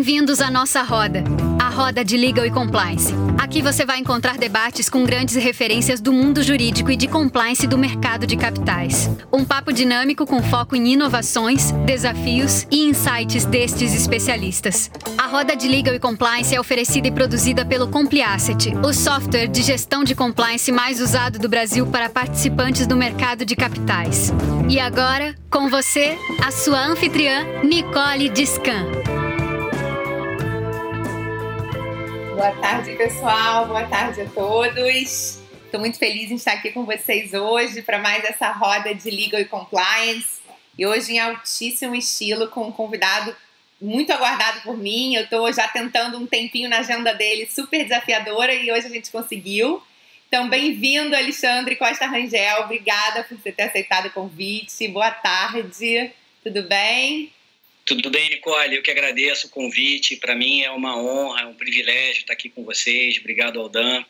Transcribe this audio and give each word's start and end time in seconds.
Bem-vindos 0.00 0.40
à 0.40 0.50
nossa 0.50 0.82
roda, 0.82 1.22
a 1.60 1.68
roda 1.68 2.02
de 2.02 2.16
Legal 2.16 2.46
e 2.46 2.50
Compliance. 2.50 3.12
Aqui 3.38 3.60
você 3.60 3.84
vai 3.84 3.98
encontrar 3.98 4.38
debates 4.38 4.88
com 4.88 5.04
grandes 5.04 5.36
referências 5.36 6.00
do 6.00 6.10
mundo 6.10 6.42
jurídico 6.42 6.90
e 6.90 6.96
de 6.96 7.06
compliance 7.06 7.66
do 7.66 7.76
mercado 7.76 8.26
de 8.26 8.34
capitais. 8.34 9.10
Um 9.30 9.44
papo 9.44 9.74
dinâmico 9.74 10.24
com 10.24 10.42
foco 10.42 10.74
em 10.74 10.94
inovações, 10.94 11.70
desafios 11.84 12.66
e 12.70 12.88
insights 12.88 13.44
destes 13.44 13.92
especialistas. 13.92 14.90
A 15.18 15.26
roda 15.26 15.54
de 15.54 15.68
Legal 15.68 15.94
e 15.94 16.00
Compliance 16.00 16.54
é 16.54 16.58
oferecida 16.58 17.08
e 17.08 17.12
produzida 17.12 17.66
pelo 17.66 17.88
Compliasset, 17.88 18.72
o 18.82 18.94
software 18.94 19.48
de 19.48 19.60
gestão 19.60 20.02
de 20.02 20.14
compliance 20.14 20.72
mais 20.72 20.98
usado 20.98 21.38
do 21.38 21.46
Brasil 21.46 21.86
para 21.86 22.08
participantes 22.08 22.86
do 22.86 22.96
mercado 22.96 23.44
de 23.44 23.54
capitais. 23.54 24.32
E 24.66 24.80
agora, 24.80 25.34
com 25.50 25.68
você, 25.68 26.16
a 26.42 26.50
sua 26.50 26.86
anfitriã, 26.86 27.44
Nicole 27.62 28.30
Discan. 28.30 28.99
Boa 32.40 32.56
tarde, 32.56 32.96
pessoal. 32.96 33.66
Boa 33.66 33.86
tarde 33.86 34.22
a 34.22 34.24
todos. 34.30 35.40
Estou 35.62 35.78
muito 35.78 35.98
feliz 35.98 36.30
em 36.30 36.36
estar 36.36 36.52
aqui 36.52 36.72
com 36.72 36.86
vocês 36.86 37.34
hoje 37.34 37.82
para 37.82 37.98
mais 37.98 38.24
essa 38.24 38.50
roda 38.50 38.94
de 38.94 39.10
Legal 39.10 39.42
e 39.42 39.44
Compliance. 39.44 40.40
E 40.78 40.86
hoje 40.86 41.12
em 41.12 41.18
altíssimo 41.18 41.94
estilo, 41.94 42.48
com 42.48 42.68
um 42.68 42.72
convidado 42.72 43.36
muito 43.78 44.10
aguardado 44.10 44.62
por 44.62 44.74
mim. 44.74 45.16
Eu 45.16 45.24
estou 45.24 45.52
já 45.52 45.68
tentando 45.68 46.16
um 46.16 46.26
tempinho 46.26 46.70
na 46.70 46.78
agenda 46.78 47.12
dele, 47.12 47.46
super 47.46 47.82
desafiadora, 47.82 48.54
e 48.54 48.72
hoje 48.72 48.86
a 48.86 48.90
gente 48.90 49.10
conseguiu. 49.10 49.82
Então, 50.26 50.48
bem-vindo, 50.48 51.14
Alexandre 51.14 51.76
Costa 51.76 52.06
Rangel. 52.06 52.62
Obrigada 52.62 53.22
por 53.22 53.36
você 53.36 53.52
ter 53.52 53.64
aceitado 53.64 54.06
o 54.06 54.12
convite. 54.12 54.88
Boa 54.88 55.10
tarde. 55.10 56.10
Tudo 56.42 56.62
bem? 56.62 57.30
Tudo 57.90 58.08
bem, 58.08 58.30
Nicole? 58.30 58.76
Eu 58.76 58.82
que 58.84 58.90
agradeço 58.92 59.48
o 59.48 59.50
convite. 59.50 60.14
Para 60.14 60.36
mim 60.36 60.62
é 60.62 60.70
uma 60.70 60.96
honra, 60.96 61.40
é 61.40 61.46
um 61.46 61.54
privilégio 61.54 62.20
estar 62.20 62.34
aqui 62.34 62.48
com 62.48 62.62
vocês. 62.62 63.18
Obrigado, 63.18 63.60
Aldan, 63.60 64.04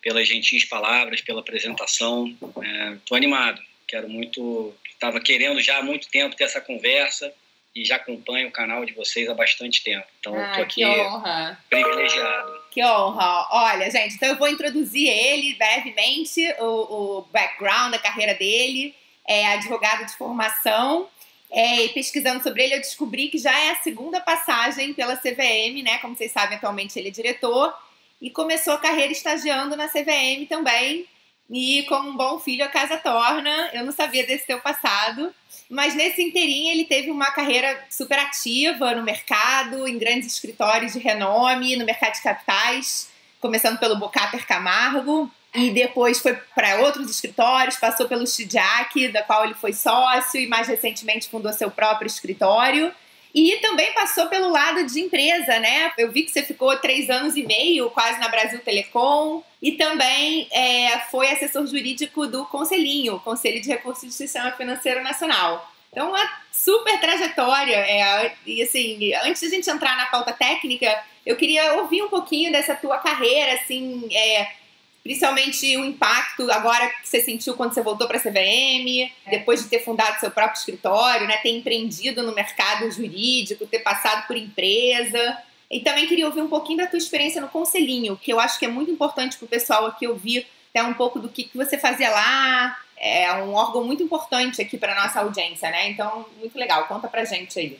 pelas 0.00 0.28
gentis 0.28 0.64
palavras, 0.64 1.20
pela 1.22 1.40
apresentação. 1.40 2.28
Estou 2.28 2.62
é, 2.62 3.16
animado. 3.16 3.60
Quero 3.84 4.08
muito. 4.08 4.72
Estava 4.88 5.20
querendo 5.20 5.60
já 5.60 5.78
há 5.78 5.82
muito 5.82 6.08
tempo 6.08 6.36
ter 6.36 6.44
essa 6.44 6.60
conversa 6.60 7.34
e 7.74 7.84
já 7.84 7.96
acompanho 7.96 8.46
o 8.46 8.52
canal 8.52 8.84
de 8.84 8.92
vocês 8.92 9.28
há 9.28 9.34
bastante 9.34 9.82
tempo. 9.82 10.06
Então, 10.20 10.32
estou 10.32 10.62
ah, 10.62 10.62
aqui 10.62 10.82
privilegiado. 11.68 12.60
Que 12.70 12.84
honra! 12.84 13.48
Olha, 13.50 13.90
gente, 13.90 14.14
então 14.14 14.28
eu 14.28 14.36
vou 14.36 14.46
introduzir 14.46 15.08
ele 15.08 15.54
brevemente, 15.54 16.42
o, 16.60 17.18
o 17.18 17.22
background, 17.32 17.92
a 17.92 17.98
carreira 17.98 18.34
dele. 18.34 18.94
É 19.28 19.48
advogado 19.48 20.06
de 20.06 20.16
formação, 20.16 21.08
é, 21.50 21.84
e 21.84 21.88
pesquisando 21.90 22.42
sobre 22.42 22.64
ele, 22.64 22.74
eu 22.74 22.80
descobri 22.80 23.28
que 23.28 23.38
já 23.38 23.56
é 23.58 23.70
a 23.70 23.76
segunda 23.76 24.20
passagem 24.20 24.92
pela 24.92 25.16
CVM, 25.16 25.82
né? 25.82 25.98
Como 25.98 26.16
vocês 26.16 26.32
sabem, 26.32 26.56
atualmente 26.56 26.98
ele 26.98 27.08
é 27.08 27.12
diretor. 27.12 27.72
E 28.20 28.30
começou 28.30 28.74
a 28.74 28.78
carreira 28.78 29.12
estagiando 29.12 29.76
na 29.76 29.88
CVM 29.88 30.46
também. 30.48 31.06
E 31.48 31.84
como 31.88 32.10
um 32.10 32.16
bom 32.16 32.38
filho, 32.40 32.64
a 32.64 32.68
casa 32.68 32.96
torna. 32.96 33.70
Eu 33.72 33.84
não 33.84 33.92
sabia 33.92 34.26
desse 34.26 34.46
teu 34.46 34.60
passado. 34.60 35.32
Mas 35.68 35.94
nesse 35.94 36.22
inteirinho 36.22 36.72
ele 36.72 36.84
teve 36.84 37.10
uma 37.10 37.30
carreira 37.30 37.84
super 37.90 38.18
ativa 38.18 38.94
no 38.94 39.02
mercado, 39.02 39.86
em 39.86 39.98
grandes 39.98 40.32
escritórios 40.32 40.92
de 40.92 40.98
renome, 40.98 41.76
no 41.76 41.84
mercado 41.84 42.14
de 42.14 42.22
capitais, 42.22 43.10
começando 43.40 43.78
pelo 43.78 43.96
Bocaper 43.96 44.46
Camargo, 44.46 45.30
e 45.54 45.70
depois 45.70 46.20
foi 46.20 46.34
para 46.54 46.80
outros 46.80 47.10
escritórios, 47.10 47.76
passou 47.76 48.06
pelo 48.06 48.26
Stidiac, 48.26 49.08
da 49.08 49.22
qual 49.22 49.44
ele 49.44 49.54
foi 49.54 49.72
sócio 49.72 50.38
e 50.38 50.46
mais 50.46 50.68
recentemente 50.68 51.28
fundou 51.28 51.52
seu 51.52 51.70
próprio 51.70 52.06
escritório. 52.06 52.92
E 53.34 53.56
também 53.56 53.92
passou 53.92 54.26
pelo 54.26 54.48
lado 54.50 54.84
de 54.86 55.00
empresa, 55.00 55.58
né? 55.58 55.92
Eu 55.98 56.10
vi 56.10 56.22
que 56.22 56.30
você 56.30 56.42
ficou 56.42 56.76
três 56.78 57.10
anos 57.10 57.36
e 57.36 57.42
meio 57.42 57.90
quase 57.90 58.18
na 58.18 58.28
Brasil 58.28 58.58
Telecom 58.60 59.42
e 59.60 59.72
também 59.72 60.48
é, 60.50 60.98
foi 61.10 61.30
assessor 61.30 61.66
jurídico 61.66 62.26
do 62.26 62.46
Conselhinho, 62.46 63.20
Conselho 63.20 63.60
de 63.60 63.68
Recursos 63.68 64.04
do 64.04 64.12
Sistema 64.12 64.52
Financeiro 64.52 65.02
Nacional. 65.02 65.70
Então, 65.96 66.10
uma 66.10 66.30
super 66.52 67.00
trajetória. 67.00 67.74
É, 67.74 68.34
e 68.44 68.62
assim, 68.62 69.14
antes 69.24 69.40
de 69.40 69.46
a 69.46 69.50
gente 69.50 69.70
entrar 69.70 69.96
na 69.96 70.04
pauta 70.04 70.30
técnica, 70.30 70.94
eu 71.24 71.36
queria 71.36 71.72
ouvir 71.76 72.02
um 72.02 72.08
pouquinho 72.08 72.52
dessa 72.52 72.74
tua 72.74 72.98
carreira, 72.98 73.54
assim, 73.54 74.06
é, 74.14 74.46
principalmente 75.02 75.74
o 75.78 75.86
impacto 75.86 76.52
agora 76.52 76.86
que 76.86 77.08
você 77.08 77.22
sentiu 77.22 77.54
quando 77.54 77.72
você 77.72 77.80
voltou 77.80 78.06
para 78.06 78.18
a 78.18 78.20
CVM, 78.20 79.10
depois 79.30 79.62
de 79.62 79.70
ter 79.70 79.78
fundado 79.78 80.20
seu 80.20 80.30
próprio 80.30 80.58
escritório, 80.58 81.26
né, 81.26 81.38
ter 81.38 81.56
empreendido 81.56 82.22
no 82.22 82.34
mercado 82.34 82.90
jurídico, 82.90 83.66
ter 83.66 83.78
passado 83.78 84.26
por 84.26 84.36
empresa. 84.36 85.38
E 85.70 85.80
também 85.80 86.06
queria 86.06 86.26
ouvir 86.26 86.42
um 86.42 86.48
pouquinho 86.48 86.76
da 86.76 86.86
tua 86.86 86.98
experiência 86.98 87.40
no 87.40 87.48
Conselhinho, 87.48 88.18
que 88.18 88.30
eu 88.30 88.38
acho 88.38 88.58
que 88.58 88.66
é 88.66 88.68
muito 88.68 88.90
importante 88.90 89.38
para 89.38 89.46
o 89.46 89.48
pessoal 89.48 89.86
aqui 89.86 90.06
ouvir 90.06 90.46
até 90.76 90.82
um 90.82 90.92
pouco 90.92 91.18
do 91.18 91.30
que, 91.30 91.44
que 91.44 91.56
você 91.56 91.78
fazia 91.78 92.10
lá. 92.10 92.78
É 92.98 93.32
um 93.34 93.54
órgão 93.54 93.84
muito 93.84 94.02
importante 94.02 94.60
aqui 94.60 94.76
para 94.76 94.94
nossa 94.94 95.20
audiência, 95.20 95.70
né? 95.70 95.88
Então, 95.88 96.28
muito 96.38 96.58
legal. 96.58 96.86
Conta 96.86 97.08
pra 97.08 97.24
gente 97.24 97.58
aí. 97.58 97.78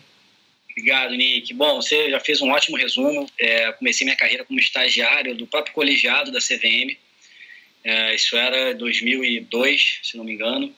Obrigado, 0.70 1.14
Nick. 1.14 1.52
Bom, 1.54 1.80
você 1.80 2.10
já 2.10 2.20
fez 2.20 2.40
um 2.40 2.50
ótimo 2.50 2.76
resumo. 2.76 3.28
É, 3.38 3.72
comecei 3.72 4.04
minha 4.04 4.16
carreira 4.16 4.44
como 4.44 4.58
estagiário 4.58 5.34
do 5.34 5.46
próprio 5.46 5.74
colegiado 5.74 6.32
da 6.32 6.38
CVM. 6.38 6.96
É, 7.84 8.14
isso 8.14 8.36
era 8.36 8.74
2002, 8.74 10.00
se 10.02 10.16
não 10.16 10.24
me 10.24 10.32
engano. 10.32 10.74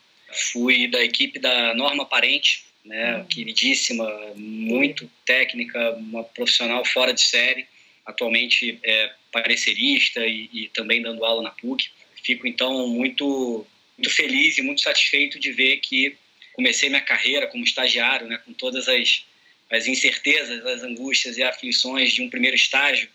Fui 0.52 0.88
da 0.88 1.02
equipe 1.02 1.38
da 1.38 1.74
Norma 1.74 2.04
Parente, 2.04 2.64
né, 2.84 3.16
uhum. 3.16 3.24
queridíssima, 3.24 4.08
muito 4.36 5.10
técnica, 5.24 5.92
uma 5.94 6.22
profissional 6.22 6.84
fora 6.84 7.12
de 7.12 7.22
série. 7.22 7.66
Atualmente 8.04 8.78
é 8.84 9.10
parecerista 9.32 10.20
e, 10.24 10.48
e 10.52 10.68
também 10.68 11.02
dando 11.02 11.24
aula 11.24 11.42
na 11.42 11.50
PUC. 11.50 11.90
Fico 12.22 12.46
então 12.46 12.88
muito, 12.88 13.66
muito 13.96 14.10
feliz 14.10 14.58
e 14.58 14.62
muito 14.62 14.80
satisfeito 14.80 15.38
de 15.38 15.52
ver 15.52 15.78
que 15.78 16.16
comecei 16.52 16.88
minha 16.88 17.00
carreira 17.00 17.46
como 17.46 17.64
estagiário, 17.64 18.26
né, 18.26 18.38
com 18.44 18.52
todas 18.52 18.88
as, 18.88 19.24
as 19.70 19.86
incertezas, 19.86 20.64
as 20.66 20.82
angústias 20.82 21.38
e 21.38 21.42
aflições 21.42 22.12
de 22.12 22.22
um 22.22 22.28
primeiro 22.28 22.56
estágio, 22.56 23.08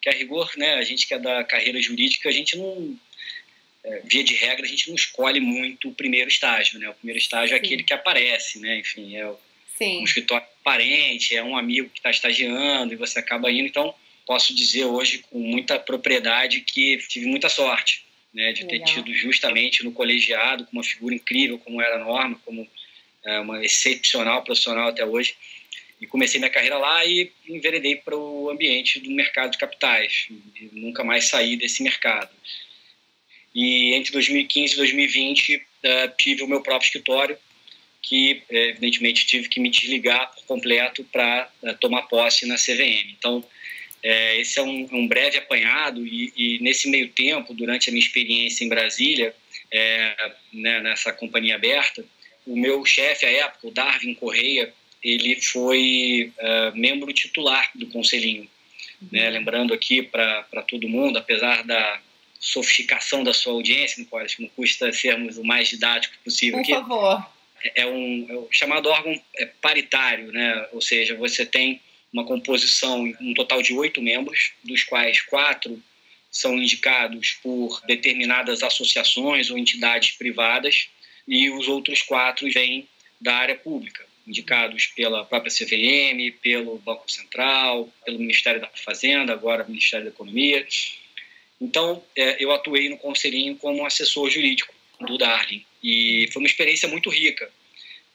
que 0.00 0.08
a 0.08 0.12
rigor, 0.12 0.50
né, 0.56 0.74
a 0.74 0.82
gente 0.82 1.06
que 1.06 1.14
é 1.14 1.18
da 1.18 1.42
carreira 1.42 1.80
jurídica, 1.82 2.28
a 2.28 2.32
gente 2.32 2.56
não 2.56 2.96
é, 3.84 4.00
via 4.04 4.24
de 4.24 4.34
regra, 4.34 4.64
a 4.64 4.68
gente 4.68 4.88
não 4.88 4.96
escolhe 4.96 5.40
muito 5.40 5.88
o 5.90 5.94
primeiro 5.94 6.28
estágio, 6.28 6.78
né? 6.78 6.88
O 6.88 6.94
primeiro 6.94 7.18
estágio 7.18 7.54
é 7.54 7.58
aquele 7.58 7.82
que 7.82 7.92
aparece, 7.92 8.58
né? 8.58 8.78
Enfim, 8.78 9.14
é 9.16 9.30
Sim. 9.76 10.00
um 10.00 10.04
escritório 10.04 10.46
parente, 10.62 11.36
é 11.36 11.42
um 11.42 11.56
amigo 11.56 11.90
que 11.90 11.98
está 11.98 12.10
estagiando 12.10 12.94
e 12.94 12.96
você 12.96 13.18
acaba 13.18 13.50
indo. 13.50 13.66
Então, 13.66 13.94
posso 14.26 14.54
dizer 14.54 14.86
hoje 14.86 15.18
com 15.30 15.38
muita 15.38 15.78
propriedade 15.78 16.62
que 16.62 16.96
tive 17.08 17.26
muita 17.26 17.50
sorte, 17.50 18.03
né? 18.34 18.52
De 18.52 18.64
Legal. 18.64 18.86
ter 18.86 18.92
tido 18.92 19.14
justamente 19.14 19.84
no 19.84 19.92
colegiado, 19.92 20.64
com 20.66 20.72
uma 20.72 20.84
figura 20.84 21.14
incrível 21.14 21.58
como 21.58 21.80
era 21.80 21.96
a 21.96 22.04
Norma, 22.04 22.40
como 22.44 22.68
é, 23.24 23.38
uma 23.38 23.64
excepcional 23.64 24.42
profissional 24.42 24.88
até 24.88 25.04
hoje. 25.04 25.36
E 26.00 26.06
comecei 26.06 26.40
minha 26.40 26.50
carreira 26.50 26.76
lá 26.76 27.04
e 27.06 27.30
enveredei 27.48 27.96
para 27.96 28.16
o 28.16 28.50
ambiente 28.50 28.98
do 28.98 29.10
mercado 29.10 29.52
de 29.52 29.58
capitais. 29.58 30.26
E 30.28 30.68
nunca 30.72 31.04
mais 31.04 31.28
saí 31.28 31.56
desse 31.56 31.82
mercado. 31.82 32.30
E 33.54 33.94
entre 33.94 34.12
2015 34.12 34.74
e 34.74 34.76
2020 34.76 35.56
uh, 35.56 35.62
tive 36.18 36.42
o 36.42 36.48
meu 36.48 36.60
próprio 36.60 36.86
escritório, 36.86 37.38
que 38.02 38.42
eh, 38.50 38.68
evidentemente 38.68 39.26
tive 39.26 39.48
que 39.48 39.58
me 39.58 39.70
desligar 39.70 40.30
por 40.34 40.44
completo 40.44 41.02
para 41.04 41.50
eh, 41.62 41.72
tomar 41.74 42.02
posse 42.02 42.46
na 42.46 42.56
CVM. 42.56 43.14
Então, 43.18 43.42
eh, 44.04 44.40
esse 44.40 44.58
é 44.58 44.62
um, 44.62 44.86
um, 44.92 45.08
breve 45.08 45.38
apanhado 45.38 46.06
e, 46.06 46.32
e, 46.36 46.58
nesse 46.60 46.88
meio 46.88 47.08
tempo, 47.08 47.54
durante 47.54 47.88
a 47.88 47.92
minha 47.92 48.04
experiência 48.04 48.64
em 48.64 48.68
Brasília, 48.68 49.34
né, 50.52 50.80
nessa 50.80 51.12
companhia 51.12 51.56
aberta, 51.56 52.04
o 52.46 52.56
meu 52.56 52.84
chefe 52.84 53.26
à 53.26 53.30
época, 53.30 53.66
o 53.66 53.70
Darwin 53.72 54.14
Correia, 54.14 54.72
ele 55.02 55.40
foi 55.40 56.32
membro 56.74 57.12
titular 57.12 57.70
do 57.74 57.88
Conselhinho. 57.88 58.48
Né? 59.10 59.30
Lembrando 59.30 59.74
aqui 59.74 60.02
para 60.02 60.62
todo 60.68 60.88
mundo, 60.88 61.18
apesar 61.18 61.64
da 61.64 62.00
sofisticação 62.38 63.24
da 63.24 63.32
sua 63.32 63.54
audiência, 63.54 64.00
Nicole, 64.00 64.24
acho 64.24 64.36
que 64.36 64.42
não 64.42 64.50
custa 64.50 64.92
sermos 64.92 65.38
o 65.38 65.44
mais 65.44 65.68
didático 65.68 66.14
possível 66.22 66.62
Por 66.62 66.68
favor. 66.68 67.26
É, 67.64 67.82
é 67.82 67.86
um, 67.86 68.26
é 68.28 68.32
um 68.34 68.48
chamado 68.50 68.90
órgão 68.90 69.18
é, 69.36 69.46
paritário, 69.46 70.30
né? 70.30 70.68
ou 70.72 70.80
seja, 70.80 71.14
você 71.16 71.46
tem 71.46 71.80
uma 72.14 72.24
composição, 72.24 73.02
um 73.20 73.34
total 73.34 73.60
de 73.60 73.74
oito 73.74 74.00
membros, 74.00 74.52
dos 74.64 74.82
quais 74.84 75.20
quatro 75.20 75.82
são 76.30 76.56
indicados 76.56 77.32
por 77.42 77.82
determinadas 77.86 78.62
associações 78.62 79.50
ou 79.50 79.58
entidades 79.58 80.12
privadas 80.12 80.88
e 81.28 81.50
os 81.50 81.68
outros 81.68 82.00
quatro 82.00 82.50
vêm 82.50 82.88
da 83.20 83.34
área 83.34 83.54
pública, 83.54 84.06
indicados 84.26 84.86
pela 84.86 85.26
própria 85.26 85.52
CVM, 85.52 86.34
pelo 86.40 86.78
Banco 86.78 87.10
Central, 87.10 87.92
pelo 88.04 88.18
Ministério 88.18 88.62
da 88.62 88.68
Fazenda, 88.68 89.34
agora 89.34 89.64
Ministério 89.64 90.06
da 90.06 90.10
Economia 90.10 90.66
então, 91.64 92.02
é, 92.16 92.42
eu 92.42 92.52
atuei 92.52 92.88
no 92.88 92.98
Conselhinho 92.98 93.56
como 93.56 93.86
assessor 93.86 94.28
jurídico 94.28 94.74
do 95.00 95.16
Darling 95.16 95.64
e 95.82 96.28
foi 96.32 96.42
uma 96.42 96.48
experiência 96.48 96.88
muito 96.88 97.08
rica. 97.08 97.50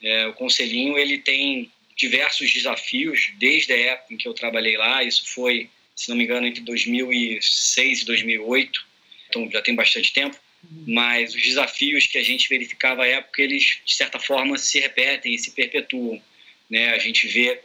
É, 0.01 0.27
o 0.27 0.33
Conselhinho 0.33 0.97
ele 0.97 1.17
tem 1.17 1.71
diversos 1.99 2.51
desafios 2.53 3.31
desde 3.35 3.73
a 3.73 3.77
época 3.77 4.13
em 4.13 4.17
que 4.17 4.27
eu 4.27 4.33
trabalhei 4.33 4.77
lá. 4.77 5.03
Isso 5.03 5.27
foi, 5.27 5.69
se 5.93 6.07
não 6.07 6.15
me 6.15 6.23
engano, 6.23 6.47
entre 6.47 6.61
2006 6.61 8.01
e 8.01 8.05
2008. 8.05 8.87
Então 9.27 9.51
já 9.51 9.61
tem 9.61 9.75
bastante 9.75 10.13
tempo. 10.13 10.39
Uhum. 10.63 10.85
Mas 10.87 11.35
os 11.35 11.41
desafios 11.41 12.07
que 12.07 12.17
a 12.17 12.23
gente 12.23 12.47
verificava 12.47 13.03
à 13.03 13.07
época, 13.07 13.41
eles 13.41 13.81
de 13.85 13.93
certa 13.93 14.17
forma 14.17 14.57
se 14.57 14.79
repetem 14.79 15.35
e 15.35 15.39
se 15.39 15.51
perpetuam. 15.51 16.21
Né? 16.69 16.91
A 16.91 16.97
gente 16.97 17.27
vê, 17.27 17.59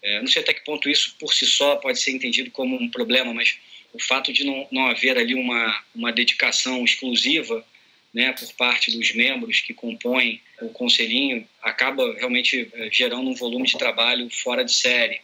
é, 0.00 0.20
não 0.20 0.28
sei 0.28 0.42
até 0.42 0.54
que 0.54 0.64
ponto 0.64 0.88
isso 0.88 1.16
por 1.18 1.34
si 1.34 1.44
só 1.44 1.76
pode 1.76 2.00
ser 2.00 2.12
entendido 2.12 2.52
como 2.52 2.80
um 2.80 2.88
problema, 2.88 3.34
mas 3.34 3.58
o 3.92 4.00
fato 4.00 4.32
de 4.32 4.44
não, 4.44 4.68
não 4.70 4.86
haver 4.86 5.18
ali 5.18 5.34
uma, 5.34 5.84
uma 5.94 6.12
dedicação 6.12 6.84
exclusiva 6.84 7.66
né, 8.14 8.32
por 8.32 8.50
parte 8.52 8.96
dos 8.96 9.12
membros 9.12 9.60
que 9.60 9.74
compõem 9.74 10.40
o 10.62 10.68
conselhinho, 10.68 11.46
acaba 11.60 12.14
realmente 12.14 12.70
eh, 12.72 12.88
gerando 12.92 13.28
um 13.28 13.34
volume 13.34 13.66
de 13.66 13.76
trabalho 13.76 14.30
fora 14.30 14.64
de 14.64 14.72
série. 14.72 15.20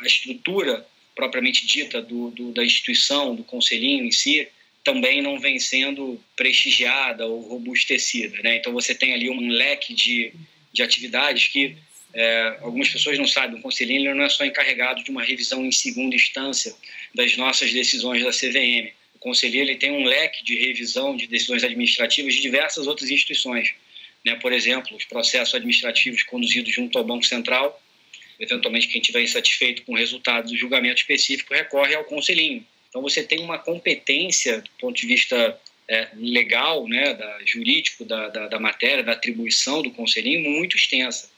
A 0.00 0.06
estrutura 0.06 0.86
propriamente 1.16 1.66
dita 1.66 2.00
do, 2.00 2.30
do, 2.30 2.52
da 2.52 2.64
instituição, 2.64 3.34
do 3.34 3.42
conselhinho 3.42 4.04
em 4.04 4.12
si, 4.12 4.46
também 4.84 5.20
não 5.20 5.38
vem 5.38 5.58
sendo 5.58 6.20
prestigiada 6.36 7.26
ou 7.26 7.40
robustecida. 7.40 8.40
Né? 8.42 8.56
Então 8.56 8.72
você 8.72 8.94
tem 8.94 9.12
ali 9.12 9.28
um 9.28 9.48
leque 9.48 9.92
de, 9.92 10.32
de 10.72 10.82
atividades 10.82 11.48
que 11.48 11.76
é, 12.14 12.58
algumas 12.60 12.88
pessoas 12.88 13.18
não 13.18 13.26
sabem, 13.26 13.58
o 13.58 13.62
conselhinho 13.62 14.14
não 14.14 14.24
é 14.24 14.28
só 14.28 14.44
encarregado 14.44 15.02
de 15.02 15.10
uma 15.10 15.22
revisão 15.22 15.64
em 15.64 15.72
segunda 15.72 16.14
instância 16.14 16.74
das 17.14 17.36
nossas 17.36 17.72
decisões 17.72 18.22
da 18.22 18.30
CVM 18.30 18.92
conselheiro 19.22 19.70
ele 19.70 19.78
tem 19.78 19.92
um 19.92 20.04
leque 20.04 20.44
de 20.44 20.58
revisão 20.58 21.16
de 21.16 21.28
decisões 21.28 21.62
administrativas 21.62 22.34
de 22.34 22.42
diversas 22.42 22.86
outras 22.86 23.08
instituições. 23.08 23.72
Né? 24.24 24.34
Por 24.34 24.52
exemplo, 24.52 24.96
os 24.96 25.04
processos 25.04 25.54
administrativos 25.54 26.24
conduzidos 26.24 26.74
junto 26.74 26.98
ao 26.98 27.04
Banco 27.04 27.24
Central, 27.24 27.80
eventualmente 28.38 28.88
quem 28.88 29.00
estiver 29.00 29.22
insatisfeito 29.22 29.82
com 29.84 29.92
o 29.92 29.96
resultado 29.96 30.48
do 30.48 30.56
julgamento 30.56 31.00
específico 31.00 31.54
recorre 31.54 31.94
ao 31.94 32.04
conselhinho. 32.04 32.66
Então 32.88 33.00
você 33.00 33.22
tem 33.22 33.38
uma 33.38 33.58
competência 33.58 34.60
do 34.60 34.70
ponto 34.80 35.00
de 35.00 35.06
vista 35.06 35.58
é, 35.88 36.08
legal, 36.14 36.88
né, 36.88 37.14
da, 37.14 37.38
jurídico 37.44 38.04
da, 38.04 38.28
da, 38.28 38.48
da, 38.48 38.58
matéria, 38.58 39.04
da 39.04 39.12
atribuição 39.12 39.82
do 39.82 39.90
conselhinho 39.92 40.50
muito 40.50 40.76
extensa. 40.76 41.30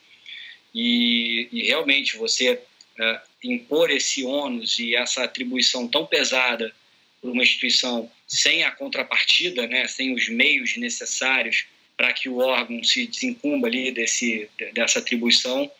E, 0.74 1.48
e 1.52 1.62
realmente 1.64 2.16
você 2.16 2.58
é, 2.98 3.20
impor 3.44 3.90
esse 3.90 4.24
ônus 4.24 4.78
e 4.78 4.96
essa 4.96 5.22
atribuição 5.22 5.86
tão 5.86 6.06
pesada 6.06 6.74
por 7.24 7.30
uma 7.30 7.42
instituição 7.42 8.10
sem 8.26 8.64
a 8.64 8.70
contrapartida, 8.70 9.66
né, 9.66 9.88
sem 9.88 10.12
os 10.12 10.28
meios 10.28 10.76
necessários 10.76 11.64
para 11.96 12.12
que 12.12 12.28
o 12.28 12.36
órgão 12.36 12.84
se 12.84 13.06
desincumba 13.06 13.66
ali 13.66 13.90
desse, 13.90 14.46
dessa 14.74 14.98
atribuição, 14.98 15.70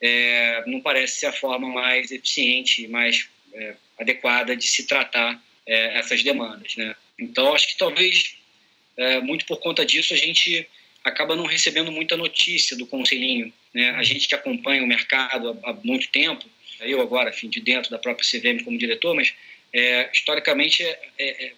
é, 0.00 0.64
não 0.66 0.80
parece 0.80 1.20
ser 1.20 1.26
a 1.26 1.32
forma 1.32 1.68
mais 1.68 2.10
eficiente 2.10 2.88
mais 2.88 3.28
é, 3.52 3.74
adequada 3.98 4.56
de 4.56 4.66
se 4.66 4.86
tratar 4.86 5.38
é, 5.66 5.98
essas 5.98 6.22
demandas. 6.22 6.74
Né? 6.76 6.96
Então, 7.18 7.54
acho 7.54 7.68
que 7.68 7.76
talvez, 7.76 8.34
é, 8.96 9.20
muito 9.20 9.44
por 9.44 9.58
conta 9.58 9.84
disso, 9.84 10.14
a 10.14 10.16
gente 10.16 10.66
acaba 11.04 11.36
não 11.36 11.44
recebendo 11.44 11.92
muita 11.92 12.16
notícia 12.16 12.74
do 12.74 12.86
conselhinho. 12.86 13.52
Né? 13.74 13.90
A 13.90 14.02
gente 14.02 14.26
que 14.26 14.34
acompanha 14.34 14.82
o 14.82 14.86
mercado 14.86 15.60
há, 15.62 15.70
há 15.70 15.74
muito 15.74 16.08
tempo, 16.08 16.46
eu 16.80 17.02
agora, 17.02 17.28
enfim, 17.28 17.50
de 17.50 17.60
dentro 17.60 17.90
da 17.90 17.98
própria 17.98 18.26
CVM 18.26 18.64
como 18.64 18.78
diretor, 18.78 19.14
mas 19.14 19.34
é, 19.76 20.10
historicamente 20.10 20.82
é, 20.82 20.96
é, 21.18 21.52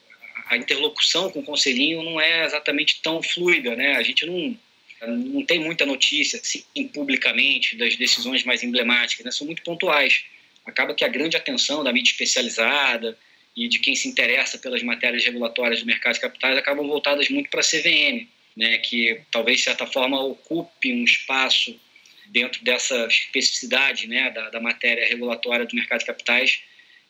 a 0.46 0.56
interlocução 0.56 1.30
com 1.30 1.38
o 1.38 1.44
conselhinho 1.44 2.02
não 2.02 2.20
é 2.20 2.44
exatamente 2.44 3.00
tão 3.00 3.22
fluida, 3.22 3.76
né? 3.76 3.94
A 3.94 4.02
gente 4.02 4.26
não 4.26 4.58
não 5.06 5.44
tem 5.44 5.60
muita 5.60 5.86
notícia 5.86 6.40
assim, 6.40 6.64
publicamente 6.88 7.76
das 7.76 7.94
decisões 7.94 8.42
mais 8.42 8.64
emblemáticas, 8.64 9.24
né? 9.24 9.30
são 9.30 9.46
muito 9.46 9.62
pontuais. 9.62 10.24
Acaba 10.66 10.92
que 10.92 11.04
a 11.04 11.08
grande 11.08 11.36
atenção 11.36 11.84
da 11.84 11.92
mídia 11.92 12.10
especializada 12.10 13.16
e 13.54 13.68
de 13.68 13.78
quem 13.78 13.94
se 13.94 14.08
interessa 14.08 14.58
pelas 14.58 14.82
matérias 14.82 15.24
regulatórias 15.24 15.78
do 15.78 15.86
mercado 15.86 16.14
de 16.14 16.20
capitais 16.20 16.58
acabam 16.58 16.84
voltadas 16.84 17.28
muito 17.28 17.48
para 17.48 17.60
a 17.60 17.62
CVM, 17.62 18.26
né? 18.56 18.78
que 18.78 19.20
talvez, 19.30 19.58
de 19.58 19.64
certa 19.66 19.86
forma, 19.86 20.20
ocupe 20.20 20.92
um 20.92 21.04
espaço 21.04 21.78
dentro 22.26 22.64
dessa 22.64 23.06
especificidade 23.06 24.08
né? 24.08 24.32
da, 24.32 24.50
da 24.50 24.60
matéria 24.60 25.06
regulatória 25.06 25.64
do 25.64 25.76
mercado 25.76 26.00
de 26.00 26.06
capitais 26.06 26.60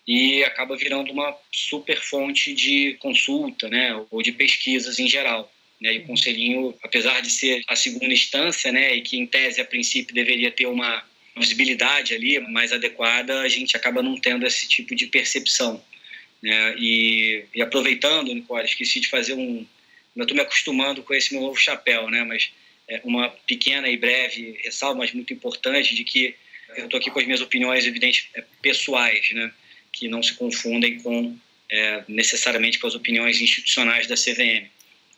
e 0.09 0.43
acaba 0.43 0.75
virando 0.75 1.13
uma 1.13 1.37
super 1.53 2.01
fonte 2.01 2.55
de 2.55 2.95
consulta, 2.95 3.69
né, 3.69 3.95
ou 4.11 4.23
de 4.23 4.33
pesquisas 4.33 4.99
em 4.99 5.07
geral. 5.07 5.53
Né, 5.79 5.97
e 5.97 5.99
o 5.99 6.07
conselhinho, 6.07 6.75
apesar 6.83 7.21
de 7.21 7.31
ser 7.31 7.63
a 7.69 7.77
segunda 7.77 8.07
instância, 8.07 8.73
né, 8.73 8.97
e 8.97 9.03
que 9.03 9.19
em 9.19 9.27
tese 9.27 9.61
a 9.61 9.67
princípio 9.67 10.15
deveria 10.15 10.51
ter 10.51 10.65
uma 10.65 11.05
visibilidade 11.37 12.15
ali 12.15 12.41
mais 12.41 12.73
adequada, 12.73 13.43
a 13.43 13.49
gente 13.49 13.77
acaba 13.77 14.03
não 14.03 14.17
tendo 14.17 14.47
esse 14.47 14.67
tipo 14.67 14.95
de 14.95 15.07
percepção. 15.09 15.85
Né? 16.43 16.75
E, 16.79 17.45
e 17.55 17.61
aproveitando, 17.61 18.35
Nicole, 18.35 18.65
esqueci 18.65 19.01
de 19.01 19.09
fazer 19.09 19.35
um. 19.35 19.67
Eu 20.17 20.23
estou 20.23 20.35
me 20.35 20.43
acostumando 20.43 21.03
com 21.03 21.15
esse 21.15 21.33
meu 21.33 21.43
novo 21.43 21.57
chapéu, 21.57 22.09
né? 22.11 22.25
mas 22.25 22.51
é 22.89 23.01
uma 23.05 23.29
pequena 23.47 23.89
e 23.89 23.97
breve 23.97 24.59
ressalva, 24.65 24.99
mas 24.99 25.13
muito 25.13 25.33
importante, 25.33 25.95
de 25.95 26.03
que 26.03 26.35
eu 26.77 26.87
estou 26.87 26.99
aqui 26.99 27.11
com 27.11 27.21
as 27.21 27.27
minhas 27.27 27.41
opiniões, 27.41 27.87
evidentes, 27.87 28.27
é, 28.35 28.43
pessoais. 28.63 29.31
Né? 29.33 29.53
Que 29.93 30.09
não 30.09 30.23
se 30.23 30.35
confundem 30.35 31.01
com 31.01 31.37
é, 31.71 32.05
necessariamente 32.09 32.79
com 32.79 32.87
as 32.87 32.95
opiniões 32.95 33.41
institucionais 33.41 34.07
da 34.07 34.15
CVM. 34.15 34.69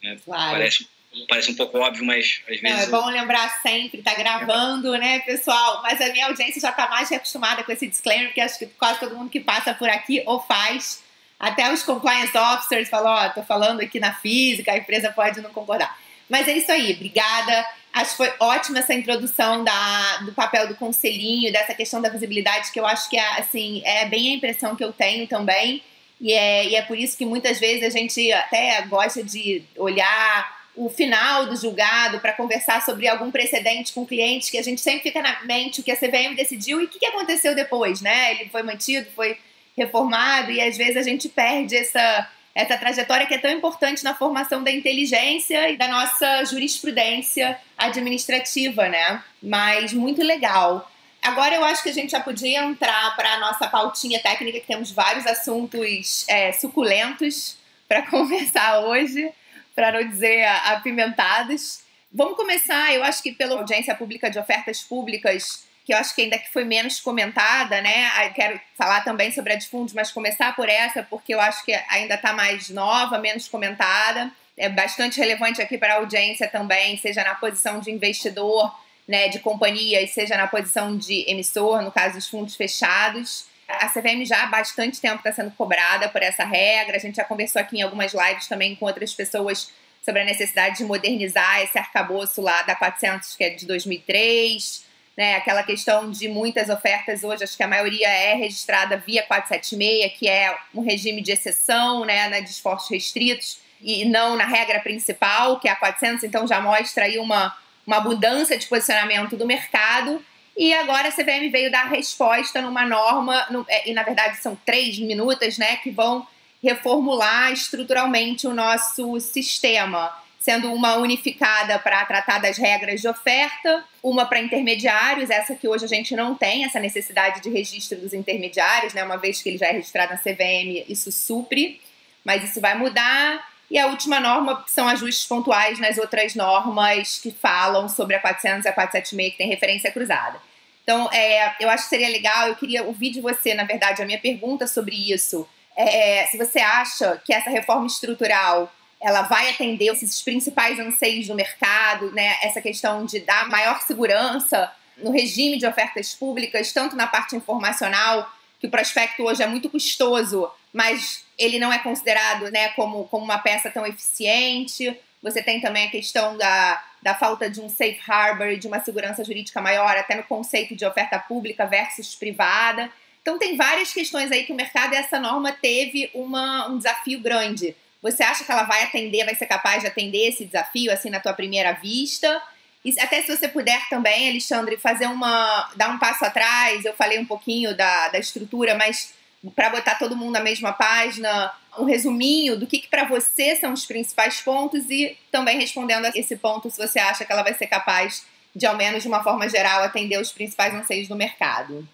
É, 0.03 0.17
claro. 0.25 0.53
Parece, 0.53 0.89
parece 1.29 1.51
um 1.51 1.55
pouco 1.55 1.79
óbvio, 1.79 2.05
mas 2.05 2.41
às 2.49 2.61
vezes. 2.61 2.63
Não, 2.63 2.79
é 2.79 2.87
bom 2.87 3.07
lembrar 3.09 3.61
sempre, 3.63 4.03
tá 4.03 4.15
gravando, 4.15 4.93
né, 4.99 5.21
pessoal? 5.21 5.83
Mas 5.83 6.01
a 6.01 6.11
minha 6.13 6.27
audiência 6.27 6.61
já 6.61 6.71
está 6.71 6.89
mais 6.89 7.11
acostumada 7.13 7.63
com 7.63 7.73
esse 7.73 7.87
disclaimer, 7.87 8.29
porque 8.29 8.41
acho 8.41 8.59
que 8.59 8.67
quase 8.67 9.01
todo 9.01 9.17
mundo 9.17 9.31
que 9.31 9.41
passa 9.41 9.75
por 9.75 9.89
aqui 9.89 10.23
ou 10.27 10.41
faz. 10.41 11.03
Até 11.39 11.73
os 11.73 11.83
compliance 11.83 12.37
officers 12.37 12.91
falam, 12.91 13.13
ó, 13.13 13.27
oh, 13.27 13.31
tô 13.31 13.43
falando 13.43 13.81
aqui 13.81 13.99
na 13.99 14.15
física, 14.15 14.73
a 14.73 14.77
empresa 14.77 15.11
pode 15.11 15.41
não 15.41 15.51
concordar. 15.51 15.99
Mas 16.31 16.47
é 16.47 16.57
isso 16.57 16.71
aí, 16.71 16.93
obrigada. 16.95 17.67
Acho 17.93 18.13
que 18.13 18.17
foi 18.19 18.33
ótima 18.39 18.79
essa 18.79 18.95
introdução 18.95 19.65
da, 19.65 20.19
do 20.19 20.33
papel 20.33 20.69
do 20.69 20.77
conselhinho, 20.77 21.53
dessa 21.53 21.75
questão 21.75 22.01
da 22.01 22.09
visibilidade, 22.09 22.71
que 22.71 22.79
eu 22.79 22.87
acho 22.87 23.11
que 23.11 23.19
é, 23.19 23.41
assim, 23.41 23.83
é 23.85 24.07
bem 24.07 24.33
a 24.33 24.37
impressão 24.37 24.77
que 24.77 24.85
eu 24.85 24.93
tenho 24.93 25.27
também. 25.27 25.83
E 26.21 26.33
é, 26.33 26.67
e 26.67 26.77
é 26.77 26.83
por 26.83 26.97
isso 26.97 27.19
que 27.19 27.27
muitas 27.27 27.59
vezes 27.59 27.83
a 27.83 27.91
gente 27.91 28.31
até 28.33 28.83
gosta 28.83 29.25
de 29.25 29.65
olhar 29.77 30.61
o 30.77 30.89
final 30.89 31.47
do 31.47 31.57
julgado 31.57 32.21
para 32.21 32.33
conversar 32.33 32.81
sobre 32.85 33.09
algum 33.09 33.31
precedente 33.31 33.93
com 33.93 34.07
clientes, 34.07 34.51
que 34.51 34.59
a 34.59 34.63
gente 34.63 34.81
sempre 34.81 35.03
fica 35.03 35.21
na 35.21 35.43
mente 35.45 35.81
o 35.81 35.83
que 35.83 35.91
a 35.91 35.97
CVM 35.97 36.37
decidiu 36.37 36.81
e 36.81 36.85
o 36.85 36.89
que 36.89 37.05
aconteceu 37.05 37.57
depois, 37.57 38.01
né? 38.01 38.33
Ele 38.33 38.51
foi 38.51 38.63
mantido, 38.63 39.11
foi 39.17 39.37
reformado, 39.77 40.53
e 40.53 40.61
às 40.61 40.77
vezes 40.77 40.97
a 40.97 41.03
gente 41.03 41.29
perde 41.29 41.77
essa 41.77 42.31
essa 42.61 42.77
trajetória 42.77 43.27
que 43.27 43.35
é 43.35 43.39
tão 43.39 43.51
importante 43.51 44.05
na 44.05 44.15
formação 44.15 44.63
da 44.63 44.71
inteligência 44.71 45.71
e 45.71 45.77
da 45.77 45.89
nossa 45.89 46.45
jurisprudência 46.45 47.59
administrativa, 47.77 48.89
né? 48.89 49.23
Mas 49.43 49.93
muito 49.93 50.23
legal. 50.23 50.91
Agora 51.23 51.55
eu 51.55 51.65
acho 51.65 51.83
que 51.83 51.89
a 51.89 51.93
gente 51.93 52.11
já 52.11 52.21
podia 52.21 52.63
entrar 52.63 53.15
para 53.17 53.35
a 53.35 53.41
nossa 53.41 53.67
pautinha 53.69 54.21
técnica, 54.21 54.61
que 54.61 54.67
temos 54.67 54.91
vários 54.91 55.27
assuntos 55.27 56.25
é, 56.29 56.53
suculentos 56.53 57.57
para 57.89 58.03
conversar 58.09 58.81
hoje, 58.81 59.31
para 59.75 59.93
não 59.93 60.09
dizer 60.09 60.45
apimentados. 60.65 61.81
Vamos 62.13 62.37
começar, 62.37 62.93
eu 62.93 63.05
acho 63.05 63.23
que 63.23 63.33
pela 63.33 63.57
audiência 63.57 63.95
pública 63.95 64.31
de 64.31 64.39
ofertas 64.39 64.83
públicas 64.83 65.65
que 65.85 65.93
eu 65.93 65.99
acho 65.99 66.15
que 66.15 66.23
ainda 66.23 66.39
que 66.39 66.53
foi 66.53 66.65
menos 66.65 67.01
comentada, 67.01 67.81
né? 67.81 68.31
Quero 68.35 68.61
falar 68.77 69.03
também 69.03 69.33
sobre 69.33 69.53
a 69.53 69.57
de 69.57 69.67
fundos, 69.67 69.93
mas 69.95 70.13
começar 70.13 70.55
por 70.55 70.69
essa, 70.69 71.03
porque 71.03 71.35
eu 71.35 71.41
acho 71.41 71.65
que 71.65 71.73
ainda 71.89 72.15
está 72.15 72.33
mais 72.33 72.69
nova, 72.69 73.19
menos 73.19 73.49
comentada. 73.49 74.31
É 74.57 74.69
bastante 74.69 75.19
relevante 75.19 75.61
aqui 75.61 75.79
para 75.79 75.95
a 75.95 75.97
audiência 75.97 76.47
também, 76.49 76.97
seja 76.99 77.25
na 77.25 77.35
posição 77.35 77.81
de 77.81 77.91
investidor, 77.91 78.75
né, 79.09 79.29
de 79.29 79.41
companhia, 79.41 80.03
e 80.03 80.07
seja 80.07 80.37
na 80.37 80.47
posição 80.47 80.97
de 80.97 81.25
emissor, 81.29 81.83
no 81.83 81.91
caso 81.91 82.15
dos 82.15 82.29
fundos 82.29 82.55
fechados. 82.55 83.47
A 83.67 83.89
CVM 83.89 84.25
já 84.25 84.43
há 84.43 84.47
bastante 84.47 85.01
tempo 85.01 85.17
está 85.17 85.33
sendo 85.33 85.51
cobrada 85.53 86.09
por 86.09 86.23
essa 86.23 86.45
regra. 86.45 86.97
A 86.97 87.01
gente 87.01 87.17
já 87.17 87.25
conversou 87.25 87.61
aqui 87.61 87.79
em 87.79 87.83
algumas 87.83 88.13
lives 88.13 88.47
também 88.47 88.77
com 88.77 88.85
outras 88.85 89.15
pessoas 89.15 89.73
sobre 90.05 90.23
a 90.23 90.25
necessidade 90.25 90.79
de 90.79 90.85
modernizar 90.85 91.61
esse 91.63 91.79
arcabouço 91.79 92.41
lá 92.43 92.63
da 92.63 92.75
400, 92.75 93.37
que 93.37 93.45
é 93.45 93.51
de 93.51 93.67
2003 93.67 94.90
né? 95.21 95.37
Aquela 95.37 95.63
questão 95.63 96.11
de 96.11 96.29
muitas 96.29 96.71
ofertas 96.71 97.23
hoje, 97.23 97.45
acho 97.45 97.55
que 97.55 97.63
a 97.63 97.69
maioria 97.69 98.09
é 98.09 98.33
registrada 98.33 98.97
via 98.97 99.23
476, 99.23 100.19
que 100.19 100.27
é 100.27 100.57
um 100.75 100.81
regime 100.81 101.21
de 101.21 101.31
exceção, 101.31 102.07
né, 102.07 102.27
né, 102.31 102.41
de 102.41 102.49
esforços 102.49 102.89
restritos, 102.89 103.59
e 103.83 104.07
não 104.07 104.35
na 104.35 104.47
regra 104.47 104.81
principal, 104.81 105.61
que 105.61 105.69
é 105.69 105.73
a 105.73 105.77
400, 105.77 106.25
então 106.25 106.47
já 106.47 106.59
mostra 106.59 107.05
aí 107.05 107.19
uma, 107.19 107.55
uma 107.87 107.99
abundância 107.99 108.57
de 108.57 108.67
posicionamento 108.67 109.37
do 109.37 109.47
mercado. 109.47 110.25
E 110.57 110.73
agora 110.73 111.09
a 111.09 111.13
CVM 111.13 111.51
veio 111.53 111.71
dar 111.71 111.91
resposta 111.91 112.63
numa 112.63 112.87
norma, 112.87 113.47
no, 113.51 113.67
é, 113.69 113.91
e 113.91 113.93
na 113.93 114.03
verdade 114.03 114.39
são 114.39 114.57
três 114.65 114.99
minutas, 114.99 115.59
né, 115.59 115.77
que 115.77 115.91
vão 115.91 116.27
reformular 116.63 117.53
estruturalmente 117.53 118.47
o 118.47 118.55
nosso 118.55 119.21
sistema. 119.21 120.11
Sendo 120.41 120.73
uma 120.73 120.97
unificada 120.97 121.79
para 121.79 122.05
tratar 122.07 122.39
das 122.39 122.57
regras 122.57 123.03
de 123.03 123.07
oferta, 123.07 123.85
uma 124.03 124.25
para 124.25 124.41
intermediários, 124.41 125.29
essa 125.29 125.55
que 125.55 125.69
hoje 125.69 125.85
a 125.85 125.89
gente 125.89 126.17
não 126.17 126.35
tem, 126.35 126.65
essa 126.65 126.81
necessidade 126.81 127.43
de 127.43 127.51
registro 127.51 127.99
dos 127.99 128.15
intermediários, 128.15 128.95
né? 128.95 129.05
Uma 129.05 129.19
vez 129.19 129.43
que 129.43 129.51
ele 129.51 129.59
já 129.59 129.67
é 129.67 129.73
registrado 129.73 130.13
na 130.13 130.19
CVM, 130.19 130.87
isso 130.89 131.13
supre, 131.13 131.79
mas 132.25 132.43
isso 132.43 132.59
vai 132.59 132.75
mudar. 132.75 133.51
E 133.71 133.79
a 133.79 133.87
última 133.87 134.19
norma 134.19 134.65
são 134.67 134.89
ajustes 134.89 135.27
pontuais 135.27 135.79
nas 135.79 135.99
outras 135.99 136.35
normas 136.35 137.21
que 137.23 137.31
falam 137.31 137.87
sobre 137.87 138.17
a 138.17 138.21
400 138.21 138.65
e 138.65 138.69
a 138.69 138.73
476, 138.73 139.33
que 139.33 139.39
tem 139.39 139.47
referência 139.47 139.93
cruzada. 139.93 140.41
Então, 140.83 141.09
é, 141.13 141.55
eu 141.61 141.69
acho 141.69 141.85
que 141.85 141.91
seria 141.91 142.09
legal, 142.09 142.49
eu 142.49 142.57
queria 142.57 142.83
ouvir 142.83 143.11
de 143.11 143.21
você, 143.21 143.53
na 143.53 143.65
verdade, 143.65 144.03
a 144.03 144.07
minha 144.07 144.19
pergunta 144.19 144.67
sobre 144.67 144.97
isso. 145.13 145.47
É, 145.77 146.27
se 146.27 146.39
você 146.39 146.61
acha 146.61 147.21
que 147.25 147.33
essa 147.33 147.51
reforma 147.51 147.87
estrutural 147.87 148.73
ela 149.01 149.23
vai 149.23 149.51
atender 149.51 149.87
esses 149.87 150.21
principais 150.21 150.79
anseios 150.79 151.27
do 151.27 151.35
mercado, 151.35 152.13
né? 152.13 152.37
Essa 152.43 152.61
questão 152.61 153.05
de 153.05 153.21
dar 153.21 153.49
maior 153.49 153.81
segurança 153.81 154.71
no 154.99 155.11
regime 155.11 155.59
de 155.59 155.67
ofertas 155.67 156.15
públicas, 156.15 156.73
tanto 156.73 156.95
na 156.95 157.07
parte 157.07 157.35
informacional, 157.35 158.31
que 158.61 158.67
o 158.67 158.71
prospecto 158.71 159.23
hoje 159.23 159.43
é 159.43 159.47
muito 159.47 159.71
custoso, 159.71 160.51
mas 160.73 161.25
ele 161.39 161.59
não 161.59 161.73
é 161.73 161.79
considerado 161.79 162.51
né, 162.51 162.69
como, 162.71 163.05
como 163.09 163.25
uma 163.25 163.39
peça 163.39 163.71
tão 163.71 163.87
eficiente. 163.87 164.95
Você 165.23 165.43
tem 165.43 165.61
também 165.61 165.87
a 165.87 165.91
questão 165.91 166.37
da, 166.37 166.85
da 167.03 167.15
falta 167.15 167.49
de 167.49 167.61
um 167.61 167.71
safe 167.71 167.99
harbor 168.07 168.49
e 168.49 168.59
de 168.59 168.67
uma 168.67 168.81
segurança 168.81 169.25
jurídica 169.25 169.63
maior, 169.63 169.97
até 169.97 170.15
no 170.15 170.23
conceito 170.25 170.77
de 170.77 170.85
oferta 170.85 171.19
pública 171.19 171.65
versus 171.65 172.15
privada. 172.15 172.91
Então, 173.23 173.39
tem 173.39 173.57
várias 173.57 173.93
questões 173.93 174.31
aí 174.31 174.45
que 174.45 174.53
o 174.53 174.57
mercado, 174.57 174.95
essa 174.95 175.19
norma 175.19 175.53
teve 175.53 176.11
uma, 176.13 176.69
um 176.69 176.77
desafio 176.77 177.21
grande. 177.21 177.75
Você 178.03 178.23
acha 178.23 178.45
que 178.45 178.51
ela 178.51 178.63
vai 178.65 178.83
atender, 178.83 179.25
vai 179.25 179.35
ser 179.35 179.47
capaz 179.47 179.83
de 179.83 179.89
atender 179.89 180.29
esse 180.29 180.45
desafio, 180.45 180.93
assim, 180.93 181.11
na 181.11 181.21
tua 181.21 181.35
primeira 181.35 181.73
vista? 181.73 182.43
E 182.85 182.99
até 182.99 183.21
se 183.23 183.37
você 183.37 183.47
puder 183.47 183.89
também, 183.91 184.31
Alexandre, 184.31 184.77
fazer 184.79 185.07
uma. 185.07 185.71
dar 185.77 185.91
um 185.91 185.99
passo 185.99 186.25
atrás, 186.25 186.85
eu 186.85 186.95
falei 186.95 187.19
um 187.19 187.27
pouquinho 187.27 187.77
da, 187.77 188.09
da 188.09 188.19
estrutura, 188.19 188.75
mas 188.75 189.13
para 189.55 189.71
botar 189.71 189.97
todo 189.97 190.17
mundo 190.17 190.33
na 190.33 190.41
mesma 190.41 190.73
página, 190.73 191.53
um 191.79 191.85
resuminho 191.85 192.59
do 192.59 192.67
que, 192.67 192.79
que 192.79 192.89
para 192.89 193.05
você 193.05 193.57
são 193.57 193.73
os 193.73 193.87
principais 193.87 194.41
pontos 194.41 194.91
e 194.91 195.17
também 195.31 195.59
respondendo 195.59 196.07
a 196.07 196.13
esse 196.15 196.37
ponto 196.37 196.71
se 196.71 196.77
você 196.77 196.99
acha 196.99 197.25
que 197.25 197.33
ela 197.33 197.43
vai 197.43 197.55
ser 197.55 197.67
capaz 197.67 198.27
de, 198.55 198.67
ao 198.67 198.77
menos 198.77 199.03
de 199.03 199.09
uma 199.09 199.23
forma 199.23 199.49
geral, 199.49 199.83
atender 199.83 200.21
os 200.21 200.33
principais 200.33 200.75
anseios 200.75 201.09
do 201.09 201.17
mercado. 201.17 201.89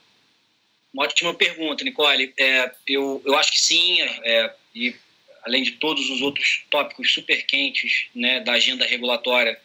Uma 0.92 1.04
ótima 1.04 1.34
pergunta, 1.34 1.84
Nicole. 1.84 2.32
É, 2.38 2.72
eu, 2.86 3.22
eu 3.25 3.36
acho 3.36 3.52
que 3.52 3.60
sim, 3.60 4.00
é, 4.00 4.52
e 4.75 4.96
além 5.47 5.62
de 5.62 5.73
todos 5.73 6.11
os 6.11 6.21
outros 6.21 6.65
tópicos 6.69 7.15
super 7.15 7.47
quentes 7.47 8.09
né, 8.15 8.41
da 8.41 8.53
agenda 8.53 8.85
regulatória, 8.85 9.59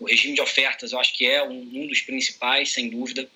o 0.00 0.06
regime 0.06 0.34
de 0.34 0.40
ofertas 0.40 0.92
eu 0.92 0.98
acho 0.98 1.12
que 1.12 1.26
é 1.26 1.42
um, 1.46 1.60
um 1.60 1.86
dos 1.86 2.00
principais, 2.00 2.72
sem 2.72 2.88
dúvida. 2.88 3.28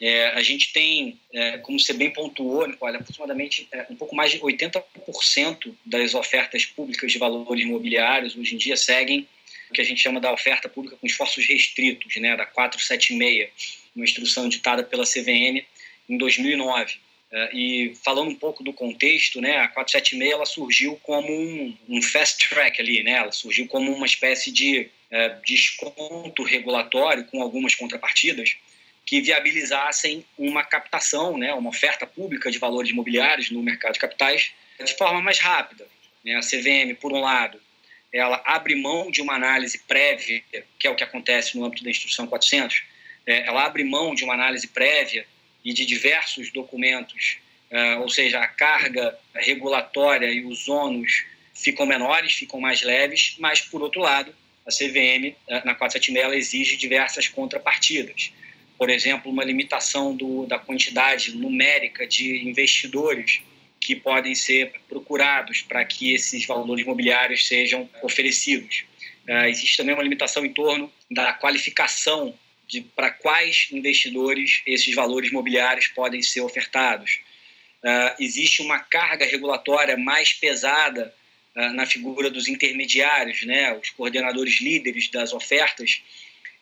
É, 0.00 0.26
a 0.28 0.42
gente 0.42 0.72
tem, 0.72 1.18
é, 1.32 1.58
como 1.58 1.80
você 1.80 1.94
bem 1.94 2.12
pontuou, 2.12 2.68
Nicole, 2.68 2.98
aproximadamente 2.98 3.66
é, 3.72 3.86
um 3.90 3.96
pouco 3.96 4.14
mais 4.14 4.30
de 4.30 4.38
80% 4.38 5.74
das 5.84 6.14
ofertas 6.14 6.66
públicas 6.66 7.10
de 7.10 7.18
valores 7.18 7.64
imobiliários 7.64 8.36
hoje 8.36 8.54
em 8.54 8.58
dia 8.58 8.76
seguem 8.76 9.26
o 9.70 9.72
que 9.72 9.80
a 9.80 9.84
gente 9.84 10.00
chama 10.00 10.20
da 10.20 10.32
oferta 10.32 10.68
pública 10.68 10.96
com 10.96 11.06
esforços 11.06 11.44
restritos, 11.46 12.14
né, 12.16 12.36
da 12.36 12.46
476, 12.46 13.50
uma 13.96 14.04
instrução 14.04 14.48
ditada 14.48 14.84
pela 14.84 15.04
CVM 15.04 15.64
em 16.08 16.16
2009. 16.16 16.94
É, 17.30 17.50
e 17.54 17.94
falando 18.02 18.30
um 18.30 18.34
pouco 18.34 18.64
do 18.64 18.72
contexto, 18.72 19.40
né, 19.40 19.58
a 19.58 19.68
476 19.68 20.32
ela 20.32 20.46
surgiu 20.46 20.98
como 21.02 21.30
um, 21.30 21.76
um 21.88 22.00
fast 22.00 22.48
track 22.48 22.80
ali, 22.80 23.02
né, 23.02 23.12
ela 23.12 23.32
surgiu 23.32 23.66
como 23.66 23.92
uma 23.92 24.06
espécie 24.06 24.50
de 24.50 24.88
é, 25.10 25.36
desconto 25.46 26.42
regulatório 26.42 27.24
com 27.26 27.42
algumas 27.42 27.74
contrapartidas 27.74 28.56
que 29.04 29.20
viabilizassem 29.20 30.24
uma 30.38 30.64
captação, 30.64 31.36
né, 31.36 31.52
uma 31.52 31.70
oferta 31.70 32.06
pública 32.06 32.50
de 32.50 32.58
valores 32.58 32.90
imobiliários 32.90 33.50
no 33.50 33.62
mercado 33.62 33.94
de 33.94 33.98
capitais 33.98 34.52
de 34.82 34.96
forma 34.96 35.20
mais 35.20 35.38
rápida. 35.38 35.86
Né? 36.24 36.34
A 36.34 36.40
CVM, 36.40 36.94
por 36.98 37.12
um 37.12 37.20
lado, 37.20 37.60
ela 38.12 38.42
abre 38.44 38.74
mão 38.74 39.10
de 39.10 39.20
uma 39.20 39.34
análise 39.34 39.78
prévia, 39.78 40.42
que 40.78 40.86
é 40.86 40.90
o 40.90 40.94
que 40.94 41.04
acontece 41.04 41.56
no 41.56 41.64
âmbito 41.64 41.84
da 41.84 41.90
Instrução 41.90 42.26
400, 42.26 42.84
é, 43.26 43.46
ela 43.46 43.64
abre 43.64 43.84
mão 43.84 44.14
de 44.14 44.24
uma 44.24 44.34
análise 44.34 44.66
prévia 44.66 45.26
e 45.64 45.72
de 45.72 45.84
diversos 45.84 46.50
documentos, 46.50 47.38
uh, 47.70 48.00
ou 48.00 48.08
seja, 48.08 48.40
a 48.40 48.46
carga 48.46 49.16
regulatória 49.34 50.30
e 50.30 50.44
os 50.44 50.68
ônus 50.68 51.24
ficam 51.54 51.84
menores, 51.84 52.32
ficam 52.32 52.60
mais 52.60 52.82
leves, 52.82 53.36
mas, 53.38 53.60
por 53.60 53.82
outro 53.82 54.00
lado, 54.00 54.34
a 54.64 54.70
CVM, 54.70 55.34
eh, 55.48 55.62
na 55.64 55.74
476, 55.74 56.24
ela 56.24 56.36
exige 56.36 56.76
diversas 56.76 57.26
contrapartidas. 57.26 58.32
Por 58.76 58.90
exemplo, 58.90 59.32
uma 59.32 59.42
limitação 59.42 60.14
do, 60.14 60.46
da 60.46 60.58
quantidade 60.58 61.34
numérica 61.34 62.06
de 62.06 62.46
investidores 62.46 63.40
que 63.80 63.96
podem 63.96 64.34
ser 64.34 64.72
procurados 64.88 65.62
para 65.62 65.84
que 65.84 66.12
esses 66.12 66.46
valores 66.46 66.84
imobiliários 66.84 67.46
sejam 67.46 67.88
oferecidos. 68.02 68.84
Uh, 69.26 69.46
existe 69.46 69.76
também 69.76 69.94
uma 69.94 70.02
limitação 70.02 70.44
em 70.44 70.52
torno 70.52 70.92
da 71.10 71.32
qualificação 71.32 72.34
de 72.68 72.82
para 72.82 73.10
quais 73.10 73.68
investidores 73.72 74.62
esses 74.66 74.94
valores 74.94 75.30
imobiliários 75.30 75.88
podem 75.88 76.20
ser 76.20 76.42
ofertados. 76.42 77.20
Uh, 77.82 78.22
existe 78.22 78.60
uma 78.60 78.78
carga 78.78 79.24
regulatória 79.24 79.96
mais 79.96 80.32
pesada 80.34 81.14
uh, 81.56 81.72
na 81.72 81.86
figura 81.86 82.28
dos 82.28 82.46
intermediários, 82.46 83.42
né? 83.46 83.72
os 83.74 83.88
coordenadores 83.90 84.60
líderes 84.60 85.08
das 85.08 85.32
ofertas, 85.32 86.02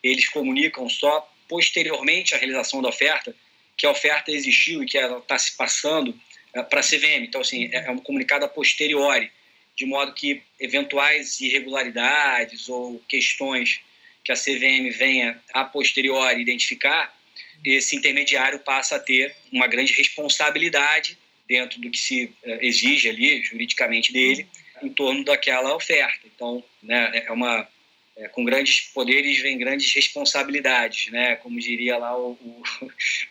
eles 0.03 0.29
comunicam 0.29 0.89
só 0.89 1.29
posteriormente 1.49 2.35
à 2.35 2.39
realização 2.39 2.81
da 2.81 2.89
oferta 2.89 3.35
que 3.77 3.85
a 3.85 3.91
oferta 3.91 4.31
existiu 4.31 4.83
e 4.83 4.87
que 4.87 4.97
ela 4.97 5.19
está 5.19 5.37
se 5.37 5.57
passando 5.57 6.11
uh, 6.55 6.65
para 6.65 6.81
a 6.81 6.85
CVM. 6.85 7.25
Então, 7.25 7.41
assim, 7.41 7.69
é, 7.73 7.87
é 7.87 7.91
um 7.91 7.99
comunicado 7.99 8.45
a 8.45 8.49
posteriori, 8.49 9.33
de 9.75 9.85
modo 9.85 10.15
que 10.15 10.41
eventuais 10.61 11.41
irregularidades 11.41 12.69
ou 12.69 13.03
questões 13.09 13.81
que 14.27 14.33
a 14.33 14.35
CVM 14.35 14.91
venha 14.91 15.41
a 15.55 15.65
posteriori 15.65 16.43
identificar, 16.43 17.17
esse 17.65 17.95
intermediário 17.95 18.59
passa 18.59 18.97
a 18.97 18.99
ter 18.99 19.33
uma 19.53 19.69
grande 19.69 19.93
responsabilidade 19.93 21.17
dentro 21.49 21.81
do 21.81 21.89
que 21.89 21.99
se 21.99 22.33
eh, 22.43 22.59
exige 22.61 23.09
ali 23.09 23.41
juridicamente 23.45 24.13
dele 24.13 24.49
em 24.83 24.89
torno 24.89 25.25
daquela 25.25 25.77
oferta. 25.77 26.27
Então, 26.27 26.63
né, 26.83 27.23
é 27.25 27.31
uma 27.31 27.69
é, 28.17 28.27
com 28.29 28.45
grandes 28.45 28.81
poderes 28.93 29.39
vem 29.41 29.59
grandes 29.59 29.95
responsabilidades, 29.95 31.13
né? 31.13 31.37
Como 31.37 31.61
diria 31.61 31.99
lá 31.99 32.19
o, 32.19 32.33
o, 32.33 32.63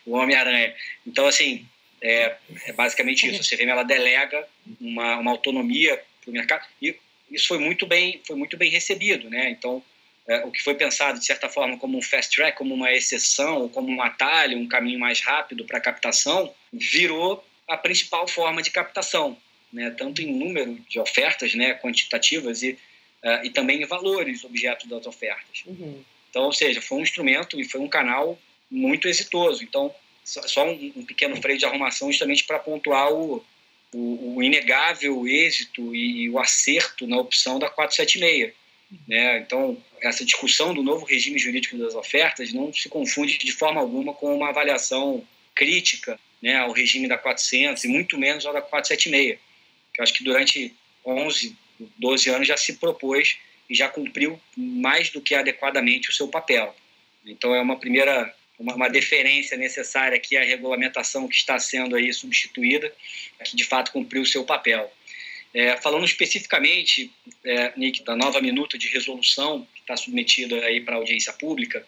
o 0.06 0.12
Homem-Aranha. 0.12 0.74
Então, 1.06 1.26
assim, 1.26 1.66
é, 2.00 2.36
é, 2.66 2.72
basicamente 2.72 3.26
isso. 3.28 3.40
A 3.42 3.56
CVM 3.56 3.68
ela 3.68 3.82
delega 3.82 4.48
uma, 4.80 5.18
uma 5.18 5.30
autonomia 5.32 6.00
para 6.22 6.30
o 6.30 6.32
mercado 6.32 6.66
e 6.80 6.96
isso 7.30 7.48
foi 7.48 7.58
muito 7.58 7.84
bem 7.86 8.20
foi 8.24 8.36
muito 8.36 8.56
bem 8.56 8.70
recebido, 8.70 9.28
né? 9.28 9.50
Então, 9.50 9.82
é, 10.28 10.44
o 10.44 10.50
que 10.50 10.62
foi 10.62 10.74
pensado, 10.74 11.18
de 11.18 11.24
certa 11.24 11.48
forma, 11.48 11.78
como 11.78 11.96
um 11.96 12.02
fast 12.02 12.34
track, 12.34 12.58
como 12.58 12.74
uma 12.74 12.92
exceção, 12.92 13.68
como 13.68 13.88
um 13.90 14.02
atalho, 14.02 14.58
um 14.58 14.66
caminho 14.66 14.98
mais 14.98 15.20
rápido 15.20 15.64
para 15.64 15.80
captação, 15.80 16.52
virou 16.72 17.44
a 17.68 17.76
principal 17.76 18.26
forma 18.26 18.60
de 18.60 18.70
captação, 18.70 19.36
né? 19.72 19.90
tanto 19.90 20.22
em 20.22 20.32
número 20.32 20.74
de 20.88 20.98
ofertas 20.98 21.54
né, 21.54 21.74
quantitativas 21.74 22.62
e, 22.62 22.70
uh, 22.70 23.44
e 23.44 23.50
também 23.50 23.82
em 23.82 23.86
valores 23.86 24.44
objetos 24.44 24.88
das 24.88 25.06
ofertas. 25.06 25.62
Uhum. 25.64 26.02
Então, 26.28 26.44
ou 26.44 26.52
seja, 26.52 26.82
foi 26.82 26.98
um 26.98 27.02
instrumento 27.02 27.60
e 27.60 27.64
foi 27.64 27.80
um 27.80 27.88
canal 27.88 28.38
muito 28.68 29.08
exitoso. 29.08 29.62
Então, 29.62 29.94
só 30.24 30.66
um, 30.66 30.92
um 30.96 31.04
pequeno 31.04 31.40
freio 31.40 31.58
de 31.58 31.64
arrumação 31.64 32.10
justamente 32.10 32.44
para 32.44 32.58
pontuar 32.58 33.12
o, 33.12 33.44
o, 33.92 34.34
o, 34.36 34.42
inegável 34.42 35.26
êxito 35.26 35.94
e, 35.94 36.24
e 36.24 36.30
o 36.30 36.38
acerto 36.38 37.06
na 37.06 37.16
opção 37.16 37.60
da 37.60 37.70
476 37.70 38.52
né? 39.06 39.38
Então, 39.38 39.82
essa 40.00 40.24
discussão 40.24 40.74
do 40.74 40.82
novo 40.82 41.04
regime 41.04 41.38
jurídico 41.38 41.76
das 41.76 41.94
ofertas 41.94 42.52
não 42.52 42.72
se 42.72 42.88
confunde 42.88 43.38
de 43.38 43.52
forma 43.52 43.80
alguma 43.80 44.14
com 44.14 44.34
uma 44.34 44.48
avaliação 44.48 45.26
crítica 45.54 46.18
né, 46.42 46.56
ao 46.56 46.72
regime 46.72 47.08
da 47.08 47.18
400 47.18 47.82
e 47.84 47.88
muito 47.88 48.18
menos 48.18 48.44
ao 48.46 48.52
da 48.52 48.60
476, 48.60 49.38
que 49.92 50.00
eu 50.00 50.02
acho 50.02 50.12
que 50.12 50.24
durante 50.24 50.74
11, 51.04 51.56
12 51.98 52.30
anos 52.30 52.48
já 52.48 52.56
se 52.56 52.74
propôs 52.74 53.38
e 53.68 53.74
já 53.74 53.88
cumpriu 53.88 54.38
mais 54.56 55.10
do 55.10 55.20
que 55.20 55.34
adequadamente 55.34 56.10
o 56.10 56.12
seu 56.12 56.28
papel. 56.28 56.74
Então, 57.24 57.54
é 57.54 57.60
uma 57.60 57.78
primeira 57.78 58.32
uma, 58.58 58.74
uma 58.74 58.88
deferência 58.88 59.56
necessária 59.56 60.16
aqui 60.16 60.36
à 60.36 60.42
regulamentação 60.42 61.28
que 61.28 61.34
está 61.34 61.58
sendo 61.58 61.96
aí 61.96 62.12
substituída, 62.12 62.92
que 63.44 63.56
de 63.56 63.64
fato 63.64 63.92
cumpriu 63.92 64.22
o 64.22 64.26
seu 64.26 64.44
papel. 64.44 64.90
É, 65.56 65.74
falando 65.78 66.04
especificamente, 66.04 67.10
é, 67.42 67.72
Nick, 67.78 68.04
da 68.04 68.14
nova 68.14 68.42
minuta 68.42 68.76
de 68.76 68.88
resolução 68.88 69.66
que 69.74 69.80
está 69.80 69.96
submetida 69.96 70.54
aí 70.66 70.82
para 70.82 70.96
audiência 70.96 71.32
pública, 71.32 71.82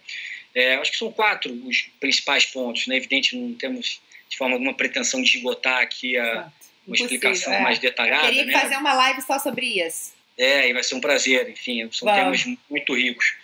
é, 0.54 0.76
acho 0.76 0.90
que 0.90 0.96
são 0.96 1.12
quatro 1.12 1.52
os 1.66 1.82
principais 2.00 2.46
pontos. 2.46 2.86
Né? 2.86 2.96
Evidente, 2.96 3.36
não 3.36 3.52
temos 3.52 4.00
de 4.26 4.38
forma 4.38 4.54
alguma 4.54 4.72
pretensão 4.72 5.20
de 5.20 5.36
esgotar 5.36 5.82
aqui 5.82 6.16
a, 6.16 6.50
uma 6.86 6.96
explicação 6.96 7.52
é. 7.52 7.60
mais 7.60 7.78
detalhada. 7.78 8.28
Eu 8.28 8.36
queria 8.36 8.46
né? 8.46 8.58
fazer 8.58 8.76
uma 8.78 8.94
live 8.94 9.20
só 9.20 9.38
sobre 9.38 9.66
isso. 9.66 10.14
É, 10.38 10.70
e 10.70 10.72
vai 10.72 10.82
ser 10.82 10.94
um 10.94 11.00
prazer, 11.00 11.50
enfim, 11.50 11.86
são 11.92 12.10
temas 12.10 12.46
muito 12.70 12.94
ricos. 12.94 13.34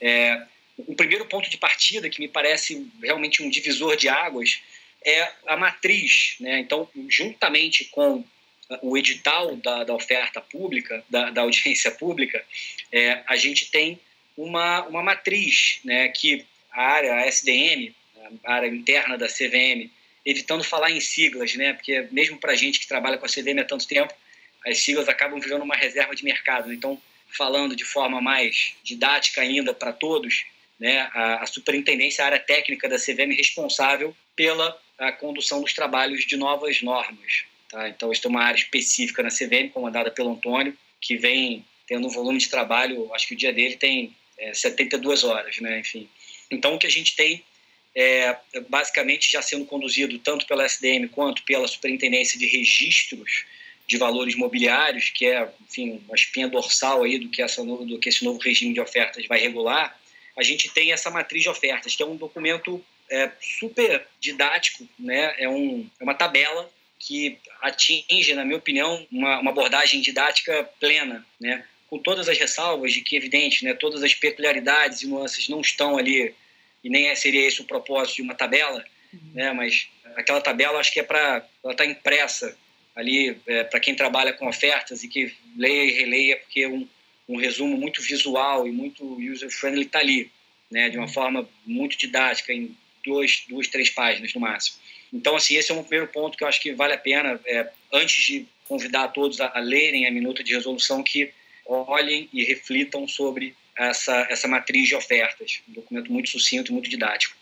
É, 0.00 0.46
o 0.78 0.94
primeiro 0.94 1.26
ponto 1.26 1.50
de 1.50 1.58
partida, 1.58 2.08
que 2.08 2.20
me 2.20 2.28
parece 2.28 2.90
realmente 3.02 3.42
um 3.42 3.50
divisor 3.50 3.98
de 3.98 4.08
águas, 4.08 4.62
é 5.04 5.30
a 5.46 5.58
matriz. 5.58 6.36
Né? 6.40 6.60
Então, 6.60 6.88
juntamente 7.06 7.84
com 7.86 8.24
o 8.82 8.96
edital 8.96 9.56
da, 9.56 9.84
da 9.84 9.94
oferta 9.94 10.40
pública, 10.40 11.04
da, 11.08 11.30
da 11.30 11.42
audiência 11.42 11.90
pública, 11.90 12.44
é, 12.92 13.22
a 13.26 13.36
gente 13.36 13.70
tem 13.70 13.98
uma, 14.36 14.82
uma 14.86 15.02
matriz 15.02 15.80
né, 15.84 16.08
que 16.08 16.44
a 16.72 16.82
área, 16.82 17.14
a 17.14 17.26
SDM, 17.26 17.94
a 18.44 18.54
área 18.54 18.68
interna 18.68 19.16
da 19.16 19.28
CVM, 19.28 19.90
evitando 20.24 20.64
falar 20.64 20.90
em 20.90 21.00
siglas, 21.00 21.54
né, 21.54 21.74
porque 21.74 22.08
mesmo 22.10 22.38
para 22.38 22.52
a 22.52 22.56
gente 22.56 22.80
que 22.80 22.88
trabalha 22.88 23.18
com 23.18 23.26
a 23.26 23.28
CVM 23.28 23.60
há 23.60 23.64
tanto 23.64 23.86
tempo, 23.86 24.12
as 24.66 24.78
siglas 24.78 25.08
acabam 25.08 25.38
virando 25.38 25.64
uma 25.64 25.76
reserva 25.76 26.14
de 26.14 26.24
mercado. 26.24 26.72
Então, 26.72 27.00
falando 27.28 27.76
de 27.76 27.84
forma 27.84 28.20
mais 28.20 28.74
didática 28.82 29.42
ainda 29.42 29.74
para 29.74 29.92
todos, 29.92 30.44
né, 30.78 31.08
a, 31.12 31.42
a 31.42 31.46
superintendência, 31.46 32.24
a 32.24 32.26
área 32.26 32.40
técnica 32.40 32.88
da 32.88 32.96
CVM 32.96 33.36
responsável 33.36 34.16
pela 34.34 34.78
condução 35.18 35.60
dos 35.60 35.72
trabalhos 35.72 36.24
de 36.24 36.36
novas 36.36 36.80
normas. 36.80 37.44
Tá? 37.74 37.88
Então, 37.88 38.12
isso 38.12 38.24
é 38.24 38.30
uma 38.30 38.44
área 38.44 38.56
específica 38.56 39.20
na 39.20 39.30
CVM, 39.30 39.68
comandada 39.72 40.08
pelo 40.08 40.30
Antônio, 40.30 40.78
que 41.00 41.16
vem 41.16 41.64
tendo 41.88 42.06
um 42.06 42.10
volume 42.10 42.38
de 42.38 42.48
trabalho, 42.48 43.12
acho 43.12 43.26
que 43.26 43.34
o 43.34 43.36
dia 43.36 43.52
dele 43.52 43.76
tem 43.76 44.14
é, 44.38 44.54
72 44.54 45.24
horas, 45.24 45.58
né? 45.58 45.80
enfim. 45.80 46.08
Então, 46.48 46.76
o 46.76 46.78
que 46.78 46.86
a 46.86 46.90
gente 46.90 47.16
tem 47.16 47.42
é, 47.92 48.36
basicamente 48.68 49.30
já 49.30 49.42
sendo 49.42 49.64
conduzido 49.64 50.16
tanto 50.20 50.46
pela 50.46 50.64
SDM 50.64 51.08
quanto 51.08 51.42
pela 51.42 51.66
Superintendência 51.66 52.38
de 52.38 52.46
Registros 52.46 53.44
de 53.88 53.96
Valores 53.98 54.36
Mobiliários, 54.36 55.10
que 55.10 55.26
é, 55.26 55.48
enfim, 55.68 56.00
uma 56.06 56.14
espinha 56.14 56.48
dorsal 56.48 57.02
aí 57.02 57.18
do 57.18 57.28
que, 57.28 57.42
essa 57.42 57.64
do 57.64 57.98
que 57.98 58.08
esse 58.08 58.24
novo 58.24 58.38
regime 58.38 58.72
de 58.72 58.80
ofertas 58.80 59.26
vai 59.26 59.40
regular, 59.40 59.98
a 60.36 60.44
gente 60.44 60.68
tem 60.70 60.92
essa 60.92 61.10
matriz 61.10 61.42
de 61.42 61.48
ofertas, 61.48 61.96
que 61.96 62.02
é 62.04 62.06
um 62.06 62.16
documento 62.16 62.82
é, 63.10 63.32
super 63.40 64.06
didático, 64.20 64.88
né? 64.96 65.34
é, 65.38 65.48
um, 65.48 65.88
é 66.00 66.04
uma 66.04 66.14
tabela 66.14 66.70
que 67.06 67.36
atinge, 67.60 68.34
na 68.34 68.44
minha 68.44 68.56
opinião, 68.56 69.06
uma, 69.10 69.40
uma 69.40 69.50
abordagem 69.50 70.00
didática 70.00 70.64
plena, 70.80 71.24
né? 71.38 71.64
com 71.94 71.98
todas 71.98 72.28
as 72.28 72.38
ressalvas 72.38 72.92
de 72.92 73.02
que, 73.02 73.14
evidente, 73.14 73.64
né, 73.64 73.74
todas 73.74 74.02
as 74.02 74.14
peculiaridades 74.14 75.02
e 75.02 75.06
nuances 75.06 75.48
não 75.48 75.60
estão 75.60 75.96
ali, 75.96 76.34
e 76.82 76.90
nem 76.90 77.14
seria 77.14 77.46
esse 77.46 77.60
o 77.60 77.64
propósito 77.64 78.16
de 78.16 78.22
uma 78.22 78.34
tabela, 78.34 78.84
uhum. 79.12 79.20
né, 79.34 79.52
mas 79.52 79.86
aquela 80.16 80.40
tabela 80.40 80.80
acho 80.80 80.92
que 80.92 80.98
é 80.98 81.02
para 81.02 81.46
ela 81.62 81.72
estar 81.72 81.84
tá 81.84 81.86
impressa 81.86 82.56
ali 82.96 83.38
é, 83.46 83.64
para 83.64 83.80
quem 83.80 83.94
trabalha 83.94 84.32
com 84.32 84.48
ofertas 84.48 85.04
e 85.04 85.08
que 85.08 85.32
leia 85.56 85.84
e 85.84 85.92
releia, 85.92 86.36
porque 86.38 86.66
um, 86.66 86.88
um 87.28 87.36
resumo 87.36 87.76
muito 87.76 88.02
visual 88.02 88.66
e 88.66 88.72
muito 88.72 89.04
user-friendly 89.20 89.84
está 89.84 90.00
ali, 90.00 90.30
né, 90.70 90.88
de 90.88 90.96
uma 90.96 91.06
uhum. 91.06 91.12
forma 91.12 91.48
muito 91.64 91.96
didática, 91.96 92.52
em 92.52 92.76
duas, 93.04 93.44
duas, 93.48 93.68
três 93.68 93.90
páginas 93.90 94.32
no 94.34 94.40
máximo. 94.40 94.78
Então, 95.14 95.36
assim, 95.36 95.54
esse 95.54 95.70
é 95.70 95.74
um 95.74 95.84
primeiro 95.84 96.08
ponto 96.08 96.36
que 96.36 96.42
eu 96.42 96.48
acho 96.48 96.60
que 96.60 96.72
vale 96.72 96.92
a 96.92 96.98
pena, 96.98 97.40
é, 97.46 97.70
antes 97.92 98.24
de 98.24 98.48
convidar 98.66 99.08
todos 99.08 99.40
a, 99.40 99.52
a, 99.54 99.60
lerem 99.60 100.06
a 100.06 100.10
minuta 100.10 100.42
de 100.42 100.52
resolução, 100.52 101.04
que 101.04 101.32
olhem 101.64 102.28
e 102.32 102.42
reflitam 102.42 103.06
sobre 103.06 103.54
essa, 103.76 104.26
essa 104.28 104.48
matriz 104.48 104.88
de 104.88 104.96
ofertas. 104.96 105.62
Um 105.68 105.74
documento 105.74 106.12
muito 106.12 106.28
sucinto, 106.30 106.72
muito 106.72 106.90
didático. 106.90 107.36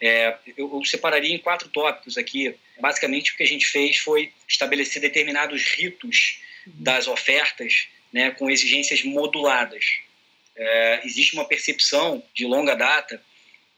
É, 0.00 0.36
eu, 0.56 0.68
eu, 0.74 0.84
separaria 0.84 1.32
em 1.32 1.38
quatro 1.38 1.68
tópicos 1.68 2.18
aqui. 2.18 2.56
Basicamente, 2.80 3.30
o 3.30 3.36
que 3.36 3.44
a 3.44 3.46
gente 3.46 3.66
fez 3.66 3.98
foi 3.98 4.32
estabelecer 4.48 5.00
determinados 5.00 5.62
ritos 5.62 6.40
das 6.66 7.06
ofertas 7.06 7.86
né, 8.12 8.32
com 8.32 8.50
exigências 8.50 9.04
moduladas. 9.04 9.84
É, 10.56 11.02
existe 11.04 11.34
uma 11.34 11.44
percepção 11.44 12.20
de 12.34 12.44
longa 12.46 12.74
data 12.74 13.22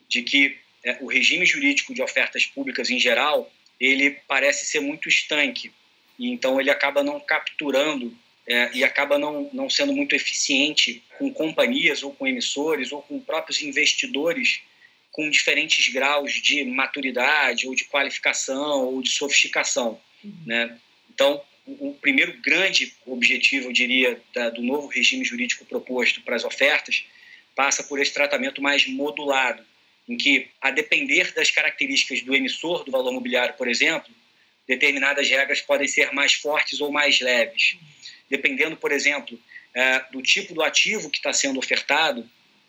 de 0.09 0.23
que 0.23 0.57
é, 0.85 0.99
o 1.01 1.07
regime 1.07 1.47
jurídico 1.47 1.95
de 1.95 2.03
ofertas 2.03 2.45
públicas 2.45 2.91
em 2.91 2.99
geral 2.99 3.51
ele 3.81 4.19
parece 4.29 4.65
ser 4.65 4.81
muito 4.81 5.09
estanque 5.09 5.73
e 6.19 6.31
então 6.31 6.61
ele 6.61 6.71
acaba 6.71 7.03
não 7.03 7.19
capturando 7.19 8.17
é, 8.47 8.71
e 8.75 8.85
acaba 8.85 9.19
não, 9.19 9.49
não 9.53 9.71
sendo 9.71 9.93
muito 9.93 10.15
eficiente 10.15 11.03
com 11.19 11.33
companhias 11.33 12.03
ou 12.03 12.13
com 12.13 12.27
emissores 12.27 12.93
ou 12.93 13.03
com 13.03 13.19
próprios 13.19 13.63
investidores 13.63 14.61
com 15.11 15.31
diferentes 15.31 15.93
graus 15.93 16.33
de 16.33 16.65
maturidade 16.65 17.69
ou 17.69 17.75
de 17.75 17.85
qualificação 17.85 18.87
ou 18.87 19.01
de 19.01 19.11
sofisticação, 19.11 20.01
uhum. 20.25 20.35
né? 20.45 20.79
Então, 21.09 21.41
o 21.67 21.95
primeiro 21.95 22.37
grande 22.43 22.93
objetivo, 23.07 23.69
eu 23.69 23.73
diria, 23.73 24.21
da, 24.35 24.51
do 24.51 24.61
novo 24.61 24.89
regime 24.89 25.25
jurídico 25.25 25.65
proposto 25.65 26.21
para 26.23 26.35
as 26.35 26.45
ofertas 26.45 27.05
passa 27.55 27.85
por 27.85 28.01
esse 28.01 28.13
tratamento 28.13 28.61
mais 28.61 28.87
modulado, 28.89 29.65
em 30.09 30.17
que, 30.17 30.49
a 30.61 30.71
depender 30.71 31.33
das 31.33 31.51
características 31.51 32.23
do 32.23 32.35
emissor 32.35 32.85
do 32.85 32.93
valor 32.93 33.13
mobiliário, 33.13 33.55
por 33.55 33.69
exemplo, 33.69 34.13
determinadas 34.67 35.29
regras 35.29 35.61
podem 35.61 35.89
ser 35.89 36.13
mais 36.13 36.35
fortes 36.35 36.81
ou 36.81 36.91
mais 36.91 37.21
leves. 37.21 37.77
Dependendo, 38.29 38.77
por 38.77 38.93
exemplo, 38.93 39.39
é, 39.75 40.05
do 40.13 40.23
tipo 40.23 40.55
do 40.55 40.63
ativo 40.63 41.11
que 41.11 41.17
está 41.17 41.33
sendo 41.33 41.59
ofertado, 41.59 42.29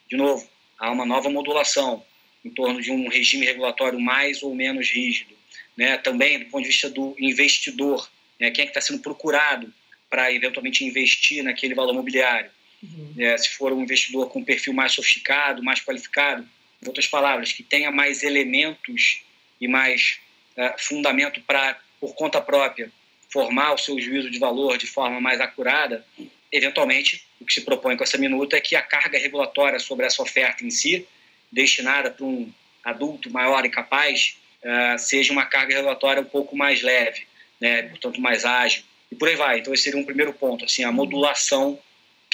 de 0.09 0.17
novo, 0.17 0.47
há 0.77 0.91
uma 0.91 1.05
nova 1.05 1.29
modulação 1.29 2.03
em 2.43 2.49
torno 2.49 2.81
de 2.81 2.91
um 2.91 3.07
regime 3.07 3.45
regulatório 3.45 3.99
mais 3.99 4.43
ou 4.43 4.53
menos 4.53 4.89
rígido. 4.89 5.35
Né? 5.75 5.97
Também, 5.97 6.39
do 6.39 6.45
ponto 6.45 6.61
de 6.61 6.69
vista 6.69 6.89
do 6.89 7.15
investidor, 7.19 8.09
né? 8.39 8.51
quem 8.51 8.63
é 8.63 8.65
que 8.65 8.71
está 8.71 8.81
sendo 8.81 9.01
procurado 9.01 9.73
para 10.09 10.31
eventualmente 10.31 10.85
investir 10.85 11.43
naquele 11.43 11.73
valor 11.73 11.93
mobiliário. 11.93 12.49
Uhum. 12.83 13.13
É, 13.17 13.37
se 13.37 13.49
for 13.49 13.73
um 13.73 13.81
investidor 13.81 14.29
com 14.29 14.39
um 14.39 14.45
perfil 14.45 14.73
mais 14.73 14.93
sofisticado, 14.93 15.63
mais 15.63 15.79
qualificado, 15.79 16.47
em 16.85 16.89
outras 16.89 17.07
palavras, 17.07 17.51
que 17.51 17.63
tenha 17.63 17.91
mais 17.91 18.23
elementos 18.23 19.23
e 19.59 19.67
mais 19.67 20.19
é, 20.55 20.75
fundamento 20.77 21.41
para, 21.41 21.77
por 21.99 22.15
conta 22.15 22.39
própria, 22.41 22.91
formar 23.31 23.73
o 23.73 23.77
seu 23.77 23.99
juízo 23.99 24.29
de 24.29 24.39
valor 24.39 24.77
de 24.77 24.87
forma 24.87 25.19
mais 25.19 25.41
acurada, 25.41 26.05
eventualmente, 26.51 27.25
o 27.41 27.45
que 27.45 27.53
se 27.53 27.61
propõe 27.61 27.97
com 27.97 28.03
essa 28.03 28.17
minuta 28.17 28.55
é 28.55 28.61
que 28.61 28.75
a 28.75 28.81
carga 28.81 29.17
regulatória 29.17 29.79
sobre 29.79 30.05
essa 30.05 30.21
oferta 30.21 30.63
em 30.63 30.71
si, 30.71 31.05
destinada 31.51 32.11
para 32.11 32.25
um 32.25 32.49
adulto 32.83 33.29
maior 33.29 33.65
e 33.65 33.69
capaz, 33.69 34.37
uh, 34.63 34.97
seja 34.97 35.33
uma 35.33 35.45
carga 35.45 35.75
regulatória 35.75 36.21
um 36.21 36.25
pouco 36.25 36.55
mais 36.55 36.81
leve, 36.81 37.27
né, 37.59 37.83
portanto 37.83 38.21
mais 38.21 38.45
ágil, 38.45 38.83
e 39.11 39.15
por 39.15 39.27
aí 39.27 39.35
vai. 39.35 39.59
Então, 39.59 39.73
esse 39.73 39.83
seria 39.83 39.99
um 39.99 40.05
primeiro 40.05 40.33
ponto, 40.33 40.63
assim, 40.65 40.83
a 40.83 40.91
modulação 40.91 41.79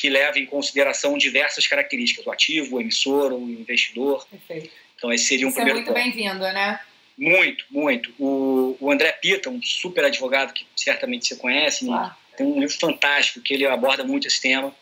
que 0.02 0.10
leva 0.10 0.40
em 0.40 0.48
consideração 0.48 1.16
diversas 1.16 1.68
características, 1.68 2.26
o 2.26 2.32
ativo, 2.32 2.76
o 2.76 2.82
emissor, 2.82 3.32
o 3.34 3.48
investidor. 3.48 4.26
Perfeito. 4.28 4.72
Então, 4.96 5.14
esse 5.14 5.26
seria 5.26 5.46
um 5.46 5.50
Isso 5.50 5.58
primeiro 5.58 5.80
é 5.80 5.84
muito 5.84 5.94
bem-vindo, 5.94 6.40
né? 6.40 6.80
Muito, 7.16 7.66
muito. 7.70 8.12
O, 8.18 8.76
o 8.80 8.92
André 8.92 9.12
Pita, 9.12 9.48
um 9.52 9.62
super 9.62 10.04
advogado 10.04 10.54
que 10.54 10.66
certamente 10.76 11.28
você 11.28 11.36
conhece, 11.36 11.86
claro. 11.86 12.16
tem 12.36 12.48
um 12.48 12.60
livro 12.60 12.76
fantástico 12.76 13.42
que 13.42 13.54
ele 13.54 13.68
aborda 13.68 14.04
muito 14.04 14.26
esse 14.26 14.42
tema, 14.42 14.76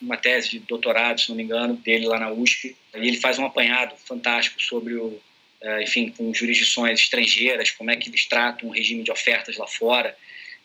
uma 0.00 0.16
tese 0.16 0.48
de 0.48 0.60
doutorado, 0.60 1.20
se 1.20 1.28
não 1.28 1.36
me 1.36 1.42
engano, 1.42 1.74
dele 1.74 2.06
lá 2.06 2.18
na 2.18 2.30
USP. 2.30 2.74
E 2.94 3.08
ele 3.08 3.18
faz 3.18 3.38
um 3.38 3.44
apanhado 3.44 3.94
fantástico 4.06 4.62
sobre 4.62 4.94
o, 4.94 5.20
é, 5.60 5.82
enfim, 5.82 6.08
com 6.16 6.32
jurisdições 6.32 6.98
estrangeiras, 6.98 7.70
como 7.70 7.90
é 7.90 7.96
que 7.96 8.08
eles 8.08 8.24
tratam 8.24 8.70
o 8.70 8.72
regime 8.72 9.02
de 9.02 9.10
ofertas 9.10 9.58
lá 9.58 9.66
fora. 9.66 10.16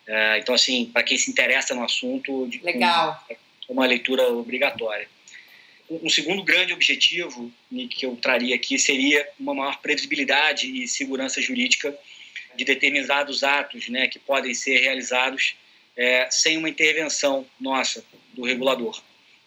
É, 0.06 0.38
então, 0.38 0.54
assim, 0.54 0.86
para 0.86 1.02
quem 1.02 1.18
se 1.18 1.30
interessa 1.30 1.74
no 1.74 1.84
assunto, 1.84 2.48
legal, 2.62 3.22
é 3.28 3.36
uma 3.68 3.86
leitura 3.86 4.28
obrigatória. 4.28 5.08
Um 5.90 6.08
segundo 6.08 6.42
grande 6.42 6.72
objetivo 6.72 7.52
que 7.90 8.04
eu 8.04 8.16
traria 8.16 8.54
aqui 8.54 8.78
seria 8.78 9.26
uma 9.38 9.54
maior 9.54 9.78
previsibilidade 9.80 10.66
e 10.66 10.86
segurança 10.86 11.40
jurídica 11.40 11.96
de 12.54 12.64
determinados 12.64 13.42
atos 13.42 13.88
né, 13.88 14.06
que 14.06 14.18
podem 14.18 14.52
ser 14.52 14.78
realizados 14.78 15.54
é, 15.96 16.28
sem 16.30 16.58
uma 16.58 16.68
intervenção 16.68 17.46
nossa, 17.58 18.04
do 18.34 18.44
regulador. 18.44 19.00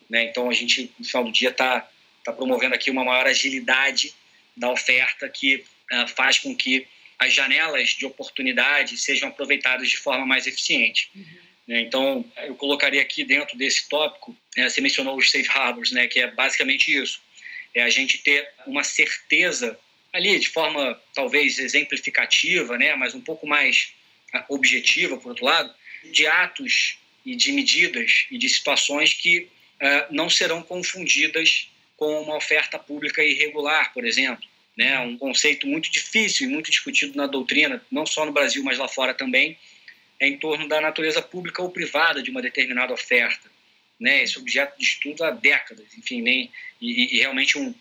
Né? 0.09 0.23
Então, 0.23 0.49
a 0.49 0.53
gente, 0.53 0.91
no 0.97 1.05
final 1.05 1.23
do 1.23 1.31
dia, 1.31 1.49
está 1.49 1.87
tá 2.23 2.33
promovendo 2.33 2.73
aqui 2.73 2.89
uma 2.89 3.03
maior 3.03 3.27
agilidade 3.27 4.13
da 4.57 4.71
oferta 4.71 5.29
que 5.29 5.63
é, 5.91 6.07
faz 6.07 6.39
com 6.39 6.55
que 6.55 6.87
as 7.19 7.33
janelas 7.33 7.89
de 7.89 8.05
oportunidade 8.05 8.97
sejam 8.97 9.29
aproveitadas 9.29 9.89
de 9.89 9.97
forma 9.97 10.25
mais 10.25 10.47
eficiente. 10.47 11.11
Uhum. 11.15 11.50
Né? 11.71 11.79
Então, 11.79 12.25
eu 12.43 12.53
colocaria 12.55 13.01
aqui 13.01 13.23
dentro 13.23 13.57
desse 13.57 13.87
tópico, 13.87 14.35
né, 14.57 14.69
você 14.69 14.81
mencionou 14.81 15.17
os 15.17 15.31
safe 15.31 15.47
harbors, 15.47 15.93
né, 15.93 16.05
que 16.05 16.19
é 16.19 16.29
basicamente 16.29 16.93
isso. 16.93 17.21
É 17.73 17.81
a 17.81 17.89
gente 17.89 18.17
ter 18.17 18.45
uma 18.67 18.83
certeza 18.83 19.79
ali, 20.11 20.37
de 20.37 20.49
forma 20.49 21.01
talvez 21.15 21.57
exemplificativa, 21.59 22.77
né, 22.77 22.93
mas 22.95 23.15
um 23.15 23.21
pouco 23.21 23.47
mais 23.47 23.93
ah, 24.33 24.43
objetiva, 24.49 25.15
por 25.15 25.29
outro 25.29 25.45
lado, 25.45 25.73
de 26.11 26.27
atos 26.27 26.97
e 27.25 27.37
de 27.37 27.53
medidas 27.53 28.25
e 28.29 28.37
de 28.37 28.49
situações 28.49 29.13
que 29.13 29.39
uh, 29.39 30.13
não 30.13 30.29
serão 30.29 30.61
confundidas 30.61 31.69
com 31.95 32.21
uma 32.23 32.35
oferta 32.35 32.77
pública 32.79 33.23
irregular, 33.23 33.93
por 33.93 34.03
exemplo. 34.03 34.43
Né? 34.75 34.99
Um 34.99 35.17
conceito 35.17 35.67
muito 35.67 35.89
difícil 35.91 36.49
e 36.49 36.51
muito 36.51 36.71
discutido 36.71 37.15
na 37.15 37.27
doutrina, 37.27 37.81
não 37.91 38.05
só 38.05 38.25
no 38.25 38.31
Brasil, 38.31 38.63
mas 38.63 38.79
lá 38.79 38.87
fora 38.87 39.13
também, 39.13 39.57
em 40.27 40.37
torno 40.37 40.67
da 40.67 40.79
natureza 40.79 41.21
pública 41.21 41.61
ou 41.61 41.71
privada 41.71 42.21
de 42.21 42.29
uma 42.29 42.41
determinada 42.41 42.93
oferta. 42.93 43.49
né, 43.99 44.23
esse 44.23 44.39
objeto 44.39 44.77
de 44.79 44.83
estudo 44.83 45.23
há 45.23 45.29
décadas, 45.29 45.85
enfim, 45.95 46.21
nem, 46.21 46.51
e, 46.81 47.15
e 47.15 47.19
realmente 47.19 47.57
um, 47.57 47.73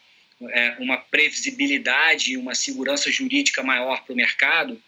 é, 0.51 0.77
uma 0.79 0.99
previsibilidade, 0.99 2.37
uma 2.37 2.55
segurança 2.55 3.11
jurídica 3.11 3.63
maior 3.63 4.05
para 4.05 4.13
o 4.13 4.17
mercado, 4.17 4.81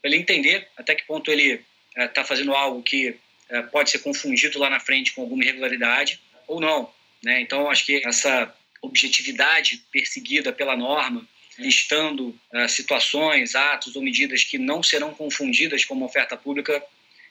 para 0.00 0.10
ele 0.10 0.20
entender 0.20 0.66
até 0.76 0.94
que 0.94 1.04
ponto 1.04 1.30
ele 1.30 1.62
está 1.96 2.22
é, 2.22 2.24
fazendo 2.24 2.52
algo 2.54 2.82
que 2.82 3.16
é, 3.48 3.62
pode 3.62 3.90
ser 3.90 4.00
confundido 4.00 4.58
lá 4.58 4.68
na 4.68 4.80
frente 4.80 5.12
com 5.12 5.22
alguma 5.22 5.44
irregularidade 5.44 6.20
ou 6.46 6.60
não. 6.60 6.92
Né? 7.22 7.40
Então, 7.40 7.70
acho 7.70 7.86
que 7.86 8.02
essa 8.04 8.52
objetividade 8.82 9.84
perseguida 9.92 10.52
pela 10.52 10.76
norma, 10.76 11.26
listando 11.58 12.28
uh, 12.54 12.68
situações, 12.68 13.54
atos 13.54 13.94
ou 13.94 14.02
medidas 14.02 14.42
que 14.42 14.56
não 14.56 14.82
serão 14.82 15.12
confundidas 15.12 15.84
como 15.84 16.04
oferta 16.04 16.36
pública, 16.36 16.82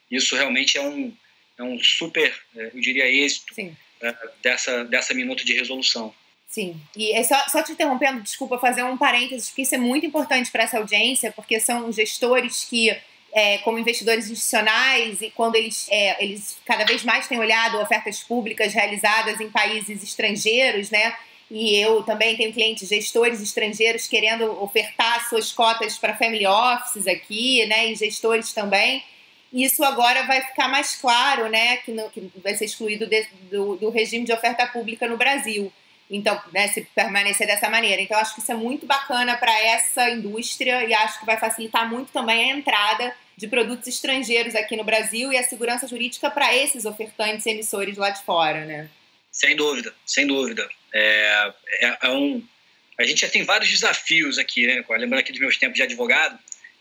isso 0.10 0.36
realmente 0.36 0.78
é 0.78 0.82
um, 0.82 1.14
é 1.58 1.64
um 1.64 1.80
super, 1.80 2.32
uh, 2.56 2.60
eu 2.74 2.82
diria, 2.82 3.08
êxito 3.08 3.54
uh, 3.60 4.30
dessa, 4.42 4.84
dessa 4.86 5.14
minuta 5.14 5.44
de 5.44 5.54
resolução. 5.54 6.14
Sim, 6.48 6.82
e 6.96 7.12
é 7.12 7.22
só, 7.24 7.38
só 7.48 7.62
te 7.62 7.74
interrompendo, 7.74 8.22
desculpa, 8.22 8.58
fazer 8.58 8.84
um 8.84 8.98
parênteses, 8.98 9.50
porque 9.50 9.62
isso 9.62 9.76
é 9.76 9.78
muito 9.78 10.06
importante 10.06 10.52
para 10.52 10.64
essa 10.64 10.80
audiência, 10.80 11.32
porque 11.32 11.60
são 11.60 11.92
gestores 11.92 12.66
que 12.66 12.90
é, 13.32 13.60
como 13.60 13.78
investidores 13.78 14.26
institucionais 14.26 15.22
e 15.22 15.30
quando 15.32 15.56
eles, 15.56 15.88
é, 15.92 16.24
eles 16.24 16.58
cada 16.66 16.84
vez 16.86 17.04
mais 17.04 17.28
têm 17.28 17.40
olhado 17.40 17.78
ofertas 17.80 18.24
públicas 18.24 18.74
realizadas 18.74 19.40
em 19.40 19.50
países 19.50 20.02
estrangeiros, 20.04 20.90
né? 20.90 21.16
E 21.52 21.76
eu 21.78 22.04
também 22.04 22.36
tenho 22.36 22.54
clientes 22.54 22.88
gestores 22.88 23.42
estrangeiros 23.42 24.08
querendo 24.08 24.62
ofertar 24.62 25.28
suas 25.28 25.52
cotas 25.52 25.98
para 25.98 26.16
family 26.16 26.46
offices 26.46 27.08
aqui, 27.08 27.66
né? 27.66 27.92
E 27.92 27.96
gestores 27.96 28.54
também. 28.54 29.04
Isso 29.52 29.84
agora 29.84 30.24
vai 30.26 30.42
ficar 30.42 30.68
mais 30.68 30.96
claro, 30.96 31.50
né? 31.50 31.78
Que, 31.78 31.92
no, 31.92 32.10
que 32.10 32.32
vai 32.44 32.56
ser 32.56 32.66
excluído 32.66 33.08
de, 33.08 33.28
do, 33.50 33.76
do 33.78 33.90
regime 33.90 34.26
de 34.26 34.34
oferta 34.34 34.68
pública 34.68 35.08
no 35.08 35.18
Brasil. 35.18 35.72
Então, 36.10 36.42
né, 36.52 36.68
se 36.68 36.82
permanecer 36.96 37.46
dessa 37.46 37.70
maneira. 37.70 38.02
Então, 38.02 38.18
acho 38.18 38.34
que 38.34 38.42
isso 38.42 38.52
é 38.52 38.56
muito 38.56 38.86
bacana 38.86 39.38
para 39.38 39.58
essa 39.62 40.10
indústria 40.10 40.84
e 40.84 40.94
acho 40.94 41.20
que 41.20 41.26
vai 41.26 41.38
facilitar 41.38 41.88
muito 41.88 42.12
também 42.12 42.52
a 42.52 42.56
entrada 42.56 43.16
de 43.38 43.48
produtos 43.48 43.88
estrangeiros 43.88 44.56
aqui 44.56 44.76
no 44.76 44.84
Brasil 44.84 45.32
e 45.32 45.38
a 45.38 45.44
segurança 45.44 45.88
jurídica 45.88 46.30
para 46.30 46.56
esses 46.56 46.86
ofertantes 46.86 47.46
e 47.46 47.52
emissores 47.52 47.96
lá 47.96 48.10
de 48.10 48.24
fora, 48.24 48.66
né? 48.66 48.90
Sem 49.32 49.56
dúvida, 49.56 49.94
sem 50.06 50.26
dúvida. 50.26 50.68
É, 50.94 51.54
é, 51.82 51.98
é 52.02 52.10
um, 52.10 52.44
a 53.00 53.04
gente 53.04 53.22
já 53.22 53.30
tem 53.30 53.44
vários 53.44 53.70
desafios 53.70 54.38
aqui, 54.38 54.68
né? 54.68 54.84
Lembrando 54.90 55.22
aqui 55.22 55.32
dos 55.32 55.40
meus 55.40 55.58
tempos 55.58 55.78
de 55.78 55.84
advogado, 55.84 56.38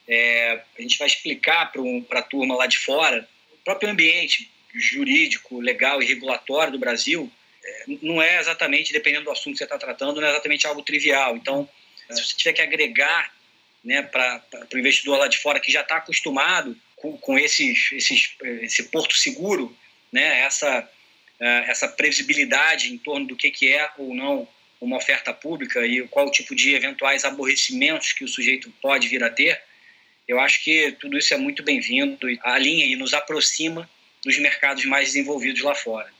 é, 0.08 0.62
a 0.78 0.82
gente 0.82 0.98
vai 0.98 1.06
explicar 1.06 1.70
para 1.70 1.82
um, 1.82 2.04
a 2.10 2.22
turma 2.22 2.56
lá 2.56 2.66
de 2.66 2.78
fora 2.78 3.28
o 3.52 3.64
próprio 3.64 3.90
ambiente 3.90 4.50
jurídico, 4.74 5.60
legal 5.60 6.02
e 6.02 6.06
regulatório 6.06 6.72
do 6.72 6.78
Brasil 6.78 7.30
não 8.02 8.20
é 8.20 8.38
exatamente, 8.38 8.92
dependendo 8.92 9.24
do 9.24 9.30
assunto 9.30 9.52
que 9.52 9.58
você 9.58 9.64
está 9.64 9.78
tratando, 9.78 10.20
não 10.20 10.28
é 10.28 10.30
exatamente 10.30 10.66
algo 10.66 10.82
trivial. 10.82 11.36
Então, 11.36 11.68
se 12.10 12.24
você 12.24 12.36
tiver 12.36 12.52
que 12.52 12.62
agregar 12.62 13.32
né, 13.84 14.02
para 14.02 14.42
o 14.72 14.78
investidor 14.78 15.18
lá 15.18 15.28
de 15.28 15.38
fora 15.38 15.60
que 15.60 15.72
já 15.72 15.82
está 15.82 15.96
acostumado 15.96 16.76
com, 16.96 17.16
com 17.18 17.38
esses, 17.38 17.90
esses, 17.92 18.34
esse 18.62 18.84
porto 18.84 19.16
seguro, 19.16 19.76
né, 20.12 20.40
essa, 20.40 20.88
é, 21.40 21.70
essa 21.70 21.88
previsibilidade 21.88 22.92
em 22.92 22.98
torno 22.98 23.26
do 23.26 23.36
que, 23.36 23.50
que 23.50 23.72
é 23.72 23.90
ou 23.98 24.14
não 24.14 24.48
uma 24.80 24.96
oferta 24.96 25.32
pública 25.32 25.84
e 25.86 26.06
qual 26.08 26.28
o 26.28 26.30
tipo 26.30 26.54
de 26.54 26.74
eventuais 26.74 27.24
aborrecimentos 27.24 28.12
que 28.12 28.24
o 28.24 28.28
sujeito 28.28 28.72
pode 28.80 29.08
vir 29.08 29.22
a 29.24 29.30
ter, 29.30 29.60
eu 30.28 30.38
acho 30.38 30.62
que 30.62 30.92
tudo 31.00 31.16
isso 31.16 31.32
é 31.32 31.38
muito 31.38 31.62
bem-vindo, 31.62 32.28
alinha 32.42 32.84
e 32.84 32.94
nos 32.94 33.14
aproxima 33.14 33.88
dos 34.22 34.38
mercados 34.38 34.84
mais 34.84 35.08
desenvolvidos 35.08 35.62
lá 35.62 35.74
fora. 35.74 36.12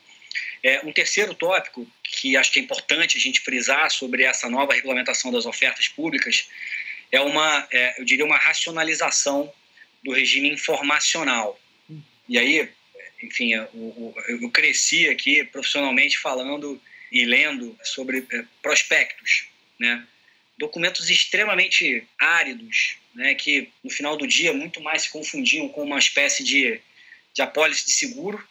É, 0.62 0.81
um 0.85 0.92
terceiro 0.92 1.35
tópico 1.35 1.87
que 2.03 2.37
acho 2.37 2.51
que 2.51 2.59
é 2.59 2.62
importante 2.62 3.18
a 3.18 3.21
gente 3.21 3.40
frisar 3.40 3.90
sobre 3.90 4.25
essa 4.25 4.49
nova 4.49 4.73
regulamentação 4.73 5.31
das 5.31 5.47
ofertas 5.47 5.88
públicas 5.88 6.49
é 7.12 7.21
uma, 7.21 7.68
é, 7.71 8.01
eu 8.01 8.05
diria, 8.05 8.25
uma 8.25 8.38
racionalização 8.38 9.53
do 10.03 10.12
regime 10.12 10.51
informacional. 10.51 11.61
E 12.29 12.38
aí, 12.38 12.68
enfim, 13.23 13.53
eu, 13.53 14.14
eu 14.27 14.51
cresci 14.51 15.09
aqui 15.09 15.44
profissionalmente 15.44 16.18
falando 16.18 16.81
e 17.12 17.25
lendo 17.25 17.79
sobre 17.83 18.27
é, 18.33 18.44
prospectos, 18.62 19.49
né? 19.79 20.07
documentos 20.59 21.09
extremamente 21.09 22.05
áridos, 22.18 22.97
né, 23.18 23.35
que 23.35 23.68
no 23.83 23.90
final 23.90 24.16
do 24.16 24.28
dia 24.28 24.52
muito 24.52 24.81
mais 24.81 25.02
se 25.02 25.11
confundiam 25.11 25.68
com 25.68 25.83
uma 25.83 25.98
espécie 25.98 26.44
de, 26.44 26.81
de 27.35 27.42
apólice 27.42 27.85
de 27.85 27.92
seguro, 27.92 28.42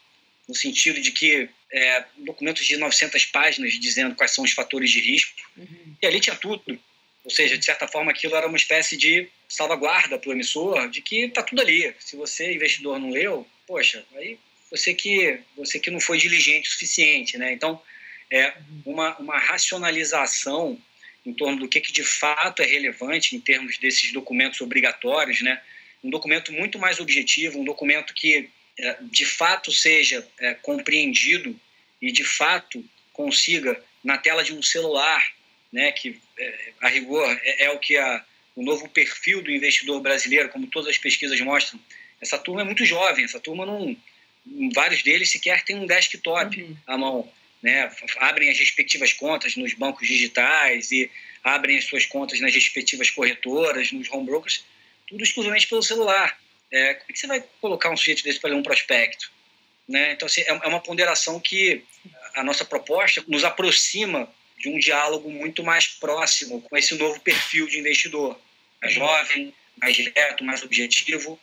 no 0.46 0.54
sentido 0.54 1.00
de 1.00 1.10
que 1.14 1.50
é, 1.72 2.04
documentos 2.18 2.66
de 2.66 2.76
900 2.76 3.28
páginas 3.28 3.80
dizendo 3.80 4.14
quais 4.14 4.32
são 4.32 4.44
os 4.44 4.52
fatores 4.52 4.92
de 4.92 5.00
risco, 5.00 5.34
uhum. 5.56 5.96
e 6.02 6.06
ali 6.06 6.20
tinha 6.20 6.36
tudo. 6.36 6.78
Ou 7.24 7.32
seja, 7.32 7.58
de 7.58 7.64
certa 7.64 7.88
forma, 7.88 8.12
aquilo 8.12 8.36
era 8.36 8.46
uma 8.46 8.58
espécie 8.58 8.98
de 8.98 9.30
salvaguarda 9.48 10.20
para 10.20 10.30
o 10.30 10.34
emissor 10.34 10.90
de 10.90 11.02
que 11.02 11.26
está 11.26 11.42
tudo 11.42 11.62
ali. 11.62 11.94
Se 12.00 12.18
você, 12.18 12.54
investidor, 12.54 13.00
não 13.00 13.10
leu, 13.10 13.48
poxa, 13.66 14.06
aí 14.16 14.38
você 14.70 14.94
que, 14.94 15.40
você 15.56 15.80
que 15.80 15.90
não 15.90 16.02
foi 16.02 16.18
diligente 16.18 16.68
o 16.68 16.72
suficiente. 16.74 17.38
Né? 17.38 17.54
Então, 17.54 17.82
é 18.30 18.54
uma, 18.86 19.18
uma 19.18 19.40
racionalização 19.40 20.78
em 21.28 21.34
torno 21.34 21.60
do 21.60 21.68
que, 21.68 21.82
que 21.82 21.92
de 21.92 22.04
fato 22.04 22.62
é 22.62 22.66
relevante 22.66 23.36
em 23.36 23.40
termos 23.40 23.78
desses 23.78 24.14
documentos 24.14 24.62
obrigatórios, 24.62 25.42
né? 25.42 25.62
um 26.02 26.10
documento 26.10 26.54
muito 26.54 26.80
mais 26.80 27.02
objetivo, 27.02 27.60
um 27.60 27.66
documento 27.66 28.14
que 28.14 28.50
é, 28.80 28.98
de 29.02 29.26
fato 29.26 29.72
seja 29.72 30.26
é, 30.40 30.54
compreendido 30.54 31.60
e 32.02 32.12
de 32.12 32.24
fato 32.24 32.84
consiga 33.12 33.82
na 34.04 34.18
tela 34.18 34.44
de 34.44 34.54
um 34.54 34.62
celular, 34.62 35.34
né, 35.74 35.92
que 35.92 36.20
é, 36.38 36.72
a 36.82 36.88
rigor 36.88 37.28
é, 37.44 37.66
é 37.66 37.72
o 37.72 37.80
que 37.80 37.98
a, 37.98 38.24
o 38.56 38.64
novo 38.64 38.88
perfil 38.88 39.42
do 39.42 39.52
investidor 39.52 40.00
brasileiro, 40.00 40.50
como 40.50 40.68
todas 40.68 40.90
as 40.90 40.98
pesquisas 40.98 41.40
mostram, 41.42 41.80
essa 42.22 42.38
turma 42.38 42.62
é 42.62 42.64
muito 42.64 42.86
jovem, 42.86 43.26
essa 43.26 43.40
turma 43.40 43.66
não, 43.66 43.98
vários 44.74 45.04
deles 45.04 45.30
sequer 45.30 45.64
têm 45.64 45.76
um 45.76 45.86
desktop 45.86 46.62
uhum. 46.62 46.78
à 46.88 46.98
mão, 46.98 47.32
né, 47.62 47.92
abrem 48.18 48.50
as 48.50 48.60
respectivas 48.60 49.14
contas 49.14 49.56
nos 49.56 49.74
bancos 49.74 50.08
digitais 50.08 50.92
e 50.92 51.10
abrem 51.44 51.78
as 51.78 51.86
suas 51.86 52.06
contas 52.06 52.40
nas 52.40 52.54
respectivas 52.54 53.10
corretoras, 53.10 53.92
nos 53.92 54.10
home 54.10 54.26
brokers, 54.26 54.64
tudo 55.08 55.24
exclusivamente 55.24 55.68
pelo 55.68 55.82
celular. 55.82 56.38
É, 56.72 56.96
como 56.96 57.10
é 57.10 57.14
que 57.14 57.20
você 57.20 57.28
vai 57.28 57.44
colocar 57.62 57.90
um 57.90 57.98
sujeito 57.98 58.24
desse 58.24 58.40
para 58.40 58.50
ler 58.50 58.58
um 58.58 58.64
prospecto? 58.64 59.32
Né? 59.88 60.12
Então, 60.12 60.26
assim, 60.26 60.42
é, 60.42 60.50
é 60.50 60.68
uma 60.68 60.82
ponderação 60.82 61.40
que 61.40 61.84
a 62.36 62.44
nossa 62.44 62.66
proposta 62.66 63.24
nos 63.28 63.44
aproxima 63.44 64.32
de 64.60 64.70
um 64.70 64.78
diálogo 64.78 65.30
muito 65.30 65.64
mais 65.64 65.88
próximo 65.88 66.62
com 66.62 66.78
esse 66.78 66.96
novo 66.96 67.20
perfil 67.22 67.68
de 67.68 67.80
investidor, 67.80 68.40
mais 68.82 68.94
jovem, 68.94 69.54
mais 69.80 69.96
direto, 69.96 70.44
mais 70.44 70.64
objetivo 70.64 71.40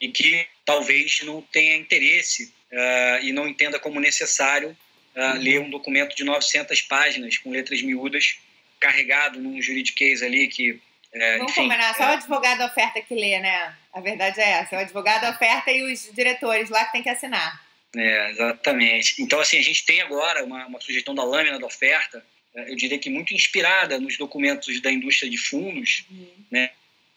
e 0.00 0.08
que 0.08 0.46
talvez 0.64 1.20
não 1.22 1.42
tenha 1.42 1.76
interesse 1.76 2.52
uh, 2.70 3.24
e 3.24 3.32
não 3.32 3.48
entenda 3.48 3.78
como 3.78 3.98
necessário 3.98 4.76
uh, 5.18 5.38
ler 5.38 5.60
um 5.60 5.70
documento 5.70 6.14
de 6.14 6.24
900 6.24 6.80
páginas 6.82 7.36
com 7.36 7.50
letras 7.50 7.82
miúdas 7.82 8.38
carregado 8.78 9.40
num 9.40 9.60
juridiquês 9.60 10.22
ali 10.22 10.46
que 10.48 10.80
é, 11.12 11.38
Vamos 11.38 11.52
enfim, 11.52 11.62
combinar, 11.62 11.94
só 11.94 12.04
é... 12.04 12.06
o 12.08 12.12
advogado 12.12 12.64
oferta 12.64 13.00
que 13.00 13.14
lê, 13.14 13.38
né? 13.40 13.74
A 13.92 14.00
verdade 14.00 14.40
é 14.40 14.50
essa, 14.50 14.76
o 14.76 14.78
advogado 14.78 15.28
oferta 15.34 15.70
e 15.70 15.82
os 15.90 16.10
diretores 16.14 16.68
lá 16.68 16.84
que 16.84 16.92
tem 16.92 17.02
que 17.02 17.08
assinar. 17.08 17.66
É, 17.96 18.30
exatamente. 18.30 19.20
Então, 19.20 19.40
assim, 19.40 19.58
a 19.58 19.62
gente 19.62 19.84
tem 19.86 20.02
agora 20.02 20.44
uma, 20.44 20.66
uma 20.66 20.80
sugestão 20.80 21.14
da 21.14 21.24
lâmina 21.24 21.58
da 21.58 21.66
oferta, 21.66 22.24
é, 22.54 22.70
eu 22.70 22.76
diria 22.76 22.98
que 22.98 23.08
muito 23.08 23.32
inspirada 23.32 23.98
nos 23.98 24.18
documentos 24.18 24.80
da 24.82 24.92
indústria 24.92 25.30
de 25.30 25.38
fundos, 25.38 26.04
uhum. 26.10 26.44
né? 26.50 26.70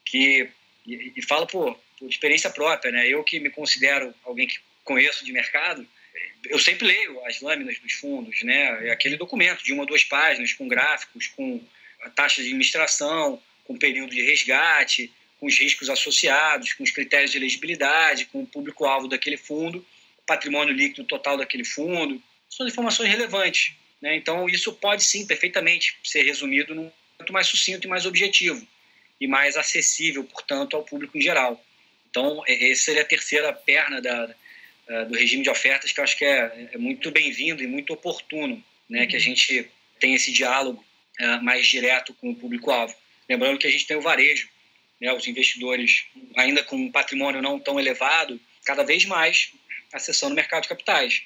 Que, 0.05 0.49
e, 0.87 1.13
e 1.17 1.21
falo 1.21 1.45
por, 1.45 1.77
por 1.99 2.09
experiência 2.09 2.49
própria, 2.49 2.91
né? 2.91 3.07
Eu 3.07 3.23
que 3.23 3.39
me 3.39 3.49
considero 3.49 4.15
alguém 4.23 4.47
que 4.47 4.57
conheço 4.83 5.25
de 5.25 5.33
mercado, 5.33 5.85
eu 6.45 6.59
sempre 6.59 6.87
leio 6.87 7.23
as 7.25 7.41
lâminas 7.41 7.79
dos 7.79 7.93
fundos, 7.93 8.41
né? 8.43 8.87
É 8.87 8.91
aquele 8.91 9.17
documento 9.17 9.63
de 9.63 9.73
uma 9.73 9.83
ou 9.83 9.87
duas 9.87 10.03
páginas 10.03 10.53
com 10.53 10.67
gráficos, 10.67 11.27
com 11.27 11.61
a 12.01 12.09
taxa 12.09 12.41
de 12.41 12.47
administração, 12.47 13.41
com 13.65 13.77
período 13.77 14.13
de 14.13 14.21
resgate, 14.21 15.11
com 15.39 15.45
os 15.45 15.57
riscos 15.57 15.89
associados, 15.89 16.73
com 16.73 16.83
os 16.83 16.91
critérios 16.91 17.31
de 17.31 17.37
elegibilidade, 17.37 18.25
com 18.25 18.43
o 18.43 18.47
público-alvo 18.47 19.07
daquele 19.07 19.37
fundo, 19.37 19.85
patrimônio 20.25 20.73
líquido 20.73 21.03
total 21.03 21.37
daquele 21.37 21.63
fundo. 21.63 22.21
São 22.49 22.67
informações 22.67 23.09
relevantes. 23.09 23.73
Né? 24.01 24.15
Então, 24.15 24.47
isso 24.49 24.73
pode 24.73 25.03
sim, 25.03 25.25
perfeitamente, 25.25 25.97
ser 26.03 26.23
resumido 26.23 26.73
num 26.73 26.91
muito 27.19 27.33
mais 27.33 27.47
sucinto 27.47 27.85
e 27.85 27.89
mais 27.89 28.05
objetivo, 28.07 28.67
e 29.19 29.27
mais 29.27 29.55
acessível, 29.55 30.23
portanto, 30.23 30.75
ao 30.75 30.83
público 30.83 31.15
em 31.17 31.21
geral. 31.21 31.63
Então, 32.09 32.43
essa 32.47 32.81
seria 32.81 33.03
a 33.03 33.05
terceira 33.05 33.53
perna 33.53 34.01
da, 34.01 34.35
do 35.05 35.17
regime 35.17 35.43
de 35.43 35.49
ofertas, 35.49 35.91
que 35.91 35.99
eu 35.99 36.03
acho 36.03 36.17
que 36.17 36.25
é, 36.25 36.69
é 36.73 36.77
muito 36.77 37.11
bem-vindo 37.11 37.63
e 37.63 37.67
muito 37.67 37.93
oportuno 37.93 38.63
né? 38.89 39.07
que 39.07 39.15
a 39.15 39.19
gente 39.19 39.69
tenha 39.99 40.15
esse 40.15 40.31
diálogo 40.31 40.83
uh, 41.19 41.43
mais 41.43 41.65
direto 41.67 42.13
com 42.15 42.31
o 42.31 42.35
público-alvo. 42.35 42.93
Lembrando 43.29 43.57
que 43.57 43.67
a 43.67 43.71
gente 43.71 43.87
tem 43.87 43.95
o 43.95 44.01
varejo, 44.01 44.49
né, 44.99 45.13
os 45.13 45.25
investidores, 45.25 46.05
ainda 46.35 46.63
com 46.63 46.75
um 46.75 46.91
patrimônio 46.91 47.41
não 47.41 47.59
tão 47.59 47.79
elevado, 47.79 48.39
cada 48.65 48.83
vez 48.83 49.05
mais 49.05 49.51
acessando 49.93 50.33
o 50.33 50.35
mercado 50.35 50.63
de 50.63 50.69
capitais. 50.69 51.23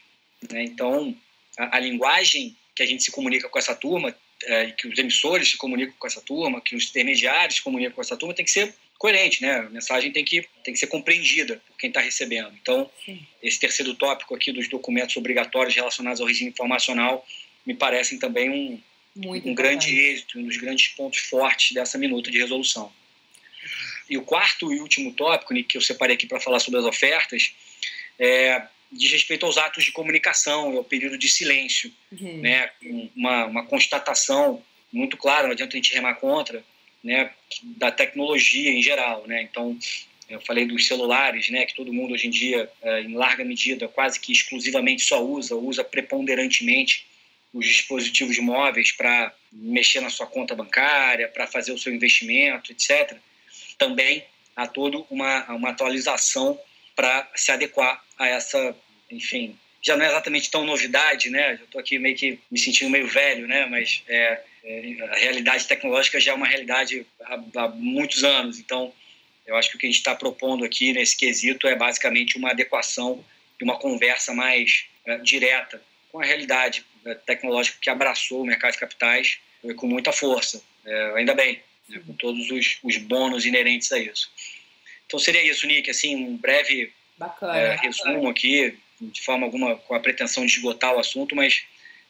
Né? 0.51 0.63
Então, 0.63 1.15
a, 1.57 1.77
a 1.77 1.79
linguagem 1.79 2.55
que 2.75 2.83
a 2.83 2.85
gente 2.85 3.03
se 3.03 3.11
comunica 3.11 3.49
com 3.49 3.57
essa 3.57 3.75
turma, 3.75 4.15
é, 4.43 4.71
que 4.71 4.87
os 4.87 4.97
emissores 4.97 5.49
se 5.49 5.57
comunicam 5.57 5.95
com 5.97 6.07
essa 6.07 6.21
turma, 6.21 6.61
que 6.61 6.75
os 6.75 6.89
intermediários 6.89 7.55
se 7.55 7.61
comunicam 7.61 7.95
com 7.95 8.01
essa 8.01 8.17
turma, 8.17 8.33
tem 8.33 8.45
que 8.45 8.51
ser 8.51 8.73
coerente, 8.97 9.41
né? 9.41 9.57
A 9.59 9.69
mensagem 9.69 10.11
tem 10.11 10.23
que, 10.23 10.47
tem 10.63 10.73
que 10.73 10.79
ser 10.79 10.87
compreendida 10.87 11.61
por 11.67 11.77
quem 11.77 11.89
está 11.89 11.99
recebendo. 11.99 12.53
Então, 12.61 12.89
Sim. 13.05 13.25
esse 13.41 13.59
terceiro 13.59 13.93
tópico 13.95 14.35
aqui 14.35 14.51
dos 14.51 14.67
documentos 14.67 15.15
obrigatórios 15.17 15.75
relacionados 15.75 16.21
ao 16.21 16.27
regime 16.27 16.49
informacional 16.49 17.25
me 17.65 17.73
parecem 17.73 18.19
também 18.19 18.49
um, 18.49 18.81
um 19.33 19.53
grande 19.53 19.97
êxito, 19.97 20.39
um 20.39 20.43
dos 20.43 20.57
grandes 20.57 20.87
pontos 20.89 21.19
fortes 21.19 21.73
dessa 21.73 21.97
minuta 21.97 22.29
de 22.29 22.37
resolução. 22.37 22.91
E 24.09 24.17
o 24.17 24.21
quarto 24.21 24.71
e 24.71 24.79
último 24.79 25.11
tópico, 25.13 25.53
Nick, 25.53 25.69
que 25.69 25.77
eu 25.77 25.81
separei 25.81 26.15
aqui 26.15 26.27
para 26.27 26.39
falar 26.39 26.59
sobre 26.59 26.79
as 26.79 26.85
ofertas, 26.85 27.53
é, 28.19 28.61
diz 28.91 29.11
respeito 29.11 29.45
aos 29.45 29.57
atos 29.57 29.83
de 29.83 29.91
comunicação, 29.91 30.77
ao 30.77 30.83
período 30.83 31.17
de 31.17 31.27
silêncio, 31.27 31.91
uhum. 32.11 32.41
né? 32.41 32.69
uma, 33.15 33.45
uma 33.45 33.65
constatação 33.65 34.63
muito 34.91 35.17
clara, 35.17 35.43
não 35.43 35.51
adianta 35.51 35.75
a 35.75 35.77
gente 35.77 35.93
remar 35.93 36.15
contra, 36.15 36.63
né? 37.05 37.29
da 37.63 37.91
tecnologia 37.91 38.71
em 38.71 38.81
geral. 38.81 39.25
Né? 39.27 39.43
Então, 39.43 39.77
eu 40.27 40.41
falei 40.41 40.65
dos 40.65 40.87
celulares, 40.87 41.49
né? 41.49 41.65
que 41.65 41.75
todo 41.75 41.93
mundo 41.93 42.13
hoje 42.13 42.27
em 42.27 42.31
dia, 42.31 42.69
é, 42.81 43.01
em 43.01 43.13
larga 43.13 43.45
medida, 43.45 43.87
quase 43.87 44.19
que 44.19 44.31
exclusivamente 44.31 45.03
só 45.03 45.23
usa, 45.23 45.55
usa 45.55 45.83
preponderantemente 45.83 47.05
os 47.53 47.65
dispositivos 47.65 48.37
móveis 48.39 48.91
para 48.91 49.33
mexer 49.53 50.01
na 50.01 50.09
sua 50.09 50.27
conta 50.27 50.55
bancária, 50.55 51.29
para 51.29 51.47
fazer 51.47 51.71
o 51.71 51.77
seu 51.77 51.93
investimento, 51.93 52.71
etc. 52.71 53.17
Também 53.77 54.25
há 54.55 54.67
toda 54.67 54.97
uma, 55.09 55.45
uma 55.53 55.69
atualização 55.69 56.59
para 56.95 57.29
se 57.35 57.51
adequar 57.51 58.03
a 58.17 58.27
essa, 58.27 58.75
enfim, 59.09 59.57
já 59.81 59.95
não 59.95 60.05
é 60.05 60.09
exatamente 60.09 60.49
tão 60.49 60.65
novidade, 60.65 61.29
né? 61.29 61.57
Já 61.57 61.63
estou 61.63 61.79
aqui 61.79 61.99
meio 61.99 62.15
que 62.15 62.39
me 62.49 62.57
sentindo 62.57 62.89
meio 62.89 63.07
velho, 63.07 63.47
né? 63.47 63.65
Mas 63.67 64.03
é, 64.07 64.41
a 65.11 65.15
realidade 65.17 65.67
tecnológica 65.67 66.19
já 66.19 66.31
é 66.31 66.35
uma 66.35 66.47
realidade 66.47 67.05
há, 67.21 67.39
há 67.55 67.67
muitos 67.69 68.23
anos. 68.23 68.59
Então, 68.59 68.91
eu 69.45 69.55
acho 69.55 69.69
que 69.69 69.75
o 69.75 69.79
que 69.79 69.85
a 69.85 69.89
gente 69.89 69.99
está 69.99 70.15
propondo 70.15 70.65
aqui 70.65 70.91
nesse 70.91 71.15
quesito 71.15 71.67
é 71.67 71.75
basicamente 71.75 72.37
uma 72.37 72.51
adequação 72.51 73.23
e 73.59 73.63
uma 73.63 73.77
conversa 73.77 74.33
mais 74.33 74.85
é, 75.05 75.17
direta 75.19 75.81
com 76.11 76.19
a 76.19 76.25
realidade 76.25 76.83
é, 77.05 77.13
tecnológica 77.13 77.77
que 77.79 77.89
abraçou 77.89 78.41
o 78.41 78.45
mercado 78.45 78.73
de 78.73 78.79
capitais 78.79 79.37
é, 79.63 79.73
com 79.73 79.87
muita 79.87 80.11
força. 80.11 80.61
É, 80.83 81.13
ainda 81.15 81.33
bem, 81.33 81.61
né? 81.87 82.01
com 82.05 82.13
todos 82.13 82.49
os, 82.49 82.79
os 82.83 82.97
bônus 82.97 83.45
inerentes 83.45 83.91
a 83.91 83.99
isso. 83.99 84.31
Então 85.05 85.19
seria 85.19 85.43
isso, 85.43 85.67
Nick, 85.67 85.89
assim, 85.89 86.15
um 86.15 86.35
breve 86.35 86.91
bacana, 87.17 87.57
é, 87.57 87.75
resumo 87.75 88.27
aqui, 88.29 88.77
de 88.99 89.21
forma 89.21 89.45
alguma 89.45 89.75
com 89.75 89.93
a 89.93 89.99
pretensão 89.99 90.45
de 90.45 90.53
esgotar 90.53 90.95
o 90.95 90.99
assunto, 90.99 91.35
mas 91.35 91.65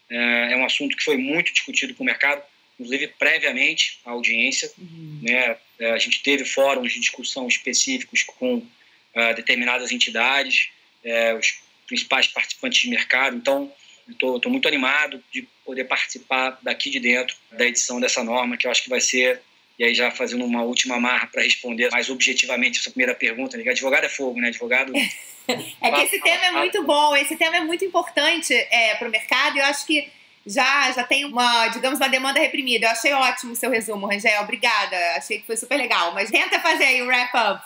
é, 0.09 0.53
é 0.53 0.57
um 0.57 0.65
assunto 0.65 0.95
que 0.95 1.03
foi 1.03 1.17
muito 1.17 1.53
discutido 1.53 1.93
com 1.93 2.03
o 2.03 2.05
mercado, 2.05 2.41
inclusive 2.79 3.07
previamente 3.19 3.99
à 4.05 4.11
audiência. 4.11 4.71
Uhum. 4.77 5.19
Né? 5.21 5.57
É, 5.79 5.91
a 5.91 5.97
gente 5.97 6.21
teve 6.21 6.45
fóruns 6.45 6.93
de 6.93 6.99
discussão 6.99 7.47
específicos 7.47 8.23
com 8.23 8.57
uh, 8.57 9.35
determinadas 9.35 9.91
entidades, 9.91 10.69
é, 11.03 11.33
os 11.33 11.59
principais 11.87 12.27
participantes 12.27 12.81
de 12.81 12.89
mercado. 12.89 13.35
Então, 13.35 13.71
estou 14.09 14.51
muito 14.51 14.67
animado 14.67 15.23
de 15.31 15.47
poder 15.63 15.85
participar 15.85 16.59
daqui 16.61 16.89
de 16.89 16.99
dentro 16.99 17.35
da 17.51 17.65
edição 17.65 17.99
dessa 17.99 18.23
norma, 18.23 18.57
que 18.57 18.67
eu 18.67 18.71
acho 18.71 18.83
que 18.83 18.89
vai 18.89 19.01
ser 19.01 19.41
e 19.77 19.83
aí, 19.83 19.93
já 19.93 20.09
fazendo 20.09 20.45
uma 20.45 20.63
última 20.63 20.99
marra 20.99 21.27
para 21.27 21.43
responder 21.43 21.89
mais 21.91 22.09
objetivamente 22.09 22.79
essa 22.79 22.89
primeira 22.89 23.13
pergunta, 23.13 23.57
né? 23.57 23.69
advogado 23.69 24.05
é 24.05 24.09
fogo, 24.09 24.39
né? 24.39 24.47
Advogado. 24.47 24.93
é 24.95 25.91
que 25.91 26.01
esse 26.01 26.21
tema 26.21 26.45
é 26.45 26.51
muito 26.51 26.83
bom, 26.83 27.15
esse 27.15 27.35
tema 27.35 27.57
é 27.57 27.61
muito 27.61 27.83
importante 27.83 28.53
é, 28.53 28.95
para 28.95 29.07
o 29.07 29.11
mercado 29.11 29.57
e 29.57 29.59
eu 29.59 29.65
acho 29.65 29.85
que 29.85 30.09
já, 30.45 30.91
já 30.91 31.03
tem 31.03 31.25
uma, 31.25 31.67
digamos, 31.69 31.99
uma 31.99 32.07
demanda 32.07 32.39
reprimida. 32.39 32.85
Eu 32.85 32.91
achei 32.91 33.11
ótimo 33.13 33.51
o 33.51 33.55
seu 33.55 33.69
resumo, 33.69 34.05
Rangel. 34.07 34.41
Obrigada. 34.43 34.95
Achei 35.17 35.39
que 35.39 35.45
foi 35.45 35.57
super 35.57 35.75
legal. 35.75 36.13
Mas 36.13 36.29
tenta 36.29 36.59
fazer 36.59 36.83
aí 36.83 37.01
o 37.01 37.05
um 37.05 37.07
wrap-up. 37.07 37.65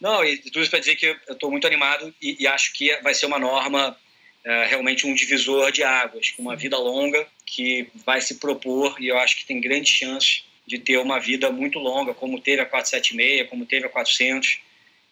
Não, 0.00 0.24
e 0.24 0.36
tudo 0.36 0.60
isso 0.60 0.70
para 0.70 0.78
dizer 0.78 0.96
que 0.96 1.06
eu 1.06 1.32
estou 1.32 1.50
muito 1.50 1.66
animado 1.66 2.14
e, 2.22 2.36
e, 2.40 2.46
acho 2.46 2.72
que 2.72 2.94
vai 3.02 3.14
ser 3.14 3.26
uma 3.26 3.38
norma 3.38 3.96
é, 4.44 4.66
realmente 4.66 5.06
um 5.06 5.14
divisor 5.14 5.72
de 5.72 5.82
águas, 5.82 6.30
com 6.30 6.42
uma 6.42 6.54
vida 6.54 6.78
longa 6.78 7.26
que 7.44 7.88
vai 8.06 8.20
se 8.20 8.36
propor 8.36 8.96
e 9.00 9.08
eu 9.08 9.18
acho 9.18 9.36
que 9.36 9.44
tem 9.44 9.60
grandes 9.60 9.92
chances 9.92 10.44
de 10.68 10.78
ter 10.78 10.98
uma 10.98 11.18
vida 11.18 11.50
muito 11.50 11.78
longa, 11.78 12.12
como 12.12 12.38
teve 12.38 12.60
a 12.60 12.66
476, 12.66 13.48
como 13.48 13.64
teve 13.64 13.86
a 13.86 13.88
400, 13.88 14.52
uh, 14.52 14.58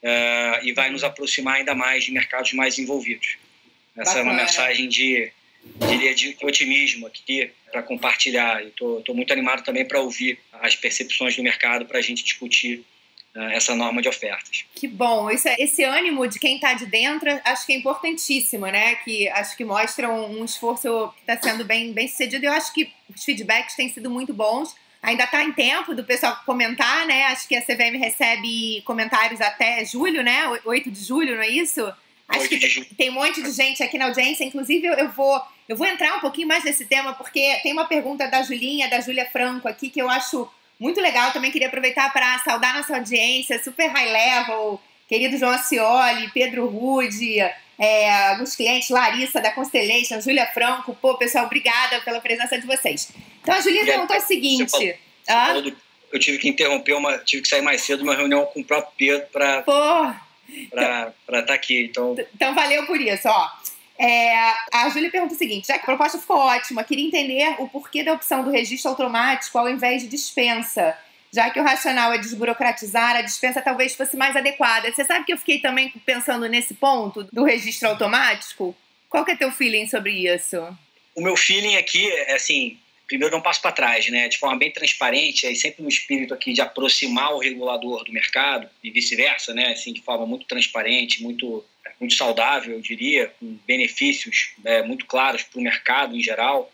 eh, 0.02 0.60
e 0.64 0.72
vai 0.74 0.90
nos 0.90 1.02
aproximar 1.02 1.56
ainda 1.56 1.74
mais 1.74 2.04
de 2.04 2.12
mercados 2.12 2.52
mais 2.52 2.78
envolvidos. 2.78 3.38
Essa 3.96 4.10
Bacana. 4.10 4.20
é 4.20 4.22
uma 4.22 4.42
mensagem 4.42 4.86
de, 4.86 5.32
diria, 5.88 6.14
de 6.14 6.36
otimismo 6.42 7.06
aqui 7.06 7.50
para 7.72 7.82
compartilhar. 7.82 8.62
Estou 8.62 9.14
muito 9.14 9.32
animado 9.32 9.64
também 9.64 9.86
para 9.86 9.98
ouvir 9.98 10.38
as 10.52 10.76
percepções 10.76 11.34
do 11.34 11.42
mercado 11.42 11.86
para 11.86 11.98
a 11.98 12.02
gente 12.02 12.22
discutir 12.22 12.84
uh, 13.34 13.40
essa 13.52 13.74
norma 13.74 14.02
de 14.02 14.08
ofertas. 14.10 14.66
Que 14.74 14.86
bom! 14.86 15.30
Esse, 15.30 15.48
esse 15.58 15.82
ânimo 15.84 16.28
de 16.28 16.38
quem 16.38 16.56
está 16.56 16.74
de 16.74 16.84
dentro 16.84 17.30
acho 17.42 17.64
que 17.64 17.72
é 17.72 17.76
importantíssimo, 17.76 18.66
né? 18.66 18.96
Que 18.96 19.26
acho 19.30 19.56
que 19.56 19.64
mostra 19.64 20.06
um, 20.10 20.40
um 20.40 20.44
esforço 20.44 21.14
que 21.16 21.32
está 21.32 21.50
sendo 21.50 21.64
bem, 21.64 21.94
bem 21.94 22.06
sucedido. 22.06 22.44
Eu 22.44 22.52
acho 22.52 22.74
que 22.74 22.92
os 23.08 23.24
feedbacks 23.24 23.74
têm 23.74 23.88
sido 23.88 24.10
muito 24.10 24.34
bons 24.34 24.76
Ainda 25.06 25.22
está 25.22 25.44
em 25.44 25.52
tempo 25.52 25.94
do 25.94 26.02
pessoal 26.02 26.36
comentar, 26.44 27.06
né? 27.06 27.26
Acho 27.26 27.46
que 27.46 27.54
a 27.54 27.62
CVM 27.62 27.96
recebe 27.96 28.82
comentários 28.84 29.40
até 29.40 29.84
julho, 29.84 30.20
né? 30.20 30.42
8 30.64 30.90
de 30.90 31.04
julho, 31.04 31.36
não 31.36 31.42
é 31.44 31.48
isso? 31.48 31.80
Acho 32.26 32.48
que 32.48 32.92
tem, 32.96 33.10
um 33.10 33.12
monte 33.12 33.40
de 33.40 33.52
gente 33.52 33.84
aqui 33.84 33.96
na 33.96 34.06
audiência. 34.06 34.42
Inclusive, 34.42 34.84
eu 34.84 35.08
vou, 35.10 35.40
eu 35.68 35.76
vou 35.76 35.86
entrar 35.86 36.16
um 36.16 36.18
pouquinho 36.18 36.48
mais 36.48 36.64
nesse 36.64 36.86
tema, 36.86 37.12
porque 37.12 37.60
tem 37.62 37.72
uma 37.72 37.84
pergunta 37.84 38.26
da 38.26 38.42
Julinha, 38.42 38.90
da 38.90 39.00
Júlia 39.00 39.24
Franco 39.26 39.68
aqui, 39.68 39.90
que 39.90 40.02
eu 40.02 40.10
acho 40.10 40.50
muito 40.76 41.00
legal. 41.00 41.30
Também 41.30 41.52
queria 41.52 41.68
aproveitar 41.68 42.12
para 42.12 42.40
saudar 42.40 42.74
nossa 42.74 42.96
audiência, 42.96 43.62
super 43.62 43.86
high 43.86 44.10
level, 44.10 44.80
querido 45.08 45.38
João 45.38 45.52
Acioli, 45.52 46.32
Pedro 46.34 46.66
Rude, 46.66 47.38
é, 47.78 48.28
alguns 48.28 48.56
clientes, 48.56 48.88
Larissa 48.88 49.40
da 49.40 49.52
Constellation, 49.52 50.20
Júlia 50.20 50.46
Franco. 50.46 50.96
Pô, 51.00 51.16
pessoal, 51.16 51.46
obrigada 51.46 52.00
pela 52.00 52.20
presença 52.20 52.58
de 52.58 52.66
vocês. 52.66 53.10
Então 53.42 53.54
a 53.54 53.60
Julia 53.60 53.84
perguntou 53.84 54.16
o 54.16 54.20
seguinte. 54.20 54.98
Falou, 55.26 55.58
ah? 55.58 55.60
do, 55.60 55.76
eu 56.12 56.18
tive 56.18 56.38
que 56.38 56.48
interromper 56.48 56.94
uma. 56.94 57.18
tive 57.18 57.42
que 57.42 57.48
sair 57.48 57.62
mais 57.62 57.82
cedo 57.82 58.02
uma 58.02 58.14
reunião 58.14 58.46
com 58.46 58.60
o 58.60 58.64
próprio 58.64 58.92
Pedro 58.96 59.26
para 59.30 59.62
para 59.62 61.12
estar 61.28 61.42
tá 61.42 61.54
aqui. 61.54 61.84
Então... 61.84 62.14
então 62.34 62.54
valeu 62.54 62.86
por 62.86 63.00
isso, 63.00 63.28
ó. 63.28 63.50
É, 63.98 64.52
a 64.72 64.88
Júlia 64.90 65.10
pergunta 65.10 65.34
o 65.34 65.38
seguinte: 65.38 65.68
já 65.68 65.74
que 65.74 65.82
a 65.82 65.86
proposta 65.86 66.18
ficou 66.18 66.36
ótima, 66.36 66.84
queria 66.84 67.06
entender 67.06 67.56
o 67.58 67.68
porquê 67.68 68.02
da 68.02 68.12
opção 68.12 68.44
do 68.44 68.50
registro 68.50 68.90
automático 68.90 69.58
ao 69.58 69.68
invés 69.68 70.02
de 70.02 70.08
dispensa 70.08 70.96
já 71.36 71.50
que 71.50 71.60
o 71.60 71.62
racional 71.62 72.14
é 72.14 72.18
desburocratizar, 72.18 73.14
a 73.14 73.20
dispensa 73.20 73.60
talvez 73.60 73.94
fosse 73.94 74.16
mais 74.16 74.34
adequada. 74.34 74.90
Você 74.90 75.04
sabe 75.04 75.26
que 75.26 75.34
eu 75.34 75.36
fiquei 75.36 75.58
também 75.58 75.92
pensando 76.06 76.48
nesse 76.48 76.72
ponto 76.72 77.24
do 77.24 77.44
registro 77.44 77.90
automático? 77.90 78.74
Qual 79.10 79.22
que 79.22 79.32
é 79.32 79.36
teu 79.36 79.52
feeling 79.52 79.86
sobre 79.86 80.12
isso? 80.12 80.56
O 81.14 81.20
meu 81.20 81.36
feeling 81.36 81.76
aqui 81.76 82.10
é 82.10 82.36
assim, 82.36 82.78
primeiro 83.06 83.34
não 83.34 83.42
passo 83.42 83.60
para 83.60 83.70
trás, 83.70 84.08
né? 84.08 84.28
De 84.28 84.38
forma 84.38 84.56
bem 84.56 84.72
transparente, 84.72 85.46
aí 85.46 85.54
sempre 85.54 85.82
no 85.82 85.90
espírito 85.90 86.32
aqui 86.32 86.54
de 86.54 86.62
aproximar 86.62 87.34
o 87.34 87.38
regulador 87.38 88.02
do 88.02 88.12
mercado 88.14 88.66
e 88.82 88.90
vice-versa, 88.90 89.52
né? 89.52 89.72
Assim, 89.72 89.92
de 89.92 90.00
forma 90.00 90.24
muito 90.24 90.46
transparente, 90.46 91.22
muito 91.22 91.62
muito 92.00 92.14
saudável, 92.14 92.74
eu 92.74 92.80
diria, 92.80 93.28
com 93.40 93.58
benefícios 93.66 94.50
é, 94.64 94.82
muito 94.82 95.06
claros 95.06 95.42
para 95.42 95.58
o 95.58 95.62
mercado 95.62 96.16
em 96.16 96.20
geral. 96.20 96.70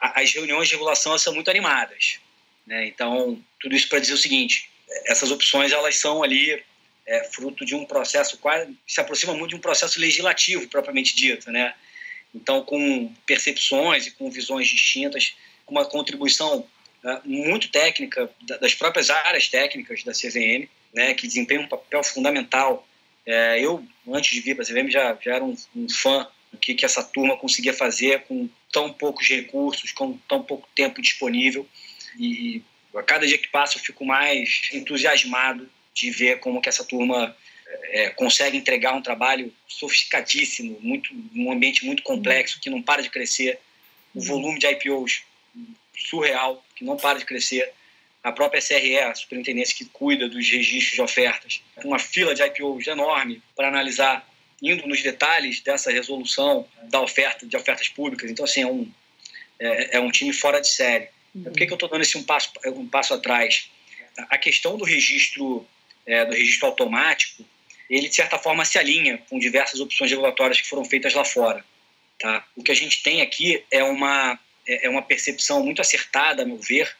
As 0.00 0.32
reuniões 0.32 0.68
de 0.68 0.74
regulação 0.74 1.16
são 1.18 1.32
muito 1.32 1.48
animadas. 1.50 2.18
Né? 2.66 2.86
Então, 2.86 3.42
tudo 3.60 3.74
isso 3.74 3.88
para 3.88 3.98
dizer 3.98 4.14
o 4.14 4.18
seguinte: 4.18 4.70
essas 5.06 5.30
opções 5.30 5.72
elas 5.72 5.96
são 5.96 6.22
ali 6.22 6.62
é, 7.06 7.24
fruto 7.24 7.64
de 7.64 7.74
um 7.74 7.84
processo 7.84 8.38
quase 8.38 8.74
se 8.86 9.00
aproxima 9.00 9.34
muito 9.34 9.50
de 9.50 9.56
um 9.56 9.60
processo 9.60 10.00
legislativo 10.00 10.68
propriamente 10.68 11.14
dito, 11.14 11.50
né? 11.50 11.74
Então, 12.34 12.64
com 12.64 13.12
percepções 13.26 14.06
e 14.06 14.10
com 14.10 14.30
visões 14.30 14.66
distintas, 14.66 15.34
com 15.64 15.74
uma 15.74 15.84
contribuição 15.84 16.66
é, 17.04 17.20
muito 17.24 17.70
técnica 17.70 18.28
das 18.60 18.74
próprias 18.74 19.10
áreas 19.10 19.48
técnicas 19.48 20.02
da 20.02 20.12
CVM, 20.12 20.68
né, 20.92 21.12
que 21.14 21.26
desempenham 21.26 21.64
um 21.64 21.68
papel 21.68 22.02
fundamental. 22.02 22.86
É, 23.26 23.60
eu, 23.60 23.84
antes 24.08 24.30
de 24.32 24.40
vir 24.40 24.54
para 24.54 24.64
a 24.64 24.66
CVM, 24.66 24.90
já, 24.90 25.16
já 25.20 25.34
era 25.34 25.44
um, 25.44 25.56
um 25.76 25.88
fã 25.88 26.26
do 26.50 26.58
que, 26.58 26.74
que 26.74 26.84
essa 26.84 27.02
turma 27.02 27.36
conseguia 27.36 27.72
fazer 27.72 28.22
com 28.22 28.48
tão 28.72 28.92
poucos 28.92 29.28
recursos, 29.28 29.92
com 29.92 30.16
tão 30.28 30.42
pouco 30.42 30.68
tempo 30.74 31.02
disponível. 31.02 31.68
E 32.18 32.62
a 32.94 33.02
cada 33.02 33.26
dia 33.26 33.38
que 33.38 33.48
passa 33.48 33.78
eu 33.78 33.82
fico 33.82 34.04
mais 34.04 34.68
entusiasmado 34.72 35.68
de 35.92 36.10
ver 36.10 36.38
como 36.40 36.60
que 36.60 36.68
essa 36.68 36.84
turma 36.84 37.36
é, 37.90 38.10
consegue 38.10 38.56
entregar 38.56 38.94
um 38.94 39.02
trabalho 39.02 39.52
sofisticadíssimo, 39.68 40.78
muito, 40.80 41.10
um 41.34 41.52
ambiente 41.52 41.84
muito 41.84 42.02
complexo, 42.02 42.60
que 42.60 42.70
não 42.70 42.82
para 42.82 43.02
de 43.02 43.10
crescer, 43.10 43.58
o 44.14 44.20
volume 44.20 44.58
de 44.58 44.66
IPOs 44.66 45.22
surreal, 45.96 46.64
que 46.74 46.84
não 46.84 46.96
para 46.96 47.18
de 47.18 47.24
crescer, 47.24 47.72
a 48.22 48.32
própria 48.32 48.60
SRE, 48.60 48.98
a 48.98 49.14
superintendência 49.14 49.76
que 49.76 49.84
cuida 49.84 50.28
dos 50.28 50.48
registros 50.48 50.94
de 50.94 51.02
ofertas, 51.02 51.62
uma 51.84 51.98
fila 51.98 52.34
de 52.34 52.42
IPOs 52.42 52.86
enorme 52.86 53.42
para 53.54 53.68
analisar 53.68 54.26
indo 54.62 54.86
nos 54.86 55.02
detalhes 55.02 55.60
dessa 55.60 55.90
resolução 55.90 56.66
da 56.84 57.00
oferta 57.00 57.46
de 57.46 57.54
ofertas 57.54 57.88
públicas. 57.88 58.30
Então, 58.30 58.44
assim, 58.46 58.62
é 58.62 58.66
um, 58.66 58.90
é, 59.58 59.96
é 59.98 60.00
um 60.00 60.10
time 60.10 60.32
fora 60.32 60.60
de 60.60 60.68
série. 60.68 61.08
Uhum. 61.34 61.44
Por 61.44 61.52
que, 61.52 61.66
que 61.66 61.72
eu 61.72 61.76
estou 61.76 61.88
dando 61.88 62.02
esse 62.02 62.16
um 62.16 62.22
passo, 62.22 62.50
um 62.66 62.86
passo 62.86 63.14
atrás? 63.14 63.70
A 64.30 64.38
questão 64.38 64.76
do 64.76 64.84
registro, 64.84 65.66
é, 66.06 66.24
do 66.24 66.32
registro 66.32 66.68
automático, 66.68 67.44
ele, 67.90 68.08
de 68.08 68.14
certa 68.14 68.38
forma, 68.38 68.64
se 68.64 68.78
alinha 68.78 69.18
com 69.28 69.38
diversas 69.38 69.80
opções 69.80 70.10
regulatórias 70.10 70.60
que 70.60 70.68
foram 70.68 70.84
feitas 70.84 71.14
lá 71.14 71.24
fora. 71.24 71.64
Tá? 72.18 72.46
O 72.56 72.62
que 72.62 72.72
a 72.72 72.76
gente 72.76 73.02
tem 73.02 73.20
aqui 73.20 73.62
é 73.70 73.82
uma, 73.82 74.38
é, 74.66 74.86
é 74.86 74.90
uma 74.90 75.02
percepção 75.02 75.62
muito 75.62 75.80
acertada, 75.80 76.42
a 76.42 76.46
meu 76.46 76.58
ver, 76.58 76.94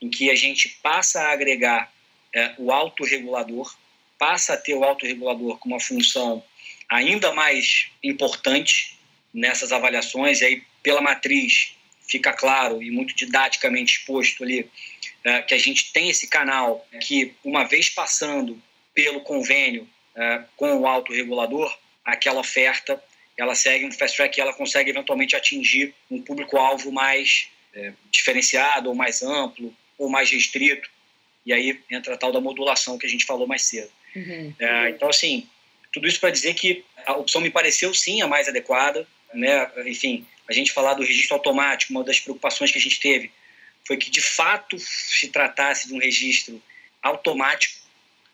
em 0.00 0.08
que 0.08 0.30
a 0.30 0.34
gente 0.34 0.68
passa 0.82 1.20
a 1.20 1.32
agregar 1.32 1.92
é, 2.34 2.54
o 2.58 2.72
autorregulador, 2.72 3.74
passa 4.18 4.54
a 4.54 4.56
ter 4.56 4.74
o 4.74 4.84
autorregulador 4.84 5.58
com 5.58 5.68
uma 5.68 5.80
função 5.80 6.42
ainda 6.88 7.32
mais 7.32 7.86
importante 8.02 8.98
nessas 9.32 9.72
avaliações, 9.72 10.40
e 10.40 10.44
aí 10.44 10.62
pela 10.82 11.00
matriz 11.00 11.74
fica 12.06 12.32
claro 12.32 12.82
e 12.82 12.90
muito 12.90 13.14
didaticamente 13.14 13.94
exposto 13.94 14.44
ali 14.44 14.70
é, 15.22 15.42
que 15.42 15.54
a 15.54 15.58
gente 15.58 15.92
tem 15.92 16.10
esse 16.10 16.28
canal 16.28 16.86
que, 17.00 17.34
uma 17.42 17.64
vez 17.64 17.88
passando 17.88 18.60
pelo 18.94 19.20
convênio 19.20 19.88
é, 20.14 20.42
com 20.56 20.78
o 20.78 20.86
autorregulador, 20.86 21.76
aquela 22.04 22.40
oferta 22.40 23.02
ela 23.36 23.54
segue 23.54 23.84
um 23.84 23.92
fast 23.92 24.16
track 24.16 24.38
e 24.38 24.40
ela 24.40 24.52
consegue 24.52 24.90
eventualmente 24.90 25.34
atingir 25.34 25.92
um 26.10 26.22
público-alvo 26.22 26.92
mais 26.92 27.48
é, 27.74 27.92
diferenciado 28.10 28.88
ou 28.88 28.94
mais 28.94 29.22
amplo 29.22 29.74
ou 29.98 30.08
mais 30.08 30.30
restrito. 30.30 30.88
E 31.44 31.52
aí 31.52 31.80
entra 31.90 32.14
a 32.14 32.16
tal 32.16 32.32
da 32.32 32.40
modulação 32.40 32.96
que 32.96 33.06
a 33.06 33.08
gente 33.08 33.24
falou 33.24 33.46
mais 33.46 33.62
cedo. 33.62 33.90
Uhum. 34.14 34.54
É, 34.58 34.90
então, 34.90 35.08
assim, 35.08 35.48
tudo 35.92 36.06
isso 36.06 36.20
para 36.20 36.30
dizer 36.30 36.54
que 36.54 36.84
a 37.04 37.14
opção 37.14 37.40
me 37.40 37.50
pareceu 37.50 37.92
sim 37.92 38.22
a 38.22 38.28
mais 38.28 38.48
adequada. 38.48 39.06
Né? 39.32 39.68
Enfim, 39.86 40.24
a 40.48 40.52
gente 40.52 40.72
falar 40.72 40.94
do 40.94 41.02
registro 41.02 41.34
automático, 41.34 41.92
uma 41.92 42.04
das 42.04 42.20
preocupações 42.20 42.70
que 42.70 42.78
a 42.78 42.80
gente 42.80 43.00
teve 43.00 43.30
foi 43.86 43.96
que 43.96 44.10
de 44.10 44.20
fato 44.20 44.78
se 44.78 45.28
tratasse 45.28 45.88
de 45.88 45.94
um 45.94 45.98
registro 45.98 46.62
automático, 47.02 47.74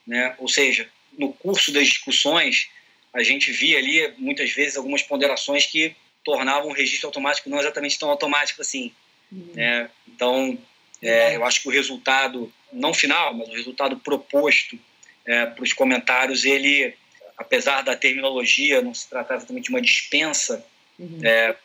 né? 0.06 0.34
ou 0.38 0.48
seja, 0.48 0.88
no 1.18 1.32
curso 1.32 1.72
das 1.72 1.88
discussões 1.88 2.68
a 3.12 3.22
gente 3.22 3.50
via 3.50 3.78
ali 3.78 4.14
muitas 4.18 4.52
vezes 4.52 4.76
algumas 4.76 5.02
ponderações 5.02 5.66
que 5.66 5.94
tornavam 6.24 6.70
o 6.70 6.72
registro 6.72 7.08
automático 7.08 7.50
não 7.50 7.58
exatamente 7.58 7.98
tão 7.98 8.10
automático 8.10 8.60
assim. 8.60 8.92
Uhum. 9.32 9.52
Né? 9.54 9.90
Então, 10.06 10.58
é, 11.02 11.36
eu 11.36 11.44
acho 11.44 11.62
que 11.62 11.68
o 11.68 11.72
resultado, 11.72 12.52
não 12.72 12.94
final, 12.94 13.34
mas 13.34 13.48
o 13.48 13.52
resultado 13.52 13.96
proposto 13.98 14.78
é, 15.26 15.46
para 15.46 15.64
os 15.64 15.72
comentários, 15.72 16.44
ele, 16.44 16.94
apesar 17.36 17.82
da 17.82 17.96
terminologia 17.96 18.82
não 18.82 18.94
se 18.94 19.08
tratar 19.08 19.36
exatamente 19.36 19.64
de 19.64 19.70
uma 19.70 19.80
dispensa, 19.80 20.64
uhum. 20.98 21.20
é, 21.24 21.56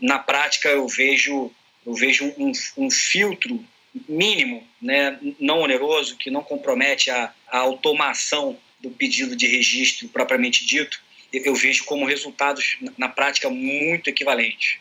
na 0.00 0.18
prática 0.18 0.68
eu 0.68 0.86
vejo 0.88 1.50
eu 1.86 1.94
vejo 1.94 2.32
um, 2.38 2.52
um, 2.78 2.90
filtro 2.90 3.62
mínimo, 4.08 4.66
né, 4.80 5.18
não 5.38 5.60
oneroso, 5.60 6.16
que 6.16 6.30
não 6.30 6.42
compromete 6.42 7.10
a, 7.10 7.32
a 7.46 7.58
automação 7.58 8.58
do 8.80 8.90
pedido 8.90 9.36
de 9.36 9.46
registro 9.46 10.08
propriamente 10.08 10.66
dito, 10.66 11.00
eu 11.32 11.54
vejo 11.54 11.84
como 11.84 12.06
resultados 12.06 12.78
na 12.96 13.08
prática 13.08 13.50
muito 13.50 14.08
equivalentes. 14.08 14.78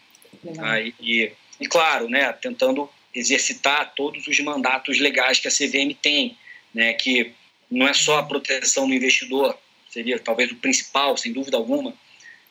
Ah, 0.59 0.79
e, 0.79 1.31
e, 1.59 1.67
claro, 1.67 2.07
né, 2.09 2.31
tentando 2.33 2.89
exercitar 3.13 3.93
todos 3.95 4.27
os 4.27 4.39
mandatos 4.39 4.99
legais 4.99 5.39
que 5.39 5.47
a 5.47 5.51
CVM 5.51 5.93
tem, 6.01 6.37
né, 6.73 6.93
que 6.93 7.31
não 7.69 7.87
é 7.87 7.93
só 7.93 8.19
a 8.19 8.23
proteção 8.23 8.87
do 8.87 8.93
investidor, 8.93 9.57
seria 9.89 10.19
talvez 10.19 10.51
o 10.51 10.55
principal, 10.55 11.17
sem 11.17 11.31
dúvida 11.31 11.57
alguma, 11.57 11.93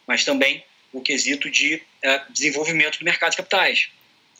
mas 0.06 0.24
também 0.24 0.64
o 0.92 1.00
quesito 1.00 1.50
de 1.50 1.82
é, 2.02 2.22
desenvolvimento 2.30 2.98
do 2.98 3.04
mercado 3.04 3.30
de 3.30 3.36
capitais. 3.38 3.88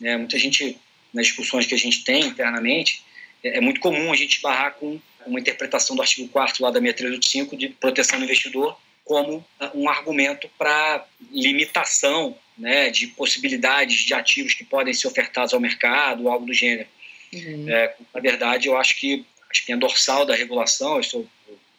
É, 0.01 0.17
muita 0.17 0.37
gente, 0.37 0.77
nas 1.13 1.27
discussões 1.27 1.65
que 1.65 1.73
a 1.73 1.77
gente 1.77 2.03
tem 2.03 2.25
internamente, 2.25 3.03
é, 3.43 3.57
é 3.57 3.61
muito 3.61 3.79
comum 3.79 4.11
a 4.11 4.15
gente 4.15 4.41
barrar 4.41 4.73
com 4.73 4.99
uma 5.25 5.39
interpretação 5.39 5.95
do 5.95 6.01
artigo 6.01 6.27
4 6.29 6.63
lá 6.63 6.69
da 6.69 6.79
6385 6.79 7.57
de 7.57 7.69
proteção 7.69 8.19
do 8.19 8.25
investidor 8.25 8.77
como 9.03 9.45
ah, 9.59 9.71
um 9.73 9.89
argumento 9.89 10.49
para 10.57 11.05
limitação 11.31 12.37
né, 12.57 12.89
de 12.89 13.07
possibilidades 13.07 14.01
de 14.01 14.13
ativos 14.13 14.53
que 14.53 14.63
podem 14.63 14.93
ser 14.93 15.07
ofertados 15.07 15.53
ao 15.53 15.59
mercado 15.59 16.23
ou 16.23 16.29
algo 16.29 16.45
do 16.45 16.53
gênero. 16.53 16.87
Uhum. 17.33 17.69
É, 17.69 17.95
na 18.13 18.21
verdade, 18.21 18.67
eu 18.67 18.77
acho 18.77 18.95
que 18.95 19.25
a 19.49 19.53
espinha 19.53 19.77
dorsal 19.77 20.25
da 20.25 20.35
regulação, 20.35 20.99
isso, 20.99 21.27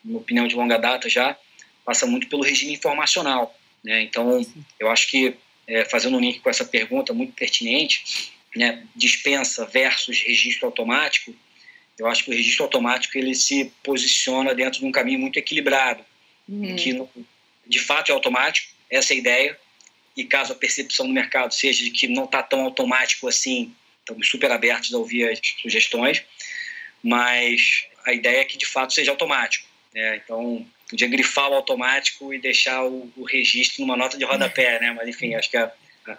minha 0.03 0.19
opinião 0.19 0.47
de 0.47 0.55
longa 0.55 0.79
data 0.79 1.09
já, 1.09 1.37
passa 1.85 2.07
muito 2.07 2.29
pelo 2.29 2.43
regime 2.43 2.75
informacional. 2.75 3.57
Né? 3.85 4.03
Então, 4.03 4.45
eu 4.81 4.91
acho 4.91 5.09
que, 5.09 5.37
é, 5.67 5.85
fazendo 5.85 6.17
um 6.17 6.21
link 6.21 6.41
com 6.41 6.49
essa 6.49 6.65
pergunta 6.65 7.13
muito 7.13 7.35
pertinente, 7.35 8.33
né, 8.57 8.87
dispensa 8.97 9.67
versus 9.67 10.23
registro 10.23 10.67
automático, 10.67 11.35
eu 11.99 12.07
acho 12.07 12.25
que 12.25 12.31
o 12.31 12.35
registro 12.35 12.65
automático 12.65 13.17
ele 13.19 13.35
se 13.35 13.71
posiciona 13.83 14.55
dentro 14.55 14.81
de 14.81 14.87
um 14.87 14.93
caminho 14.93 15.19
muito 15.19 15.39
equilibrado, 15.39 16.05
uhum. 16.49 16.75
que 16.77 17.01
de 17.67 17.79
fato 17.79 18.11
é 18.11 18.15
automático, 18.15 18.73
essa 18.91 19.13
é 19.13 19.17
a 19.17 19.19
ideia, 19.19 19.61
e 20.17 20.25
caso 20.25 20.53
a 20.53 20.57
percepção 20.57 21.07
do 21.07 21.13
mercado 21.13 21.53
seja 21.53 21.85
de 21.85 21.91
que 21.91 22.07
não 22.07 22.25
está 22.25 22.43
tão 22.43 22.63
automático 22.63 23.29
assim, 23.29 23.75
estamos 24.01 24.29
super 24.29 24.51
abertos 24.51 24.93
a 24.95 24.99
ouvir 24.99 25.29
as 25.29 25.41
sugestões, 25.61 26.23
mas 27.03 27.85
a 28.05 28.13
ideia 28.13 28.41
é 28.41 28.45
que 28.45 28.57
de 28.57 28.67
fato 28.67 28.93
seja 28.93 29.11
automático. 29.11 29.67
Né? 29.93 30.17
Então, 30.17 30.67
podia 30.95 31.09
grifar 31.09 31.51
o 31.51 31.55
automático 31.55 32.33
e 32.33 32.41
deixar 32.41 32.85
o, 32.85 33.11
o 33.17 33.25
registro 33.25 33.83
numa 33.83 33.97
nota 33.97 34.17
de 34.17 34.25
rodapé, 34.25 34.79
né? 34.81 34.93
mas 34.93 35.09
enfim, 35.09 35.35
acho 35.35 35.51
que 35.51 35.57
a, 35.57 35.71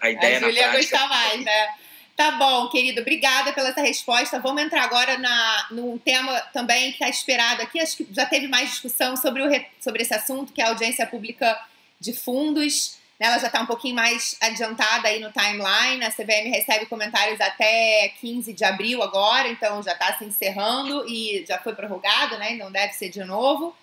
a 0.01 0.09
ideia 0.09 0.37
a 0.37 0.41
na 0.41 0.47
prática... 0.47 0.77
gostar 0.77 1.07
mais, 1.07 1.43
né? 1.43 1.67
Tá 2.15 2.31
bom, 2.31 2.69
querido. 2.69 3.01
Obrigada 3.01 3.51
pela 3.51 3.69
essa 3.69 3.81
resposta. 3.81 4.39
Vamos 4.39 4.61
entrar 4.61 4.83
agora 4.83 5.17
na, 5.17 5.67
num 5.71 5.97
tema 5.97 6.39
também 6.53 6.91
que 6.91 7.03
está 7.03 7.09
esperado 7.09 7.61
aqui. 7.61 7.79
Acho 7.79 7.97
que 7.97 8.07
já 8.09 8.25
teve 8.25 8.47
mais 8.47 8.69
discussão 8.69 9.17
sobre, 9.17 9.41
o, 9.41 9.65
sobre 9.81 10.01
esse 10.01 10.13
assunto, 10.13 10.53
que 10.53 10.61
é 10.61 10.65
a 10.65 10.69
audiência 10.69 11.05
pública 11.05 11.59
de 11.99 12.13
fundos. 12.13 12.97
Ela 13.19 13.37
já 13.37 13.47
está 13.47 13.61
um 13.61 13.65
pouquinho 13.65 13.95
mais 13.95 14.37
adiantada 14.41 15.09
aí 15.09 15.19
no 15.19 15.31
timeline. 15.31 16.05
A 16.05 16.11
CVM 16.11 16.49
recebe 16.49 16.85
comentários 16.85 17.39
até 17.41 18.13
15 18.21 18.53
de 18.53 18.63
abril 18.63 19.03
agora, 19.03 19.49
então 19.49 19.83
já 19.83 19.91
está 19.91 20.17
se 20.17 20.23
encerrando 20.23 21.05
e 21.09 21.43
já 21.45 21.59
foi 21.59 21.75
prorrogado, 21.75 22.37
né? 22.37 22.55
Não 22.55 22.71
deve 22.71 22.93
ser 22.93 23.09
de 23.09 23.23
novo. 23.25 23.75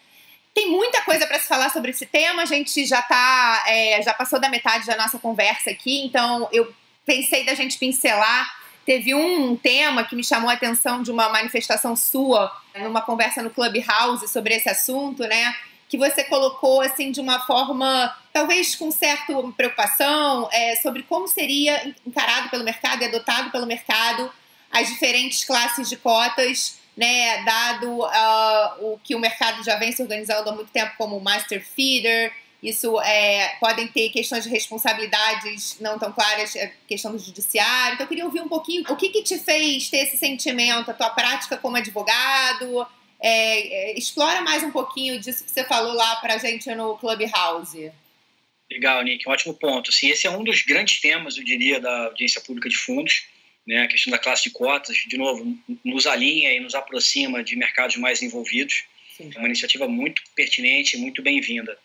Tem 0.54 0.70
muita 0.70 1.00
coisa 1.02 1.26
para 1.26 1.38
se 1.38 1.48
falar 1.48 1.70
sobre 1.70 1.90
esse 1.90 2.04
tema. 2.04 2.42
A 2.42 2.46
gente 2.46 2.84
já 2.84 3.00
tá, 3.00 3.64
é, 3.66 4.02
já 4.02 4.12
passou 4.12 4.38
da 4.38 4.48
metade 4.48 4.86
da 4.86 4.96
nossa 4.96 5.18
conversa 5.18 5.70
aqui, 5.70 6.04
então 6.04 6.48
eu 6.52 6.72
pensei 7.06 7.44
da 7.44 7.54
gente 7.54 7.78
pincelar. 7.78 8.62
Teve 8.84 9.14
um 9.14 9.56
tema 9.56 10.04
que 10.04 10.16
me 10.16 10.24
chamou 10.24 10.50
a 10.50 10.54
atenção 10.54 11.02
de 11.02 11.10
uma 11.10 11.28
manifestação 11.28 11.94
sua 11.96 12.52
numa 12.76 13.00
conversa 13.00 13.42
no 13.42 13.50
Clubhouse 13.50 14.26
sobre 14.28 14.54
esse 14.54 14.68
assunto, 14.68 15.22
né? 15.22 15.54
Que 15.88 15.96
você 15.96 16.24
colocou 16.24 16.80
assim 16.80 17.12
de 17.12 17.20
uma 17.20 17.40
forma, 17.46 18.14
talvez 18.32 18.74
com 18.74 18.90
certa 18.90 19.32
preocupação, 19.56 20.48
é, 20.52 20.76
sobre 20.76 21.02
como 21.04 21.28
seria 21.28 21.94
encarado 22.06 22.48
pelo 22.50 22.64
mercado 22.64 23.02
e 23.02 23.06
adotado 23.06 23.50
pelo 23.50 23.66
mercado 23.66 24.30
as 24.70 24.88
diferentes 24.88 25.44
classes 25.44 25.88
de 25.88 25.96
cotas, 25.96 26.78
né? 26.96 27.42
Dado 27.44 28.00
uh, 28.00 28.92
o 28.92 29.00
que 29.02 29.14
o 29.14 29.18
mercado 29.18 29.64
já 29.64 29.76
vem 29.76 29.92
se 29.92 30.02
organizando 30.02 30.50
há 30.50 30.54
muito 30.54 30.70
tempo 30.70 30.92
como 30.96 31.20
master 31.20 31.64
feeder, 31.64 32.32
isso 32.62 33.00
é, 33.00 33.56
podem 33.58 33.88
ter 33.88 34.10
questões 34.10 34.44
de 34.44 34.50
responsabilidades 34.50 35.80
não 35.80 35.98
tão 35.98 36.12
claras, 36.12 36.54
é, 36.54 36.72
questão 36.86 37.10
do 37.10 37.18
judiciário. 37.18 37.94
Então, 37.94 38.04
eu 38.04 38.08
queria 38.08 38.24
ouvir 38.24 38.40
um 38.40 38.48
pouquinho 38.48 38.84
o 38.88 38.94
que, 38.94 39.08
que 39.08 39.22
te 39.22 39.36
fez 39.36 39.90
ter 39.90 39.98
esse 39.98 40.16
sentimento, 40.16 40.88
a 40.88 40.94
tua 40.94 41.10
prática 41.10 41.56
como 41.56 41.76
advogado. 41.76 42.86
É, 43.20 43.90
é, 43.90 43.98
explora 43.98 44.42
mais 44.42 44.62
um 44.62 44.70
pouquinho 44.70 45.18
disso 45.20 45.44
que 45.44 45.50
você 45.50 45.64
falou 45.64 45.92
lá 45.92 46.16
para 46.16 46.34
a 46.34 46.38
gente 46.38 46.72
no 46.74 46.96
Clubhouse. 46.98 47.90
Legal, 48.70 49.02
Nick, 49.02 49.28
um 49.28 49.32
ótimo 49.32 49.54
ponto. 49.54 49.90
Assim, 49.90 50.08
esse 50.08 50.28
é 50.28 50.30
um 50.30 50.44
dos 50.44 50.62
grandes 50.62 51.00
temas, 51.00 51.36
eu 51.36 51.44
diria, 51.44 51.80
da 51.80 52.06
audiência 52.06 52.40
pública 52.40 52.68
de 52.68 52.76
fundos, 52.76 53.26
né? 53.66 53.82
a 53.82 53.88
questão 53.88 54.10
da 54.10 54.18
classe 54.18 54.44
de 54.44 54.50
cotas, 54.50 54.96
de 55.06 55.16
novo, 55.16 55.56
nos 55.84 56.06
alinha 56.06 56.52
e 56.52 56.60
nos 56.60 56.74
aproxima 56.74 57.42
de 57.42 57.56
mercados 57.56 57.96
mais 57.96 58.22
envolvidos. 58.22 58.84
Sim. 59.16 59.30
É 59.34 59.38
uma 59.38 59.48
iniciativa 59.48 59.86
muito 59.86 60.22
pertinente 60.34 60.96
muito 60.96 61.22
bem-vinda. 61.22 61.78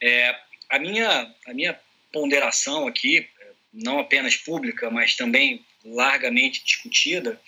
É, 0.00 0.36
a, 0.68 0.78
minha, 0.78 1.34
a 1.46 1.54
minha 1.54 1.78
ponderação 2.12 2.86
aqui, 2.86 3.26
não 3.72 3.98
apenas 3.98 4.36
pública, 4.36 4.90
mas 4.90 5.16
também 5.16 5.64
largamente 5.84 6.64
discutida, 6.64 7.40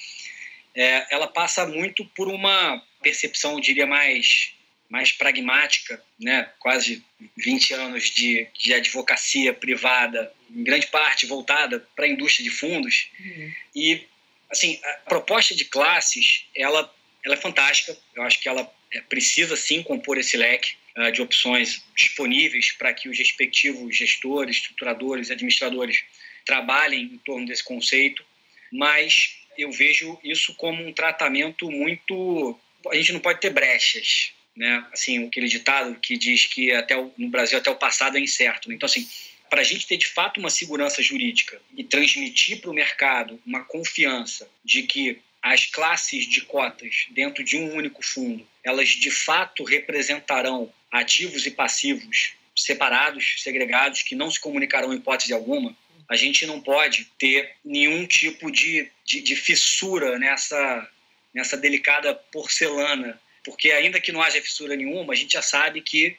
é, 0.75 1.07
ela 1.11 1.27
passa 1.27 1.67
muito 1.67 2.05
por 2.05 2.29
uma 2.29 2.83
percepção, 3.03 3.55
eu 3.55 3.61
diria, 3.61 3.87
mais, 3.87 4.53
mais 4.89 5.13
pragmática, 5.13 6.03
né? 6.19 6.51
quase 6.59 7.05
20 7.37 7.75
anos 7.75 8.05
de, 8.11 8.47
de 8.59 8.75
advocacia 8.75 9.53
privada, 9.53 10.33
em 10.51 10.63
grande 10.63 10.87
parte 10.87 11.27
voltada 11.27 11.81
para 11.95 12.05
a 12.05 12.09
indústria 12.09 12.45
de 12.45 12.51
fundos. 12.51 13.09
Uhum. 13.19 13.53
E, 13.75 14.05
assim, 14.51 14.81
a 14.83 14.93
proposta 15.09 15.55
de 15.55 15.65
classes, 15.65 16.45
ela, 16.55 16.93
ela 17.25 17.35
é 17.35 17.39
fantástica, 17.39 17.97
eu 18.15 18.23
acho 18.23 18.41
que 18.41 18.49
ela 18.49 18.73
é, 18.93 19.01
precisa 19.01 19.57
sim 19.57 19.83
compor 19.83 20.19
esse 20.19 20.37
leque 20.37 20.75
uh, 20.97 21.11
de 21.11 21.21
opções 21.21 21.83
disponíveis 21.95 22.73
para 22.73 22.93
que 22.93 23.09
os 23.09 23.19
respectivos 23.19 23.97
gestores, 23.97 24.57
estruturadores, 24.57 25.31
administradores 25.31 26.05
trabalhem 26.45 27.03
em 27.03 27.19
torno 27.19 27.47
desse 27.47 27.65
conceito, 27.65 28.25
mas 28.73 29.37
eu 29.59 29.73
vejo 29.73 30.19
isso 30.23 30.55
como 30.55 30.87
um 30.87 30.93
tratamento 30.93 31.71
muito. 31.71 32.59
A 32.91 32.95
gente 32.95 33.13
não 33.13 33.21
pode 33.21 33.41
ter 33.41 33.51
brechas, 33.51 34.33
né? 34.57 34.85
Assim, 34.93 35.27
aquele 35.27 35.49
ditado 35.49 35.95
que 36.01 36.17
diz 36.17 36.47
que 36.47 36.73
até 36.73 36.97
o, 36.97 37.13
no 37.17 37.29
Brasil 37.29 37.59
até 37.59 37.71
o 37.71 37.77
passado 37.77 38.17
é 38.17 38.21
incerto. 38.21 38.69
Né? 38.69 38.75
Então, 38.75 38.87
assim, 38.87 39.07
para 39.51 39.61
a 39.61 39.65
gente 39.65 39.87
ter 39.87 39.97
de 39.97 40.07
fato 40.07 40.41
uma 40.41 40.51
segurança 40.51 41.03
jurídica 41.03 41.61
e 41.77 41.85
transmitir 41.85 42.61
para 42.61 42.71
o 42.71 42.75
mercado 42.75 43.41
uma 43.47 43.63
confiança 43.63 44.49
de 44.65 44.83
que 44.83 45.19
as 45.43 45.67
classes 45.67 46.27
de 46.27 46.41
cotas 46.41 47.07
dentro 47.11 47.45
de 47.45 47.57
um 47.57 47.75
único 47.75 48.03
fundo, 48.03 48.47
elas 48.65 48.89
de 48.89 49.11
fato 49.11 49.63
representarão 49.63 50.73
ativos 50.91 51.47
e 51.47 51.51
passivos 51.51 52.33
separados, 52.57 53.43
segregados, 53.43 54.03
que 54.03 54.15
não 54.15 54.31
se 54.31 54.41
comunicarão 54.41 54.93
em 54.93 54.97
hipótese 54.97 55.33
alguma, 55.33 55.77
a 56.09 56.17
gente 56.17 56.47
não 56.47 56.61
pode 56.61 57.05
ter 57.19 57.53
nenhum 57.65 58.07
tipo 58.07 58.51
de, 58.51 58.91
de, 59.05 59.21
de 59.21 59.37
fissura 59.37 60.19
nessa, 60.19 60.89
nessa 61.35 61.57
delicada 61.57 62.15
porcelana, 62.15 63.21
porque 63.47 63.71
ainda 63.71 64.01
que 64.01 64.11
não 64.11 64.21
haja 64.21 64.43
fissura 64.43 64.75
nenhuma, 64.75 65.13
a 65.13 65.17
gente 65.17 65.35
já 65.35 65.43
sabe 65.43 65.81
que 65.81 66.17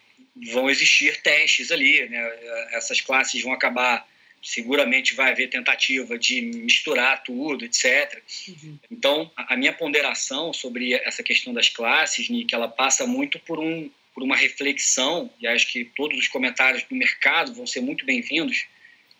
vão 0.53 0.69
existir 0.69 1.21
testes 1.21 1.71
ali, 1.71 2.07
né? 2.07 2.39
essas 2.71 3.01
classes 3.01 3.43
vão 3.43 3.51
acabar 3.51 4.07
seguramente 4.41 5.13
vai 5.13 5.31
haver 5.31 5.49
tentativa 5.49 6.17
de 6.17 6.41
misturar 6.41 7.21
tudo, 7.23 7.65
etc. 7.65 8.21
Uhum. 8.47 8.79
Então, 8.89 9.31
a 9.35 9.57
minha 9.57 9.73
ponderação 9.73 10.53
sobre 10.53 10.93
essa 10.93 11.21
questão 11.21 11.53
das 11.53 11.67
classes, 11.67 12.29
Nick, 12.29 12.53
ela 12.55 12.67
passa 12.67 13.05
muito 13.05 13.39
por, 13.39 13.59
um, 13.59 13.89
por 14.13 14.23
uma 14.23 14.37
reflexão, 14.37 15.29
e 15.41 15.47
acho 15.47 15.67
que 15.67 15.83
todos 15.83 16.17
os 16.17 16.27
comentários 16.27 16.83
do 16.83 16.95
mercado 16.95 17.53
vão 17.53 17.67
ser 17.67 17.81
muito 17.81 18.05
bem-vindos, 18.05 18.67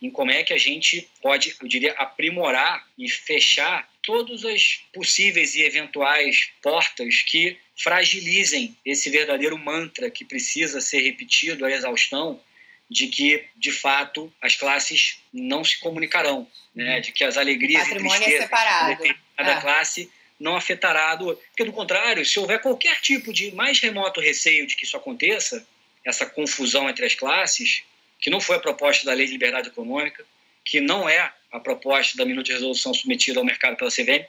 em 0.01 0.09
como 0.09 0.31
é 0.31 0.43
que 0.43 0.53
a 0.53 0.57
gente 0.57 1.07
pode, 1.21 1.55
eu 1.61 1.67
diria, 1.67 1.93
aprimorar 1.93 2.85
e 2.97 3.09
fechar 3.09 3.89
todas 4.01 4.45
as 4.45 4.79
possíveis 4.93 5.55
e 5.55 5.61
eventuais 5.61 6.49
portas 6.61 7.21
que 7.23 7.57
fragilizem 7.75 8.75
esse 8.85 9.09
verdadeiro 9.09 9.57
mantra 9.57 10.09
que 10.09 10.23
precisa 10.23 10.79
ser 10.81 11.01
repetido 11.01 11.65
à 11.65 11.71
exaustão 11.71 12.39
de 12.89 13.07
que, 13.07 13.43
de 13.55 13.71
fato, 13.71 14.31
as 14.41 14.55
classes 14.55 15.19
não 15.33 15.63
se 15.63 15.77
comunicarão, 15.79 16.47
né? 16.73 16.95
Uhum. 16.95 17.01
de 17.01 17.11
que 17.11 17.23
as 17.23 17.37
alegrias 17.37 17.87
e 17.87 17.95
tristezas 17.95 18.49
é 18.49 18.95
de 18.95 19.15
cada 19.35 19.51
é. 19.51 19.61
classe 19.61 20.09
não 20.39 20.55
afetará 20.55 21.15
do 21.15 21.35
porque 21.35 21.65
do 21.65 21.73
contrário, 21.73 22.25
se 22.25 22.39
houver 22.39 22.61
qualquer 22.61 23.01
tipo 23.01 23.33
de 23.33 23.51
mais 23.53 23.79
remoto 23.79 24.21
receio 24.21 24.67
de 24.67 24.75
que 24.75 24.85
isso 24.85 24.95
aconteça, 24.95 25.65
essa 26.05 26.25
confusão 26.25 26.89
entre 26.89 27.05
as 27.05 27.15
classes, 27.15 27.83
que 28.19 28.29
não 28.29 28.39
foi 28.39 28.57
a 28.57 28.59
proposta 28.59 29.05
da 29.05 29.13
Lei 29.13 29.25
de 29.25 29.33
Liberdade 29.33 29.69
Econômica, 29.69 30.25
que 30.63 30.79
não 30.79 31.07
é 31.07 31.31
a 31.51 31.59
proposta 31.59 32.17
da 32.17 32.25
minuta 32.25 32.47
de 32.47 32.53
resolução 32.53 32.93
submetida 32.93 33.39
ao 33.39 33.45
mercado 33.45 33.77
pela 33.77 33.91
CVM, 33.91 34.25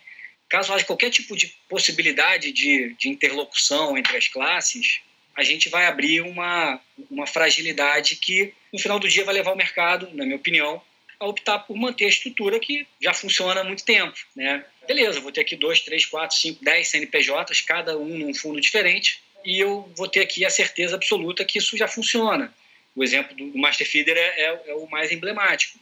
caso 0.49 0.73
haja 0.73 0.85
qualquer 0.85 1.11
tipo 1.11 1.37
de 1.37 1.55
possibilidade 1.69 2.53
de, 2.53 2.95
de 2.95 3.09
interlocução 3.09 3.99
entre 3.99 4.17
as 4.17 4.29
classes, 4.29 5.01
a 5.37 5.43
gente 5.43 5.69
vai 5.69 5.87
abrir 5.87 6.21
uma, 6.21 6.81
uma 7.11 7.27
fragilidade 7.27 8.17
que, 8.17 8.53
no 8.73 8.79
final 8.79 8.99
do 8.99 9.09
dia, 9.09 9.25
vai 9.25 9.35
levar 9.35 9.53
o 9.53 9.57
mercado, 9.57 10.09
na 10.13 10.25
minha 10.25 10.37
opinião, 10.37 10.83
a 11.21 11.27
optar 11.27 11.61
por 11.61 11.77
manter 11.77 12.07
a 12.07 12.09
estrutura 12.09 12.59
que 12.59 12.87
já 13.01 13.13
funciona 13.13 13.61
há 13.61 13.65
muito 13.65 13.85
tempo. 13.85 14.17
Né? 14.35 14.65
Beleza, 14.87 15.21
vou 15.21 15.33
ter 15.33 15.43
aqui 15.43 15.57
dois, 15.57 15.81
três, 15.81 16.07
quatro, 16.07 16.37
cinco, 16.37 16.65
dez 16.65 16.89
CNPJs, 16.89 17.61
cada 17.63 17.97
um 17.99 18.19
num 18.19 18.35
fundo 18.35 18.61
diferente, 18.61 19.21
e 19.45 19.59
eu 19.59 19.91
vou 19.97 20.09
ter 20.09 20.21
aqui 20.21 20.45
a 20.45 20.51
certeza 20.51 20.97
absoluta 20.97 21.45
que 21.45 21.59
isso 21.59 21.77
já 21.77 21.87
funciona. 21.87 22.53
O 22.99 23.05
exemplo 23.05 23.37
do 23.37 23.57
Master 23.57 23.89
Feeder 23.89 24.17
é, 24.17 24.41
é, 24.41 24.63
é 24.67 24.75
o 24.75 24.91
mais 24.91 25.13
emblemático. 25.13 25.79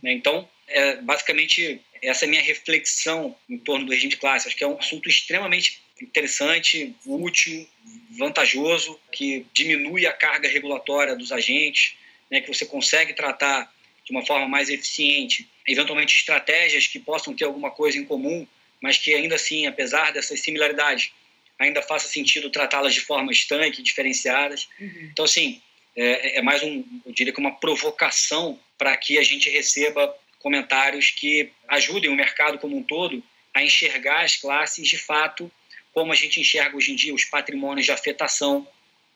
Né? 0.00 0.12
Então, 0.12 0.48
é, 0.68 0.96
basicamente, 0.96 1.80
essa 2.00 2.24
é 2.24 2.26
a 2.26 2.30
minha 2.30 2.42
reflexão 2.42 3.34
em 3.48 3.58
torno 3.58 3.86
do 3.86 3.92
regime 3.92 4.10
de 4.10 4.16
classe. 4.16 4.46
Acho 4.46 4.56
que 4.56 4.62
é 4.62 4.68
um 4.68 4.78
assunto 4.78 5.08
extremamente 5.08 5.82
interessante, 6.00 6.94
útil, 7.04 7.68
vantajoso, 8.10 9.00
que 9.10 9.44
diminui 9.52 10.06
a 10.06 10.12
carga 10.12 10.48
regulatória 10.48 11.16
dos 11.16 11.32
agentes, 11.32 11.96
né, 12.30 12.40
que 12.40 12.46
você 12.46 12.64
consegue 12.64 13.14
tratar 13.14 13.68
de 14.04 14.12
uma 14.12 14.24
forma 14.24 14.46
mais 14.46 14.70
eficiente, 14.70 15.48
eventualmente 15.66 16.16
estratégias 16.16 16.86
que 16.86 17.00
possam 17.00 17.34
ter 17.34 17.46
alguma 17.46 17.72
coisa 17.72 17.98
em 17.98 18.04
comum, 18.04 18.46
mas 18.80 18.96
que 18.96 19.12
ainda 19.12 19.34
assim, 19.34 19.66
apesar 19.66 20.12
dessas 20.12 20.40
similaridades, 20.40 21.10
ainda 21.58 21.82
faça 21.82 22.06
sentido 22.06 22.48
tratá-las 22.48 22.94
de 22.94 23.00
forma 23.00 23.32
estanque, 23.32 23.82
diferenciadas. 23.82 24.68
Uhum. 24.80 25.10
Então, 25.12 25.24
assim, 25.24 25.60
é, 25.96 26.38
é, 26.38 26.42
mais 26.42 26.62
um, 26.62 26.84
eu 27.04 27.12
diria 27.12 27.32
que 27.32 27.40
uma 27.40 27.56
provocação 27.56 28.58
para 28.78 28.96
que 28.96 29.18
a 29.18 29.22
gente 29.22 29.48
receba 29.50 30.14
comentários 30.38 31.10
que 31.10 31.50
ajudem 31.68 32.10
o 32.10 32.16
mercado 32.16 32.58
como 32.58 32.76
um 32.76 32.82
todo 32.82 33.22
a 33.52 33.62
enxergar 33.62 34.22
as 34.24 34.36
classes 34.36 34.86
de 34.88 34.96
fato 34.96 35.50
como 35.92 36.12
a 36.12 36.14
gente 36.14 36.40
enxerga 36.40 36.76
hoje 36.76 36.92
em 36.92 36.96
dia 36.96 37.14
os 37.14 37.24
patrimônios 37.24 37.84
de 37.84 37.92
afetação 37.92 38.66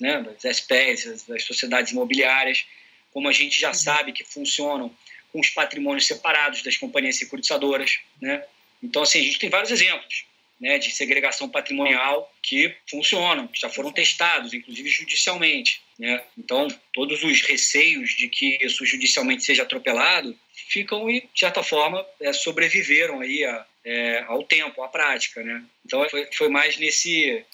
né, 0.00 0.20
das 0.22 0.44
SPs, 0.58 1.24
das 1.26 1.44
sociedades 1.44 1.92
imobiliárias, 1.92 2.66
como 3.12 3.28
a 3.28 3.32
gente 3.32 3.60
já 3.60 3.68
uhum. 3.68 3.74
sabe 3.74 4.12
que 4.12 4.24
funcionam 4.24 4.94
com 5.32 5.40
os 5.40 5.50
patrimônios 5.50 6.06
separados 6.06 6.62
das 6.62 6.76
companhias 6.76 7.16
securitizadoras. 7.16 7.98
Né? 8.20 8.44
Então, 8.82 9.02
assim, 9.02 9.20
a 9.20 9.24
gente 9.24 9.38
tem 9.38 9.48
vários 9.48 9.70
exemplos 9.70 10.26
né, 10.60 10.78
de 10.78 10.90
segregação 10.90 11.48
patrimonial 11.48 12.32
que 12.42 12.74
funcionam, 12.88 13.48
que 13.48 13.60
já 13.60 13.68
foram 13.68 13.92
testados, 13.92 14.54
inclusive 14.54 14.88
judicialmente. 14.88 15.82
Né? 15.98 16.22
Então, 16.36 16.68
todos 16.92 17.22
os 17.22 17.42
receios 17.42 18.10
de 18.10 18.28
que 18.28 18.58
isso 18.60 18.84
judicialmente 18.84 19.44
seja 19.44 19.62
atropelado 19.62 20.36
ficam 20.68 21.10
e, 21.10 21.20
de 21.20 21.40
certa 21.40 21.62
forma, 21.62 22.04
é, 22.20 22.32
sobreviveram 22.32 23.20
aí 23.20 23.44
a, 23.44 23.66
é, 23.84 24.24
ao 24.26 24.42
tempo, 24.44 24.82
à 24.82 24.88
prática. 24.88 25.42
Né? 25.42 25.62
Então, 25.84 26.08
foi, 26.08 26.28
foi 26.32 26.48
mais 26.48 26.78
nesse, 26.78 27.44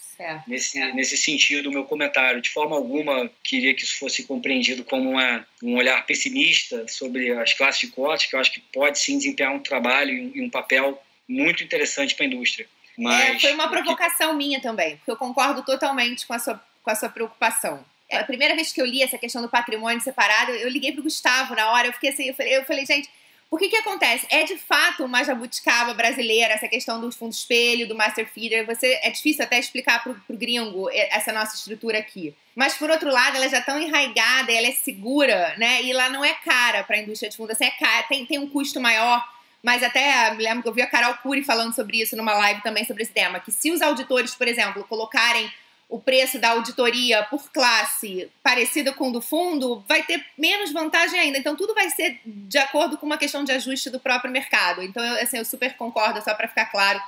nesse, 0.46 0.78
nesse 0.92 1.16
sentido 1.16 1.68
o 1.68 1.72
meu 1.72 1.84
comentário. 1.84 2.40
De 2.40 2.50
forma 2.50 2.76
alguma, 2.76 3.30
queria 3.42 3.74
que 3.74 3.82
isso 3.82 3.98
fosse 3.98 4.24
compreendido 4.24 4.84
como 4.84 5.10
uma, 5.10 5.46
um 5.62 5.76
olhar 5.76 6.04
pessimista 6.06 6.86
sobre 6.86 7.32
as 7.32 7.54
classes 7.54 7.80
de 7.80 7.88
cotas, 7.88 8.26
que 8.26 8.36
eu 8.36 8.40
acho 8.40 8.52
que 8.52 8.60
pode 8.72 8.98
sim 8.98 9.18
desempenhar 9.18 9.54
um 9.54 9.62
trabalho 9.62 10.12
e 10.12 10.40
um, 10.40 10.46
um 10.46 10.50
papel 10.50 11.02
muito 11.28 11.62
interessante 11.62 12.14
para 12.14 12.24
a 12.24 12.28
indústria. 12.28 12.66
Mas, 13.04 13.36
é, 13.36 13.38
foi 13.38 13.54
uma 13.54 13.68
provocação 13.68 14.34
minha 14.34 14.60
também, 14.60 14.96
porque 14.96 15.10
eu 15.10 15.16
concordo 15.16 15.62
totalmente 15.62 16.26
com 16.26 16.34
a 16.34 16.38
sua, 16.38 16.62
com 16.82 16.90
a 16.90 16.94
sua 16.94 17.08
preocupação. 17.08 17.84
É, 18.08 18.18
a 18.18 18.24
primeira 18.24 18.54
vez 18.54 18.72
que 18.72 18.80
eu 18.80 18.86
li 18.86 19.02
essa 19.02 19.16
questão 19.16 19.40
do 19.40 19.48
patrimônio 19.48 20.00
separado, 20.00 20.50
eu 20.52 20.68
liguei 20.68 20.92
para 20.92 21.00
o 21.00 21.04
Gustavo 21.04 21.54
na 21.54 21.70
hora, 21.70 21.88
eu 21.88 21.92
fiquei 21.92 22.10
assim, 22.10 22.24
eu 22.24 22.34
falei, 22.34 22.56
eu 22.56 22.64
falei 22.64 22.84
gente, 22.84 23.08
por 23.50 23.58
que 23.58 23.68
que 23.68 23.76
acontece? 23.76 24.26
É 24.30 24.44
de 24.44 24.56
fato 24.56 25.04
uma 25.04 25.24
jabuticaba 25.24 25.92
brasileira 25.92 26.54
essa 26.54 26.68
questão 26.68 27.00
dos 27.00 27.16
fundos 27.16 27.40
espelho, 27.40 27.88
do 27.88 27.96
master 27.96 28.28
feeder. 28.32 28.64
Você 28.64 29.00
é 29.02 29.10
difícil 29.10 29.44
até 29.44 29.58
explicar 29.58 30.04
para 30.04 30.12
o 30.12 30.36
gringo 30.36 30.88
essa 30.88 31.32
nossa 31.32 31.56
estrutura 31.56 31.98
aqui. 31.98 32.32
Mas 32.54 32.74
por 32.74 32.88
outro 32.88 33.10
lado, 33.10 33.34
ela 33.34 33.46
é 33.46 33.48
já 33.48 33.60
tão 33.60 33.80
enraigada, 33.80 34.52
ela 34.52 34.68
é 34.68 34.72
segura, 34.72 35.56
né? 35.58 35.82
E 35.82 35.92
lá 35.92 36.08
não 36.08 36.24
é 36.24 36.32
cara 36.32 36.84
para 36.84 36.94
a 36.94 37.00
indústria 37.00 37.28
de 37.28 37.36
fundos, 37.36 37.56
assim, 37.56 37.64
é 37.64 37.72
cara, 37.72 38.04
tem, 38.04 38.24
tem 38.24 38.38
um 38.38 38.48
custo 38.48 38.80
maior. 38.80 39.20
Mas 39.62 39.82
até 39.82 40.32
me 40.34 40.42
lembro 40.42 40.62
que 40.62 40.68
eu 40.68 40.72
vi 40.72 40.82
a 40.82 40.86
Carol 40.86 41.14
Cury 41.14 41.42
falando 41.42 41.74
sobre 41.74 42.00
isso 42.00 42.16
numa 42.16 42.34
live 42.34 42.62
também 42.62 42.84
sobre 42.84 43.02
esse 43.02 43.12
tema, 43.12 43.40
que 43.40 43.52
se 43.52 43.70
os 43.70 43.82
auditores, 43.82 44.34
por 44.34 44.48
exemplo, 44.48 44.84
colocarem 44.84 45.50
o 45.90 45.98
preço 45.98 46.38
da 46.38 46.50
auditoria 46.50 47.24
por 47.24 47.50
classe 47.50 48.30
parecida 48.42 48.92
com 48.92 49.08
o 49.08 49.12
do 49.12 49.20
fundo, 49.20 49.84
vai 49.88 50.04
ter 50.04 50.24
menos 50.38 50.72
vantagem 50.72 51.18
ainda. 51.18 51.36
Então, 51.36 51.56
tudo 51.56 51.74
vai 51.74 51.90
ser 51.90 52.20
de 52.24 52.58
acordo 52.58 52.96
com 52.96 53.04
uma 53.04 53.18
questão 53.18 53.42
de 53.42 53.50
ajuste 53.50 53.90
do 53.90 53.98
próprio 53.98 54.30
mercado. 54.30 54.82
Então, 54.82 55.04
eu, 55.04 55.20
assim, 55.20 55.38
eu 55.38 55.44
super 55.44 55.74
concordo, 55.76 56.22
só 56.22 56.32
para 56.32 56.46
ficar 56.46 56.66
claro 56.66 57.02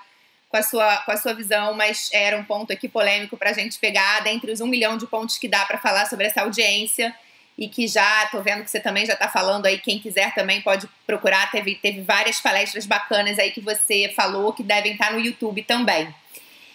com 0.49 0.57
a, 0.57 0.63
sua, 0.63 0.97
com 0.99 1.13
a 1.13 1.17
sua 1.17 1.33
visão, 1.33 1.75
mas 1.75 2.11
era 2.13 2.37
um 2.37 2.45
ponto 2.45 2.73
aqui 2.73 2.89
polêmico 2.89 3.37
para 3.37 3.51
a 3.51 3.53
gente 3.53 3.79
pegar 3.79 4.21
dentre 4.21 4.51
os 4.51 4.61
um 4.61 4.67
milhão 4.67 4.99
de 4.99 5.07
pontos 5.07 5.39
que 5.39 5.49
dá 5.49 5.65
para 5.65 5.79
falar 5.79 6.07
sobre 6.07 6.27
essa 6.27 6.43
audiência 6.43 7.15
e 7.57 7.69
que 7.69 7.87
já 7.87 8.27
tô 8.27 8.41
vendo 8.41 8.65
que 8.65 8.71
você 8.71 8.81
também 8.81 9.05
já 9.05 9.13
está 9.13 9.29
falando 9.29 9.67
aí. 9.67 9.79
Quem 9.79 9.99
quiser 9.99 10.35
também 10.35 10.61
pode 10.63 10.89
procurar. 11.07 11.51
Teve, 11.51 11.75
teve 11.75 12.01
várias 12.01 12.41
palestras 12.41 12.87
bacanas 12.87 13.39
aí 13.39 13.51
que 13.51 13.61
você 13.61 14.13
falou 14.17 14.53
que 14.53 14.63
devem 14.63 14.93
estar 14.93 15.13
no 15.13 15.21
YouTube 15.21 15.63
também. 15.63 16.13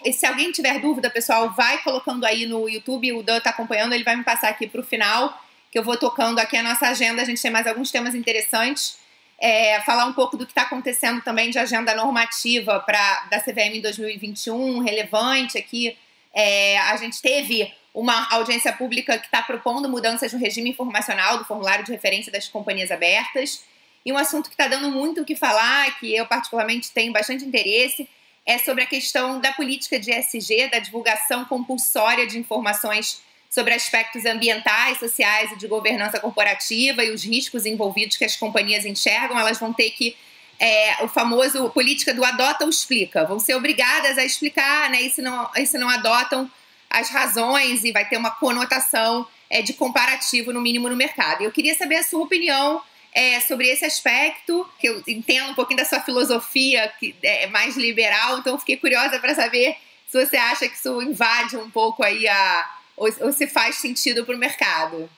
E 0.04 0.12
se 0.12 0.24
alguém 0.26 0.52
tiver 0.52 0.78
dúvida, 0.78 1.10
pessoal, 1.10 1.50
vai 1.50 1.82
colocando 1.82 2.24
aí 2.24 2.46
no 2.46 2.68
YouTube, 2.68 3.12
o 3.12 3.22
Dan 3.22 3.38
está 3.38 3.50
acompanhando, 3.50 3.92
ele 3.92 4.04
vai 4.04 4.14
me 4.14 4.22
passar 4.22 4.48
aqui 4.48 4.66
para 4.66 4.80
o 4.80 4.84
final, 4.84 5.42
que 5.70 5.78
eu 5.78 5.82
vou 5.82 5.96
tocando 5.96 6.38
aqui 6.38 6.56
a 6.56 6.62
nossa 6.62 6.88
agenda. 6.88 7.20
A 7.22 7.24
gente 7.24 7.42
tem 7.42 7.50
mais 7.50 7.66
alguns 7.66 7.90
temas 7.90 8.14
interessantes. 8.14 8.96
É, 9.40 9.80
falar 9.82 10.04
um 10.06 10.12
pouco 10.12 10.36
do 10.36 10.44
que 10.44 10.50
está 10.50 10.62
acontecendo 10.62 11.20
também 11.22 11.50
de 11.50 11.58
agenda 11.58 11.94
normativa 11.94 12.80
para 12.80 13.26
da 13.30 13.40
CVM 13.40 13.76
em 13.76 13.80
2021, 13.80 14.80
relevante 14.80 15.56
aqui. 15.56 15.96
É, 16.34 16.78
a 16.78 16.96
gente 16.96 17.20
teve 17.22 17.72
uma 17.94 18.28
audiência 18.32 18.72
pública 18.72 19.18
que 19.18 19.26
está 19.26 19.42
propondo 19.42 19.88
mudanças 19.88 20.32
no 20.32 20.38
regime 20.38 20.70
informacional 20.70 21.38
do 21.38 21.44
formulário 21.44 21.84
de 21.84 21.92
referência 21.92 22.30
das 22.30 22.46
companhias 22.48 22.90
abertas. 22.90 23.64
E 24.04 24.12
um 24.12 24.18
assunto 24.18 24.48
que 24.48 24.54
está 24.54 24.68
dando 24.68 24.90
muito 24.90 25.22
o 25.22 25.24
que 25.24 25.34
falar, 25.34 25.98
que 25.98 26.14
eu 26.14 26.26
particularmente 26.26 26.90
tenho 26.92 27.12
bastante 27.12 27.44
interesse, 27.44 28.08
é 28.46 28.56
sobre 28.56 28.84
a 28.84 28.86
questão 28.86 29.40
da 29.40 29.52
política 29.52 29.98
de 29.98 30.10
ESG, 30.10 30.70
da 30.70 30.78
divulgação 30.78 31.44
compulsória 31.44 32.26
de 32.26 32.38
informações 32.38 33.20
sobre 33.50 33.74
aspectos 33.74 34.24
ambientais, 34.26 34.98
sociais 34.98 35.52
e 35.52 35.56
de 35.56 35.66
governança 35.66 36.20
corporativa 36.20 37.02
e 37.02 37.10
os 37.10 37.24
riscos 37.24 37.66
envolvidos 37.66 38.16
que 38.16 38.24
as 38.24 38.36
companhias 38.36 38.84
enxergam, 38.84 39.38
elas 39.38 39.58
vão 39.58 39.72
ter 39.72 39.90
que 39.90 40.16
é, 40.58 41.04
o 41.04 41.08
famoso 41.08 41.70
política 41.70 42.12
do 42.12 42.24
adota 42.24 42.64
ou 42.64 42.70
explica. 42.70 43.24
Vão 43.24 43.38
ser 43.38 43.54
obrigadas 43.54 44.18
a 44.18 44.24
explicar, 44.24 44.90
né? 44.90 45.02
E 45.02 45.10
se 45.10 45.22
não, 45.22 45.48
e 45.56 45.66
se 45.66 45.78
não 45.78 45.88
adotam 45.88 46.50
as 46.90 47.10
razões 47.10 47.84
e 47.84 47.92
vai 47.92 48.08
ter 48.08 48.16
uma 48.16 48.30
conotação 48.30 49.26
é, 49.50 49.62
de 49.62 49.72
comparativo, 49.72 50.52
no 50.52 50.60
mínimo, 50.60 50.88
no 50.88 50.96
mercado. 50.96 51.42
Eu 51.42 51.52
queria 51.52 51.74
saber 51.74 51.96
a 51.96 52.02
sua 52.02 52.22
opinião 52.22 52.82
é, 53.12 53.40
sobre 53.40 53.68
esse 53.68 53.84
aspecto, 53.84 54.68
que 54.78 54.88
eu 54.88 55.02
entendo 55.06 55.50
um 55.50 55.54
pouquinho 55.54 55.78
da 55.78 55.84
sua 55.84 56.00
filosofia 56.00 56.92
que 57.00 57.14
é 57.22 57.46
mais 57.46 57.76
liberal, 57.76 58.38
então 58.38 58.58
fiquei 58.58 58.76
curiosa 58.76 59.18
para 59.18 59.34
saber 59.34 59.76
se 60.06 60.24
você 60.24 60.36
acha 60.36 60.68
que 60.68 60.76
isso 60.76 61.02
invade 61.02 61.56
um 61.56 61.70
pouco 61.70 62.02
aí 62.02 62.26
a. 62.26 62.78
ou, 62.96 63.08
ou 63.20 63.32
se 63.32 63.46
faz 63.46 63.76
sentido 63.76 64.24
para 64.24 64.34
o 64.34 64.38
mercado. 64.38 65.08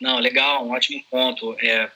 Não, 0.00 0.18
legal, 0.18 0.66
um 0.66 0.72
ótimo 0.72 1.02
ponto. 1.10 1.56
É, 1.58 1.90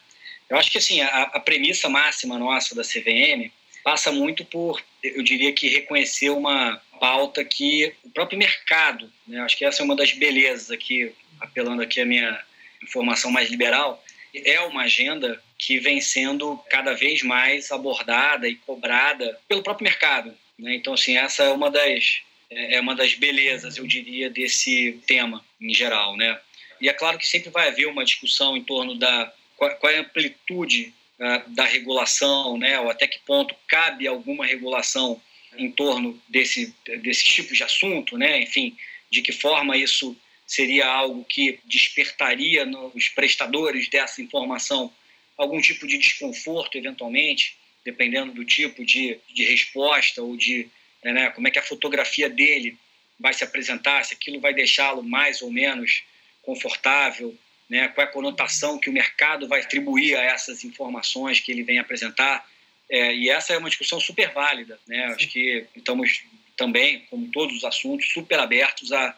eu 0.48 0.56
acho 0.56 0.70
que 0.70 0.78
assim, 0.78 1.00
a, 1.00 1.22
a 1.22 1.40
premissa 1.40 1.88
máxima 1.88 2.38
nossa 2.38 2.74
da 2.74 2.82
CVM 2.82 3.50
passa 3.84 4.10
muito 4.10 4.44
por, 4.44 4.82
eu 5.02 5.22
diria 5.22 5.52
que 5.52 5.68
reconhecer 5.68 6.30
uma 6.30 6.80
pauta 7.00 7.42
que 7.44 7.92
o 8.04 8.10
próprio 8.10 8.38
mercado, 8.38 9.10
né, 9.26 9.40
acho 9.40 9.56
que 9.56 9.64
essa 9.64 9.82
é 9.82 9.84
uma 9.84 9.96
das 9.96 10.12
belezas 10.12 10.70
aqui, 10.70 11.12
apelando 11.40 11.82
aqui 11.82 12.00
a 12.00 12.06
minha 12.06 12.40
informação 12.82 13.30
mais 13.30 13.50
liberal, 13.50 14.04
é 14.32 14.60
uma 14.60 14.82
agenda 14.82 15.42
que 15.58 15.80
vem 15.80 16.00
sendo 16.00 16.56
cada 16.68 16.94
vez 16.94 17.22
mais 17.22 17.72
abordada 17.72 18.46
e 18.46 18.54
cobrada 18.54 19.38
pelo 19.48 19.62
próprio 19.62 19.84
mercado. 19.84 20.32
Né? 20.58 20.74
Então, 20.74 20.92
assim, 20.92 21.16
essa 21.16 21.42
é 21.42 21.50
uma 21.50 21.70
das 21.70 22.22
é, 22.50 22.80
uma 22.80 22.96
das 22.96 23.14
belezas, 23.14 23.76
eu 23.76 23.86
diria, 23.86 24.28
desse 24.28 25.00
tema 25.06 25.44
em 25.60 25.72
geral, 25.72 26.16
né? 26.16 26.38
E 26.80 26.88
é 26.88 26.92
claro 26.92 27.16
que 27.16 27.28
sempre 27.28 27.50
vai 27.50 27.68
haver 27.68 27.86
uma 27.86 28.04
discussão 28.04 28.56
em 28.56 28.64
torno 28.64 28.96
da 28.96 29.32
qual, 29.56 29.92
é 29.92 29.98
a 29.98 30.00
amplitude 30.00 30.92
uh, 31.18 31.48
da 31.50 31.64
regulação, 31.64 32.58
né? 32.58 32.80
Ou 32.80 32.90
até 32.90 33.06
que 33.06 33.20
ponto 33.20 33.54
cabe 33.68 34.08
alguma 34.08 34.44
regulação 34.44 35.20
em 35.56 35.70
torno 35.70 36.20
desse 36.28 36.74
desse 37.02 37.24
tipo 37.24 37.54
de 37.54 37.62
assunto, 37.62 38.16
né? 38.16 38.40
Enfim, 38.40 38.76
de 39.10 39.22
que 39.22 39.32
forma 39.32 39.76
isso 39.76 40.16
seria 40.46 40.86
algo 40.86 41.24
que 41.24 41.60
despertaria 41.64 42.66
nos 42.66 43.08
prestadores 43.08 43.88
dessa 43.88 44.20
informação 44.20 44.92
algum 45.36 45.60
tipo 45.60 45.86
de 45.86 45.96
desconforto, 45.96 46.76
eventualmente, 46.76 47.56
dependendo 47.82 48.32
do 48.32 48.44
tipo 48.44 48.84
de, 48.84 49.18
de 49.32 49.44
resposta 49.44 50.22
ou 50.22 50.36
de 50.36 50.68
né, 51.02 51.30
como 51.30 51.48
é 51.48 51.50
que 51.50 51.58
a 51.58 51.62
fotografia 51.62 52.28
dele 52.28 52.76
vai 53.18 53.32
se 53.32 53.42
apresentar, 53.42 54.04
se 54.04 54.12
aquilo 54.12 54.38
vai 54.38 54.52
deixá-lo 54.52 55.02
mais 55.02 55.40
ou 55.40 55.50
menos 55.50 56.02
confortável, 56.42 57.36
né, 57.68 57.88
qual 57.88 58.06
é 58.06 58.10
a 58.10 58.12
conotação 58.12 58.78
que 58.78 58.90
o 58.90 58.92
mercado 58.92 59.48
vai 59.48 59.60
atribuir 59.60 60.16
a 60.16 60.22
essas 60.22 60.62
informações 60.64 61.40
que 61.40 61.50
ele 61.50 61.62
vem 61.62 61.78
apresentar. 61.78 62.46
É, 62.90 63.14
e 63.14 63.30
essa 63.30 63.52
é 63.52 63.58
uma 63.58 63.68
discussão 63.68 64.00
super 64.00 64.32
válida. 64.32 64.78
Né? 64.86 65.04
Acho 65.06 65.28
que 65.28 65.64
estamos 65.76 66.24
também, 66.56 67.06
como 67.08 67.30
todos 67.30 67.56
os 67.56 67.64
assuntos, 67.64 68.12
super 68.12 68.38
abertos 68.38 68.92
a, 68.92 69.16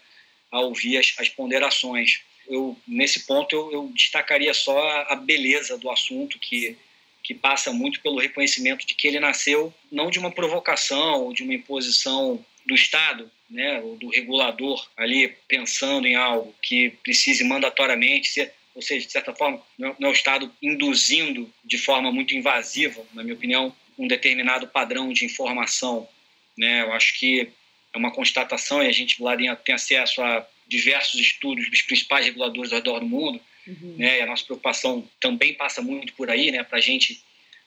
a 0.51 0.61
ouvir 0.61 0.99
as, 0.99 1.14
as 1.18 1.29
ponderações. 1.29 2.20
Eu, 2.47 2.79
nesse 2.87 3.20
ponto, 3.27 3.57
eu, 3.57 3.73
eu 3.73 3.93
destacaria 3.95 4.53
só 4.53 4.79
a, 4.79 5.14
a 5.14 5.16
beleza 5.16 5.79
do 5.79 5.91
assunto, 5.91 6.39
que, 6.39 6.77
que 7.23 7.35
passa 7.35 7.73
muito 7.73 8.01
pelo 8.01 8.20
reconhecimento 8.20 8.87
de 8.87 8.95
que 8.95 9.09
ele 9.09 9.18
nasceu 9.18 9.73
não 9.91 10.11
de 10.11 10.18
uma 10.18 10.31
provocação 10.31 11.23
ou 11.23 11.33
de 11.33 11.43
uma 11.43 11.55
imposição 11.55 12.45
do 12.66 12.75
Estado, 12.75 13.31
né, 13.51 13.81
ou 13.81 13.97
do 13.97 14.09
regulador 14.09 14.89
ali 14.97 15.35
pensando 15.49 16.07
em 16.07 16.14
algo 16.14 16.55
que 16.62 16.91
precise 17.03 17.45
mandatoriamente 17.45 18.29
ser, 18.29 18.55
ou 18.75 18.83
seja, 18.83 19.07
de 19.07 19.12
certa 19.12 19.35
forma, 19.35 19.61
não 19.79 19.95
é 20.01 20.09
o 20.09 20.12
Estado 20.12 20.51
induzindo 20.62 21.53
de 21.64 21.79
forma 21.79 22.11
muito 22.11 22.35
invasiva, 22.35 23.05
na 23.12 23.23
minha 23.23 23.35
opinião, 23.35 23.75
um 23.99 24.07
determinado 24.07 24.66
padrão 24.66 25.12
de 25.12 25.25
informação. 25.25 26.09
Né? 26.57 26.83
Eu 26.83 26.93
acho 26.93 27.18
que 27.18 27.49
é 27.93 27.99
uma 27.99 28.12
constatação, 28.12 28.83
e 28.83 28.87
a 28.87 28.93
gente 28.93 29.23
lá 29.23 29.37
tem 29.57 29.75
acesso 29.75 30.23
a 30.23 30.47
diversos 30.66 31.20
estudos 31.20 31.68
dos 31.70 31.83
principais 31.83 32.25
reguladores 32.25 32.73
ao 32.73 32.79
redor 32.79 33.01
do 33.01 33.07
mundo, 33.07 33.41
uhum. 33.66 33.97
né? 33.99 34.18
e 34.18 34.23
a 34.23 34.27
nossa 34.27 34.45
preocupação 34.45 35.09
também 35.20 35.55
passa 35.55 35.83
muito 35.83 36.14
por 36.14 36.31
aí, 36.31 36.51
né? 36.51 36.62
para 36.62 36.79
a 36.79 36.81
gente, 36.81 37.23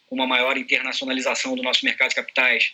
com 0.07 0.15
uma 0.15 0.25
maior 0.25 0.57
internacionalização 0.57 1.55
do 1.55 1.61
nosso 1.61 1.85
mercado 1.85 2.09
de 2.09 2.15
capitais, 2.15 2.73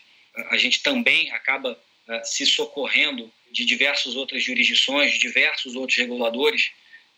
a 0.50 0.58
gente 0.58 0.82
também 0.82 1.32
acaba 1.32 1.74
uh, 1.74 2.20
se 2.24 2.46
socorrendo 2.46 3.32
de 3.52 3.66
diversas 3.66 4.16
outras 4.16 4.44
jurisdições, 4.44 5.12
de 5.12 5.20
diversos 5.20 5.76
outros 5.76 5.98
reguladores. 5.98 6.72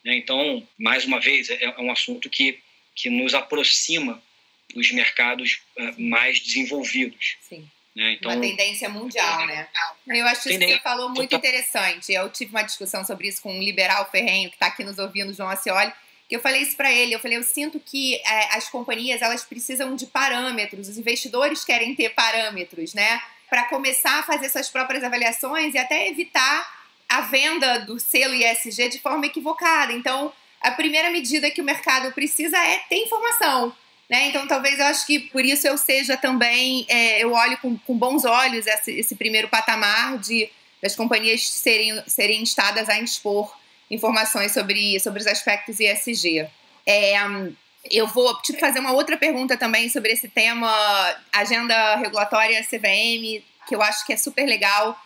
Né? 0.04 0.18
Então, 0.18 0.68
mais 0.78 1.06
uma 1.06 1.20
vez, 1.20 1.50
é, 1.50 1.64
é, 1.64 1.80
um 1.80 1.92
assunto 1.92 2.30
que, 2.30 2.60
que 2.96 3.10
nos 3.10 3.34
aproxima 3.34 4.22
dos 4.74 4.92
mercados 4.92 5.62
uh, 5.78 6.02
mais 6.02 6.40
desenvolvidos. 6.40 7.38
Sim. 7.42 7.68
Né? 7.96 8.14
Então, 8.14 8.32
uma 8.32 8.42
tendência 8.42 8.90
mundial, 8.90 9.46
né? 9.46 9.68
Eu 10.08 10.26
acho 10.26 10.44
que 10.44 10.58
você 10.58 10.80
falou 10.80 11.10
muito 11.10 11.36
interessante. 11.36 12.12
Eu 12.12 12.28
tive 12.30 12.50
uma 12.50 12.64
discussão 12.64 13.06
sobre 13.06 13.28
isso 13.28 13.42
com 13.42 13.54
um 13.54 13.62
liberal 13.62 14.10
ferrenho 14.10 14.50
que 14.50 14.56
está 14.56 14.68
aqui 14.68 14.84
nos 14.84 14.98
ouvindo, 14.98 15.34
João 15.34 15.50
Acioli, 15.50 15.94
que 16.28 16.36
eu 16.36 16.42
falei 16.42 16.64
isso 16.64 16.76
para 16.76 16.92
ele. 16.92 17.14
Eu 17.14 17.20
falei, 17.20 17.38
eu 17.38 17.44
sinto 17.44 17.80
que 17.80 18.16
é, 18.16 18.56
as 18.56 18.68
companhias 18.68 19.22
elas 19.22 19.44
precisam 19.44 19.96
de 19.96 20.08
parâmetros. 20.08 20.88
Os 20.88 20.98
investidores 20.98 21.64
querem 21.64 21.94
ter 21.94 22.10
parâmetros, 22.10 22.96
né? 22.96 23.22
Para 23.48 23.66
começar 23.66 24.20
a 24.20 24.24
fazer 24.24 24.50
suas 24.50 24.70
próprias 24.70 25.04
avaliações 25.04 25.76
e 25.76 25.78
até 25.78 26.08
evitar 26.08 26.83
a 27.10 27.22
venda 27.22 27.80
do 27.80 28.00
selo 28.00 28.34
ISG 28.34 28.90
de 28.90 29.00
forma 29.00 29.26
equivocada. 29.26 29.94
Então, 29.94 30.34
a 30.62 30.72
primeira 30.72 31.10
medida 31.12 31.52
que 31.52 31.62
o 31.62 31.64
mercado 31.64 32.12
precisa 32.14 32.58
é 32.58 32.78
ter 32.90 32.98
informação. 32.98 33.74
Né? 34.10 34.28
Então, 34.28 34.48
talvez 34.48 34.80
eu 34.80 34.86
acho 34.86 35.06
que 35.06 35.20
por 35.20 35.44
isso 35.44 35.68
eu 35.68 35.78
seja 35.78 36.18
também, 36.18 36.86
é, 36.90 37.24
eu 37.24 37.34
olho 37.34 37.58
com, 37.58 37.78
com 37.78 37.98
bons 37.98 38.26
olhos 38.26 38.68
esse, 38.68 38.92
esse, 38.92 39.16
primeiro 39.16 39.48
patamar 39.48 40.18
de 40.18 40.50
das 40.82 40.98
companhias 40.98 41.48
serem, 41.50 42.04
serem 42.08 42.42
instadas 42.42 42.90
a 42.90 43.00
expor 43.00 43.56
informações 43.90 44.52
sobre, 44.52 45.00
sobre 45.00 45.22
os 45.22 45.28
aspectos 45.28 45.80
ESG. 45.80 46.46
É, 46.86 47.14
eu 47.90 48.06
vou 48.08 48.42
te 48.42 48.60
fazer 48.60 48.80
uma 48.80 48.92
outra 48.92 49.18
pergunta 49.18 49.56
também 49.56 49.88
sobre 49.90 50.12
esse 50.12 50.28
tema, 50.28 50.70
agenda 51.32 51.96
regulatória 51.96 52.62
CVM, 52.64 53.42
que 53.66 53.74
eu 53.74 53.82
acho 53.82 54.06
que 54.06 54.14
é 54.14 54.18
super 54.18 54.46
legal, 54.46 55.00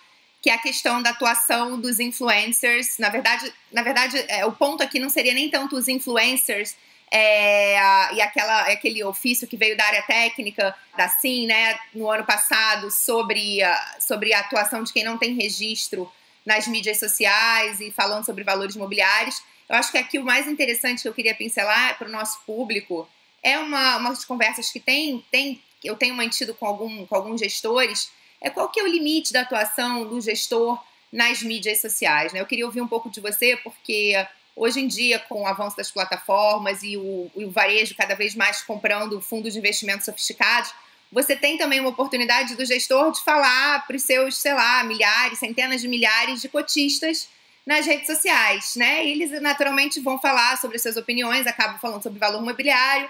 que 0.48 0.52
é 0.52 0.54
a 0.54 0.58
questão 0.58 1.02
da 1.02 1.10
atuação 1.10 1.78
dos 1.78 2.00
influencers. 2.00 2.98
Na 3.00 3.10
verdade, 3.10 3.54
na 3.70 3.84
verdade 3.84 4.24
é, 4.30 4.45
o 4.45 4.52
ponto 4.54 4.82
aqui 4.82 4.98
não 4.98 5.10
seria 5.10 5.34
nem 5.34 5.50
tanto 5.50 5.76
os 5.76 5.89
influencers, 5.89 6.74
é, 7.12 7.74
e 8.14 8.22
aquela, 8.22 8.62
aquele 8.62 9.04
ofício 9.04 9.45
que 9.45 9.58
veio 9.58 9.76
da 9.76 9.84
área 9.84 10.02
técnica 10.04 10.74
da 10.95 11.10
SIM, 11.10 11.48
né, 11.48 11.78
no 11.93 12.10
ano 12.10 12.24
passado, 12.24 12.89
sobre 12.89 13.62
a, 13.62 13.98
sobre 14.00 14.34
a 14.34 14.39
atuação 14.39 14.84
de 14.84 14.93
quem 14.93 15.04
não 15.04 15.18
tem 15.18 15.34
registro 15.36 16.10
nas 16.45 16.66
mídias 16.66 16.98
sociais 16.98 17.82
e 17.82 17.91
falando 17.91 18.26
sobre 18.26 18.45
valores 18.45 18.76
imobiliários. 18.76 19.43
Eu 19.68 19.76
acho 19.76 19.91
que 19.91 19.98
aqui 19.98 20.18
o 20.18 20.24
mais 20.24 20.48
interessante 20.48 21.02
que 21.02 21.10
eu 21.10 21.14
queria 21.14 21.36
pincelar 21.36 21.98
para 21.98 22.08
o 22.08 22.12
nosso 22.12 22.39
público 22.45 23.06
é 23.43 23.60
uma, 23.60 23.98
umas 23.98 24.24
conversas 24.24 24.72
que 24.72 24.80
tem, 24.80 25.26
tem, 25.30 25.62
eu 25.84 25.98
tenho 25.98 26.16
mantido 26.16 26.54
com, 26.54 26.66
algum, 26.66 27.06
com 27.06 27.16
alguns 27.16 27.41
gestores, 27.41 28.16
é 28.41 28.49
qual 28.49 28.69
que 28.69 28.79
é 28.79 28.83
o 28.83 28.88
limite 28.88 29.33
da 29.33 29.41
atuação 29.41 30.07
do 30.07 30.19
gestor 30.21 30.81
nas 31.11 31.41
mídias 31.41 31.81
sociais. 31.81 32.33
Né? 32.33 32.41
Eu 32.41 32.45
queria 32.45 32.65
ouvir 32.65 32.81
um 32.81 32.88
pouco 32.88 33.09
de 33.09 33.19
você, 33.19 33.57
porque 33.57 34.15
Hoje 34.57 34.79
em 34.79 34.88
dia, 34.88 35.19
com 35.19 35.43
o 35.43 35.47
avanço 35.47 35.77
das 35.77 35.91
plataformas 35.91 36.81
e 36.81 36.97
o, 36.97 37.29
e 37.35 37.45
o 37.45 37.51
varejo 37.51 37.93
cada 37.95 38.15
vez 38.15 38.33
mais 38.33 38.63
comprando 38.63 39.21
fundos 39.21 39.53
de 39.53 39.59
investimento 39.59 40.03
sofisticados, 40.03 40.73
você 41.11 41.35
tem 41.35 41.59
também 41.59 41.79
uma 41.79 41.91
oportunidade 41.91 42.55
do 42.55 42.65
gestor 42.65 43.11
de 43.11 43.23
falar 43.23 43.85
para 43.85 43.95
os 43.95 44.01
seus, 44.01 44.35
sei 44.35 44.55
lá, 44.55 44.83
milhares, 44.83 45.38
centenas 45.38 45.79
de 45.79 45.88
milhares 45.88 46.41
de 46.41 46.49
cotistas 46.49 47.29
nas 47.67 47.85
redes 47.85 48.07
sociais, 48.07 48.75
né? 48.75 49.05
E 49.05 49.11
eles 49.11 49.39
naturalmente 49.39 49.99
vão 49.99 50.17
falar 50.17 50.57
sobre 50.57 50.79
suas 50.79 50.97
opiniões, 50.97 51.45
acabam 51.45 51.77
falando 51.79 52.01
sobre 52.01 52.17
valor 52.17 52.41
imobiliário, 52.41 53.07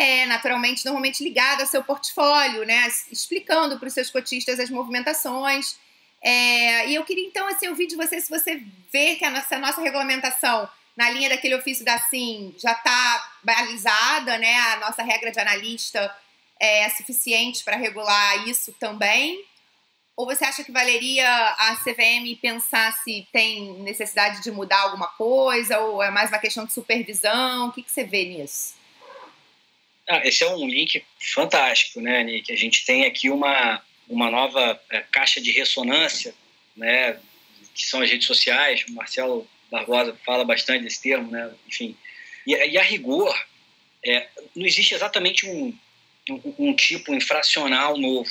é 0.00 0.24
naturalmente 0.24 0.82
normalmente 0.86 1.22
ligado 1.22 1.60
ao 1.60 1.66
seu 1.66 1.84
portfólio, 1.84 2.64
né? 2.64 2.88
Explicando 3.10 3.78
para 3.78 3.86
os 3.86 3.92
seus 3.92 4.08
cotistas 4.08 4.58
as 4.58 4.70
movimentações. 4.70 5.76
É, 6.22 6.88
e 6.88 6.94
eu 6.94 7.04
queria 7.04 7.26
então 7.26 7.46
assim 7.46 7.68
ouvir 7.68 7.86
de 7.86 7.96
você 7.96 8.18
se 8.18 8.30
você 8.30 8.62
vê 8.90 9.16
que 9.16 9.24
a 9.26 9.30
nossa, 9.30 9.56
a 9.56 9.58
nossa 9.58 9.80
regulamentação 9.82 10.68
na 10.96 11.10
linha 11.10 11.28
daquele 11.28 11.54
ofício 11.54 11.84
da 11.84 11.98
SIM 11.98 12.54
já 12.58 12.72
está 12.72 13.32
balizada, 13.44 14.38
né? 14.38 14.54
A 14.72 14.76
nossa 14.78 15.02
regra 15.02 15.30
de 15.30 15.38
analista 15.38 16.14
é 16.58 16.88
suficiente 16.88 17.62
para 17.62 17.76
regular 17.76 18.48
isso 18.48 18.72
também? 18.80 19.44
Ou 20.16 20.24
você 20.24 20.46
acha 20.46 20.64
que 20.64 20.72
valeria 20.72 21.28
a 21.58 21.76
CVM 21.76 22.36
pensar 22.40 22.92
se 23.04 23.26
tem 23.32 23.74
necessidade 23.82 24.42
de 24.42 24.50
mudar 24.50 24.80
alguma 24.80 25.08
coisa? 25.08 25.78
Ou 25.80 26.02
é 26.02 26.10
mais 26.10 26.30
uma 26.30 26.38
questão 26.38 26.64
de 26.64 26.72
supervisão? 26.72 27.68
O 27.68 27.72
que, 27.72 27.82
que 27.82 27.90
você 27.90 28.04
vê 28.04 28.24
nisso? 28.24 28.79
Ah, 30.10 30.22
esse 30.24 30.42
é 30.42 30.50
um 30.52 30.68
link 30.68 31.04
fantástico, 31.20 32.00
né, 32.00 32.24
Nick? 32.24 32.52
A 32.52 32.56
gente 32.56 32.84
tem 32.84 33.04
aqui 33.04 33.30
uma, 33.30 33.80
uma 34.08 34.28
nova 34.28 34.82
é, 34.90 35.04
caixa 35.12 35.40
de 35.40 35.52
ressonância, 35.52 36.34
né, 36.76 37.16
que 37.72 37.86
são 37.86 38.02
as 38.02 38.10
redes 38.10 38.26
sociais. 38.26 38.84
O 38.88 38.92
Marcelo 38.92 39.48
Barbosa 39.70 40.18
fala 40.26 40.44
bastante 40.44 40.82
desse 40.82 41.00
termo, 41.00 41.30
né? 41.30 41.48
Enfim, 41.68 41.96
e, 42.44 42.56
e 42.56 42.76
a 42.76 42.82
rigor, 42.82 43.32
é, 44.04 44.26
não 44.56 44.66
existe 44.66 44.94
exatamente 44.94 45.46
um, 45.46 45.72
um, 46.28 46.54
um, 46.58 46.74
tipo 46.74 47.14
infracional 47.14 47.96
novo, 47.96 48.28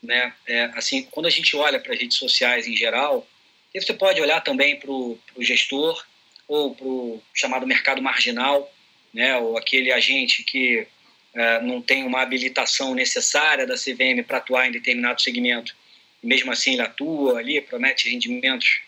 né? 0.00 0.32
É, 0.46 0.70
assim, 0.74 1.02
quando 1.10 1.26
a 1.26 1.30
gente 1.30 1.56
olha 1.56 1.80
para 1.80 1.94
as 1.94 1.98
redes 1.98 2.16
sociais 2.16 2.68
em 2.68 2.76
geral, 2.76 3.26
você 3.74 3.92
pode 3.92 4.20
olhar 4.20 4.40
também 4.40 4.78
para 4.78 4.92
o 4.92 5.18
gestor 5.40 6.06
ou 6.46 6.76
para 6.76 6.86
o 6.86 7.22
chamado 7.34 7.66
mercado 7.66 8.00
marginal, 8.00 8.72
né? 9.12 9.36
Ou 9.36 9.56
aquele 9.56 9.92
agente 9.92 10.42
que 10.42 10.86
é, 11.34 11.60
não 11.62 11.80
tem 11.80 12.04
uma 12.04 12.20
habilitação 12.22 12.94
necessária 12.94 13.66
da 13.66 13.74
CVM 13.74 14.22
para 14.26 14.38
atuar 14.38 14.68
em 14.68 14.72
determinado 14.72 15.20
segmento, 15.22 15.74
e 16.22 16.26
mesmo 16.26 16.52
assim 16.52 16.74
ele 16.74 16.82
atua 16.82 17.38
ali, 17.38 17.60
promete 17.60 18.08
rendimentos 18.08 18.80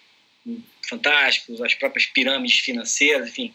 fantásticos, 0.88 1.60
as 1.62 1.74
próprias 1.74 2.06
pirâmides 2.06 2.58
financeiras, 2.58 3.28
enfim. 3.28 3.54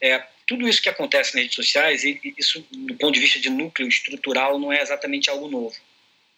É, 0.00 0.22
tudo 0.46 0.68
isso 0.68 0.80
que 0.80 0.88
acontece 0.88 1.34
nas 1.34 1.42
redes 1.42 1.56
sociais, 1.56 2.04
isso, 2.04 2.64
do 2.70 2.94
ponto 2.94 3.14
de 3.14 3.20
vista 3.20 3.40
de 3.40 3.50
núcleo 3.50 3.88
estrutural, 3.88 4.58
não 4.58 4.72
é 4.72 4.80
exatamente 4.80 5.28
algo 5.28 5.48
novo. 5.48 5.74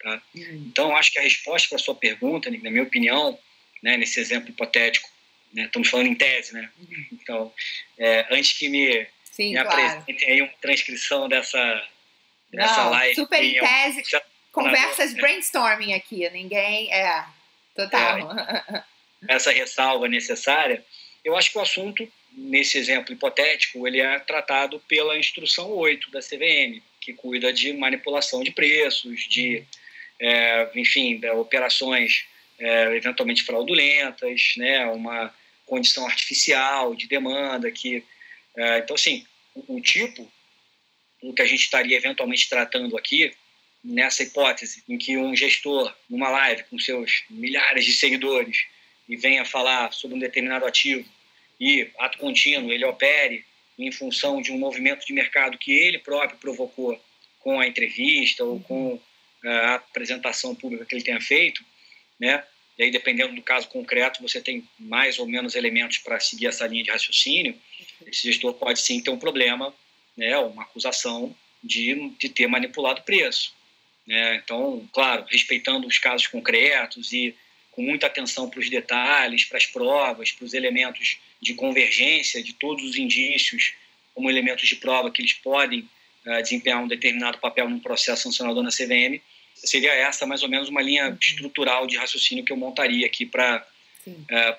Tá? 0.01 0.21
Uhum. 0.33 0.65
Então, 0.67 0.95
acho 0.95 1.11
que 1.11 1.19
a 1.19 1.21
resposta 1.21 1.67
para 1.67 1.75
a 1.75 1.81
sua 1.81 1.93
pergunta, 1.93 2.49
na 2.49 2.71
minha 2.71 2.83
opinião, 2.83 3.37
né, 3.83 3.97
nesse 3.97 4.19
exemplo 4.19 4.49
hipotético, 4.49 5.09
né, 5.53 5.65
estamos 5.65 5.89
falando 5.89 6.07
em 6.07 6.15
tese, 6.15 6.53
né? 6.53 6.69
Uhum. 6.79 7.05
Então, 7.13 7.53
é, 7.97 8.25
antes 8.31 8.57
que 8.57 8.69
me, 8.69 9.05
Sim, 9.39 9.53
me 9.53 9.63
claro. 9.63 9.69
apresentem 9.69 10.29
aí 10.29 10.41
uma 10.41 10.51
transcrição 10.59 11.29
dessa, 11.29 11.87
dessa 12.51 12.83
não, 12.83 12.89
live. 12.89 13.15
Super 13.15 13.41
em 13.41 13.57
tese, 13.57 14.03
já, 14.05 14.21
conversas 14.51 15.13
né? 15.13 15.21
brainstorming 15.21 15.93
aqui, 15.93 16.29
ninguém. 16.29 16.91
É, 16.91 17.23
total. 17.73 18.37
É, 18.37 18.83
essa 19.29 19.51
ressalva 19.51 20.09
necessária, 20.09 20.83
eu 21.23 21.37
acho 21.37 21.51
que 21.51 21.57
o 21.57 21.61
assunto, 21.61 22.05
nesse 22.33 22.77
exemplo 22.77 23.13
hipotético, 23.13 23.87
ele 23.87 24.01
é 24.01 24.19
tratado 24.19 24.77
pela 24.89 25.17
instrução 25.17 25.71
8 25.71 26.11
da 26.11 26.19
CVM, 26.19 26.81
que 26.99 27.13
cuida 27.13 27.53
de 27.53 27.71
manipulação 27.71 28.43
de 28.43 28.51
preços, 28.51 29.21
de, 29.29 29.63
é, 30.19 30.69
enfim, 30.75 31.17
de 31.17 31.29
operações 31.29 32.25
é, 32.59 32.93
eventualmente 32.93 33.43
fraudulentas, 33.43 34.55
né, 34.57 34.85
uma 34.87 35.33
condição 35.65 36.05
artificial 36.05 36.93
de 36.93 37.07
demanda 37.07 37.71
que, 37.71 38.03
é, 38.57 38.79
então 38.79 38.95
assim, 38.95 39.25
o, 39.67 39.81
tipo, 39.81 40.31
o 41.21 41.33
que 41.33 41.41
a 41.41 41.45
gente 41.45 41.61
estaria 41.61 41.97
eventualmente 41.97 42.49
tratando 42.49 42.97
aqui 42.97 43.33
nessa 43.83 44.23
hipótese 44.23 44.83
em 44.87 44.97
que 44.97 45.17
um 45.17 45.35
gestor 45.35 45.93
numa 46.09 46.29
live 46.29 46.63
com 46.63 46.77
seus 46.77 47.23
milhares 47.29 47.85
de 47.85 47.93
seguidores 47.93 48.65
e 49.07 49.15
venha 49.15 49.45
falar 49.45 49.91
sobre 49.93 50.15
um 50.17 50.19
determinado 50.19 50.65
ativo 50.65 51.07
e, 51.59 51.89
ato 51.97 52.17
contínuo, 52.17 52.71
ele 52.71 52.85
opere 52.85 53.45
em 53.77 53.91
função 53.91 54.41
de 54.41 54.51
um 54.51 54.57
movimento 54.57 55.05
de 55.05 55.13
mercado 55.13 55.57
que 55.57 55.71
ele 55.71 55.99
próprio 55.99 56.37
provocou 56.39 56.99
com 57.39 57.59
a 57.59 57.67
entrevista 57.67 58.43
ou 58.43 58.59
com 58.61 58.99
eh, 59.43 59.49
a 59.49 59.75
apresentação 59.75 60.53
pública 60.53 60.85
que 60.85 60.95
ele 60.95 61.03
tenha 61.03 61.21
feito, 61.21 61.63
né? 62.19 62.43
E 62.79 62.83
aí, 62.83 62.91
dependendo 62.91 63.35
do 63.35 63.41
caso 63.41 63.67
concreto, 63.67 64.21
você 64.21 64.39
tem 64.39 64.65
mais 64.79 65.19
ou 65.19 65.27
menos 65.27 65.53
elementos 65.53 65.97
para 65.97 66.17
seguir 66.17 66.47
essa 66.47 66.65
linha 66.65 66.81
de 66.81 66.89
raciocínio. 66.89 67.53
Esse 68.07 68.31
gestor 68.31 68.53
pode 68.53 68.79
sim 68.79 69.01
ter 69.01 69.09
um 69.09 69.19
problema, 69.19 69.75
né? 70.15 70.37
Uma 70.37 70.63
acusação 70.63 71.35
de, 71.61 72.09
de 72.17 72.29
ter 72.29 72.47
manipulado 72.47 73.01
o 73.01 73.03
preço. 73.03 73.53
Né? 74.07 74.35
Então, 74.37 74.87
claro, 74.93 75.25
respeitando 75.29 75.85
os 75.85 75.99
casos 75.99 76.27
concretos 76.27 77.11
e 77.11 77.35
com 77.71 77.81
muita 77.81 78.07
atenção 78.07 78.49
para 78.49 78.61
os 78.61 78.69
detalhes, 78.69 79.43
para 79.43 79.57
as 79.57 79.65
provas, 79.65 80.31
para 80.31 80.45
os 80.45 80.53
elementos 80.53 81.17
de 81.41 81.53
convergência 81.53 82.41
de 82.41 82.53
todos 82.53 82.83
os 82.83 82.97
indícios 82.97 83.73
como 84.15 84.29
elementos 84.29 84.67
de 84.67 84.75
prova 84.77 85.11
que 85.11 85.21
eles 85.21 85.33
podem 85.33 85.87
uh, 86.25 86.41
desempenhar 86.41 86.81
um 86.81 86.87
determinado 86.87 87.37
papel 87.37 87.69
num 87.69 87.79
processo 87.79 88.23
sancionador 88.23 88.63
na 88.63 88.69
CVM, 88.69 89.21
seria 89.63 89.93
essa 89.93 90.25
mais 90.25 90.43
ou 90.43 90.49
menos 90.49 90.69
uma 90.69 90.81
linha 90.81 91.09
uhum. 91.09 91.17
estrutural 91.21 91.87
de 91.87 91.97
raciocínio 91.97 92.43
que 92.43 92.51
eu 92.51 92.57
montaria 92.57 93.05
aqui 93.05 93.25
para 93.25 93.65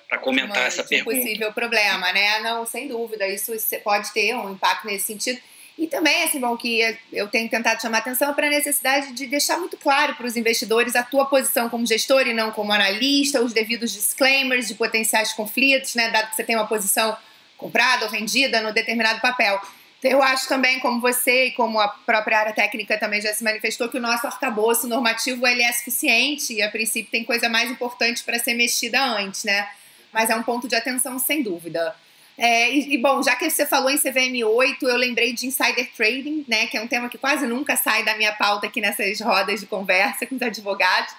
para 0.07 0.17
comentar 0.19 0.65
essa 0.67 0.83
pergunta. 0.83 1.17
Um 1.17 1.19
possível 1.19 1.51
problema, 1.51 2.13
né? 2.13 2.39
Não, 2.39 2.65
sem 2.65 2.87
dúvida, 2.87 3.27
isso 3.27 3.51
pode 3.83 4.13
ter 4.13 4.33
um 4.33 4.53
impacto 4.53 4.87
nesse 4.87 5.05
sentido. 5.05 5.41
E 5.77 5.87
também, 5.87 6.23
assim, 6.23 6.39
bom, 6.39 6.55
que 6.55 6.79
eu 7.11 7.27
tenho 7.27 7.49
tentado 7.49 7.81
chamar 7.81 7.99
atenção 7.99 8.33
para 8.33 8.47
a 8.47 8.49
necessidade 8.49 9.13
de 9.13 9.25
deixar 9.25 9.57
muito 9.57 9.77
claro 9.77 10.15
para 10.15 10.27
os 10.27 10.37
investidores 10.37 10.95
a 10.95 11.01
tua 11.01 11.25
posição 11.25 11.69
como 11.69 11.87
gestor 11.87 12.27
e 12.27 12.33
não 12.33 12.51
como 12.51 12.71
analista, 12.71 13.41
os 13.41 13.51
devidos 13.51 13.91
disclaimers 13.91 14.67
de 14.67 14.75
potenciais 14.75 15.33
conflitos, 15.33 15.95
né, 15.95 16.11
dado 16.11 16.29
que 16.29 16.35
você 16.35 16.43
tem 16.43 16.55
uma 16.55 16.67
posição 16.67 17.17
comprada 17.57 18.05
ou 18.05 18.11
vendida 18.11 18.61
no 18.61 18.71
determinado 18.71 19.21
papel. 19.21 19.59
Eu 20.03 20.21
acho 20.23 20.47
também, 20.47 20.79
como 20.79 20.99
você 20.99 21.47
e 21.47 21.51
como 21.51 21.79
a 21.79 21.87
própria 21.87 22.39
área 22.39 22.53
técnica 22.53 22.97
também 22.97 23.21
já 23.21 23.33
se 23.33 23.43
manifestou, 23.43 23.87
que 23.87 23.97
o 23.97 24.01
nosso 24.01 24.25
arcabouço 24.25 24.87
normativo 24.87 25.45
ele 25.45 25.61
é 25.61 25.71
suficiente 25.71 26.53
e, 26.53 26.61
a 26.61 26.71
princípio, 26.71 27.11
tem 27.11 27.23
coisa 27.23 27.47
mais 27.47 27.69
importante 27.69 28.23
para 28.23 28.39
ser 28.39 28.55
mexida 28.55 28.99
antes, 29.03 29.43
né? 29.43 29.69
Mas 30.11 30.29
é 30.29 30.35
um 30.35 30.41
ponto 30.41 30.67
de 30.67 30.75
atenção, 30.75 31.19
sem 31.19 31.43
dúvida. 31.43 31.95
É, 32.35 32.71
e, 32.71 32.95
e, 32.95 32.97
bom, 32.97 33.21
já 33.21 33.35
que 33.35 33.47
você 33.47 33.65
falou 33.65 33.91
em 33.91 33.97
CVM8, 33.97 34.77
eu 34.81 34.97
lembrei 34.97 35.33
de 35.33 35.45
insider 35.45 35.91
trading, 35.95 36.43
né, 36.47 36.65
que 36.65 36.75
é 36.75 36.81
um 36.81 36.87
tema 36.87 37.07
que 37.07 37.17
quase 37.17 37.45
nunca 37.45 37.75
sai 37.75 38.03
da 38.03 38.17
minha 38.17 38.33
pauta 38.33 38.65
aqui 38.65 38.81
nessas 38.81 39.21
rodas 39.21 39.59
de 39.59 39.67
conversa 39.67 40.25
com 40.25 40.35
os 40.35 40.41
advogados. 40.41 41.13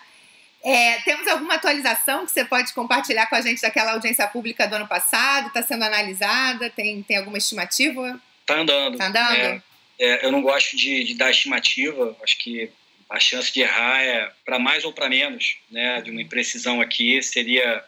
É, 0.64 1.01
temos 1.03 1.28
alguma 1.28 1.55
atualização 1.55 2.24
que 2.24 2.33
você 2.33 2.45
pode 2.45 2.72
compartilhar 2.72 3.26
com 3.26 3.37
a 3.37 3.41
gente 3.41 3.62
daquela 3.62 3.93
audiência 3.93 4.26
pública 4.26 4.66
do 4.66 4.74
ano 4.74 4.89
passado? 4.89 5.49
Está 5.49 5.62
sendo 5.62 5.85
analisada? 5.85 6.68
Tem, 6.70 7.03
tem 7.03 7.16
alguma 7.18 7.39
estimativa? 7.39 8.20
Está 8.43 8.61
andando. 8.61 8.95
Está 8.95 9.09
andando? 9.09 9.36
É, 9.36 9.62
é, 9.99 10.26
eu 10.26 10.32
não 10.32 10.43
gosto 10.43 10.76
de, 10.76 11.05
de 11.05 11.14
dar 11.14 11.30
estimativa, 11.30 12.16
acho 12.22 12.36
que 12.38 12.70
a 13.09 13.20
chance 13.20 13.53
de 13.53 13.61
errar 13.61 14.03
é 14.03 14.30
para 14.45 14.59
mais 14.59 14.84
ou 14.84 14.93
para 14.93 15.09
menos, 15.09 15.57
né, 15.70 16.01
de 16.01 16.11
uma 16.11 16.22
imprecisão 16.22 16.80
aqui 16.80 17.22
seria, 17.22 17.84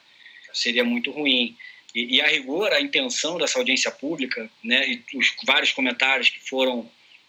seria 0.52 0.84
muito 0.84 1.10
ruim. 1.10 1.56
E, 1.94 2.16
e, 2.16 2.20
a 2.20 2.26
rigor, 2.26 2.72
a 2.72 2.80
intenção 2.80 3.38
dessa 3.38 3.58
audiência 3.58 3.90
pública, 3.90 4.50
né, 4.62 4.86
e 4.88 5.16
os 5.16 5.34
vários 5.44 5.72
comentários 5.72 6.28
que 6.28 6.40
foram 6.40 6.88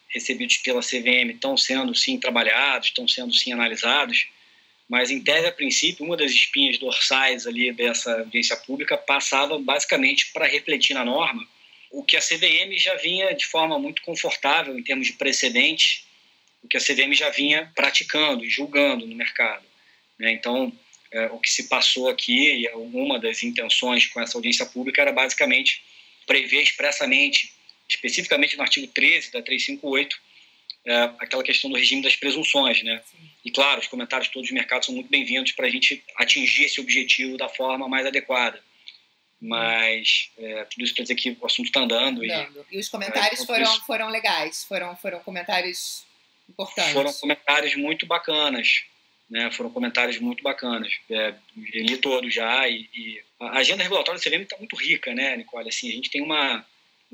recebidos 0.10 0.58
pela 0.58 0.82
CVM 0.82 1.32
estão 1.34 1.58
sendo 1.58 1.96
sim 1.96 2.20
trabalhados, 2.20 2.90
estão 2.90 3.08
sendo 3.08 3.34
sim 3.34 3.54
analisados, 3.54 4.28
mas 4.88 5.10
em 5.10 5.20
tese, 5.20 5.48
a 5.48 5.52
princípio, 5.52 6.06
uma 6.06 6.16
das 6.16 6.32
espinhas 6.32 6.78
dorsais 6.78 7.48
ali 7.48 7.72
dessa 7.72 8.20
audiência 8.20 8.56
pública 8.58 8.96
passava 8.96 9.58
basicamente 9.58 10.32
para 10.32 10.46
refletir 10.46 10.94
na 10.94 11.04
norma 11.04 11.48
o 11.96 12.04
que 12.04 12.18
a 12.18 12.20
CVM 12.20 12.78
já 12.78 12.94
vinha 12.96 13.34
de 13.34 13.46
forma 13.46 13.80
muito 13.80 14.02
confortável 14.02 14.78
em 14.78 14.84
termos 14.84 15.08
de 15.08 15.14
precedente, 15.14 16.06
o 16.62 16.68
que 16.68 16.76
a 16.76 16.82
CVM 16.82 17.14
já 17.14 17.30
vinha 17.30 17.72
praticando 17.74 18.44
e 18.44 18.50
julgando 18.50 19.08
no 19.08 19.16
mercado. 19.16 19.64
Né? 20.20 20.34
Então, 20.34 20.74
é, 21.10 21.28
o 21.28 21.40
que 21.40 21.50
se 21.50 21.70
passou 21.70 22.10
aqui, 22.10 22.66
e 22.66 22.68
uma 22.74 23.18
das 23.18 23.44
intenções 23.44 24.08
com 24.08 24.20
essa 24.20 24.38
audiência 24.38 24.66
pública 24.66 25.02
era 25.02 25.14
basicamente 25.14 25.82
prever 26.28 26.64
expressamente, 26.64 27.54
especificamente 27.88 28.58
no 28.58 28.64
artigo 28.64 28.88
13 28.88 29.32
da 29.32 29.42
358, 29.42 30.22
é, 30.84 30.96
aquela 31.20 31.44
questão 31.44 31.70
do 31.70 31.78
regime 31.78 32.02
das 32.02 32.18
presunções, 32.18 32.84
né? 32.84 33.02
E 33.46 33.52
claro, 33.52 33.80
os 33.80 33.88
comentários 33.88 34.28
todos 34.28 34.50
do 34.50 34.54
mercado 34.54 34.84
são 34.84 34.94
muito 34.94 35.10
bem-vindos 35.10 35.54
para 35.54 35.68
a 35.68 35.70
gente 35.70 36.04
atingir 36.18 36.66
esse 36.66 36.82
objetivo 36.82 37.38
da 37.38 37.48
forma 37.48 37.88
mais 37.88 38.06
adequada. 38.06 38.62
Mas 39.40 40.32
é, 40.38 40.64
tudo 40.66 40.84
isso 40.84 40.96
para 40.96 41.04
dizer 41.04 41.16
que 41.16 41.38
o 41.40 41.46
assunto 41.46 41.68
está 41.68 41.82
andando. 41.82 42.24
E, 42.24 42.30
e, 42.72 42.80
os 42.80 42.90
comentários 42.90 43.42
é, 43.42 43.46
foram, 43.46 43.80
foram 43.82 44.10
legais, 44.10 44.64
foram, 44.64 44.96
foram 44.96 45.20
comentários 45.20 46.06
importantes. 46.50 46.94
Foram 46.94 47.14
comentários 47.14 47.76
muito 47.76 48.06
bacanas 48.06 48.86
né? 49.30 49.52
Foram 49.52 49.70
comentários 49.70 50.20
muito 50.20 50.44
bacanas. 50.44 50.94
É, 51.10 51.34
li 51.56 51.98
todos 51.98 52.34
já 52.34 52.68
e, 52.68 52.90
e, 52.94 53.22
a 53.40 53.58
agenda 53.60 53.84
regulatória 53.84 54.20
do 54.20 54.24
CVM 54.24 54.44
está 54.44 54.58
muito 54.58 54.76
rica, 54.76 55.14
né, 55.14 55.36
Nicole? 55.36 55.70
Assim, 55.70 55.90
a 55.90 55.94
gente 55.94 56.10
tem 56.10 56.22
uma, 56.22 56.66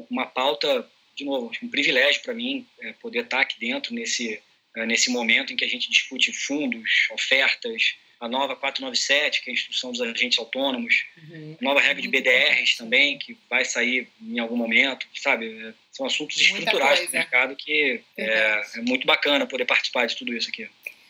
uma 0.09 0.25
pauta, 0.25 0.87
de 1.15 1.25
novo, 1.25 1.51
um 1.63 1.69
privilégio 1.69 2.21
para 2.21 2.33
mim 2.33 2.67
é, 2.79 2.93
poder 2.93 3.23
estar 3.23 3.37
tá 3.37 3.43
aqui 3.43 3.59
dentro 3.59 3.93
nesse, 3.93 4.41
é, 4.75 4.85
nesse 4.85 5.09
momento 5.09 5.51
em 5.51 5.55
que 5.55 5.65
a 5.65 5.69
gente 5.69 5.89
discute 5.89 6.31
fundos, 6.31 7.07
ofertas, 7.11 7.95
a 8.21 8.27
nova 8.27 8.55
497, 8.55 9.41
que 9.41 9.49
é 9.49 9.51
a 9.51 9.53
instrução 9.55 9.91
dos 9.91 9.99
agentes 9.99 10.37
autônomos, 10.37 11.05
uhum. 11.27 11.57
a 11.59 11.63
nova 11.63 11.81
regra 11.81 11.99
de 11.99 12.07
BDRs 12.07 12.77
também, 12.77 13.17
que 13.17 13.35
vai 13.49 13.65
sair 13.65 14.07
em 14.21 14.37
algum 14.37 14.55
momento, 14.55 15.07
sabe? 15.15 15.73
São 15.91 16.05
assuntos 16.05 16.39
estruturais 16.39 17.07
do 17.07 17.11
mercado 17.11 17.55
que 17.55 17.99
é, 18.15 18.61
é, 18.75 18.81
muito 18.81 19.07
bacana 19.07 19.47
poder 19.47 19.65
participar 19.65 20.05
de 20.05 20.15
tudo 20.15 20.33
isso 20.35 20.49
aqui. 20.49 20.69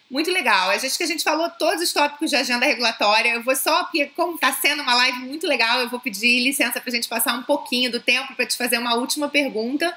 Muito 0.09 0.31
legal. 0.31 0.69
Acho 0.69 0.97
que 0.97 1.03
a 1.03 1.07
gente 1.07 1.23
falou 1.23 1.49
todos 1.49 1.83
os 1.83 1.91
tópicos 1.91 2.29
de 2.29 2.35
agenda 2.37 2.65
regulatória. 2.65 3.33
Eu 3.33 3.43
vou 3.43 3.55
só, 3.55 3.83
porque 3.83 4.05
como 4.07 4.35
está 4.35 4.53
sendo 4.53 4.81
uma 4.81 4.95
live 4.95 5.19
muito 5.19 5.45
legal, 5.45 5.81
eu 5.81 5.89
vou 5.89 5.99
pedir 5.99 6.39
licença 6.39 6.79
para 6.79 6.89
a 6.89 6.95
gente 6.95 7.09
passar 7.09 7.33
um 7.33 7.43
pouquinho 7.43 7.91
do 7.91 7.99
tempo 7.99 8.35
para 8.35 8.45
te 8.45 8.55
fazer 8.55 8.77
uma 8.77 8.95
última 8.95 9.27
pergunta. 9.27 9.93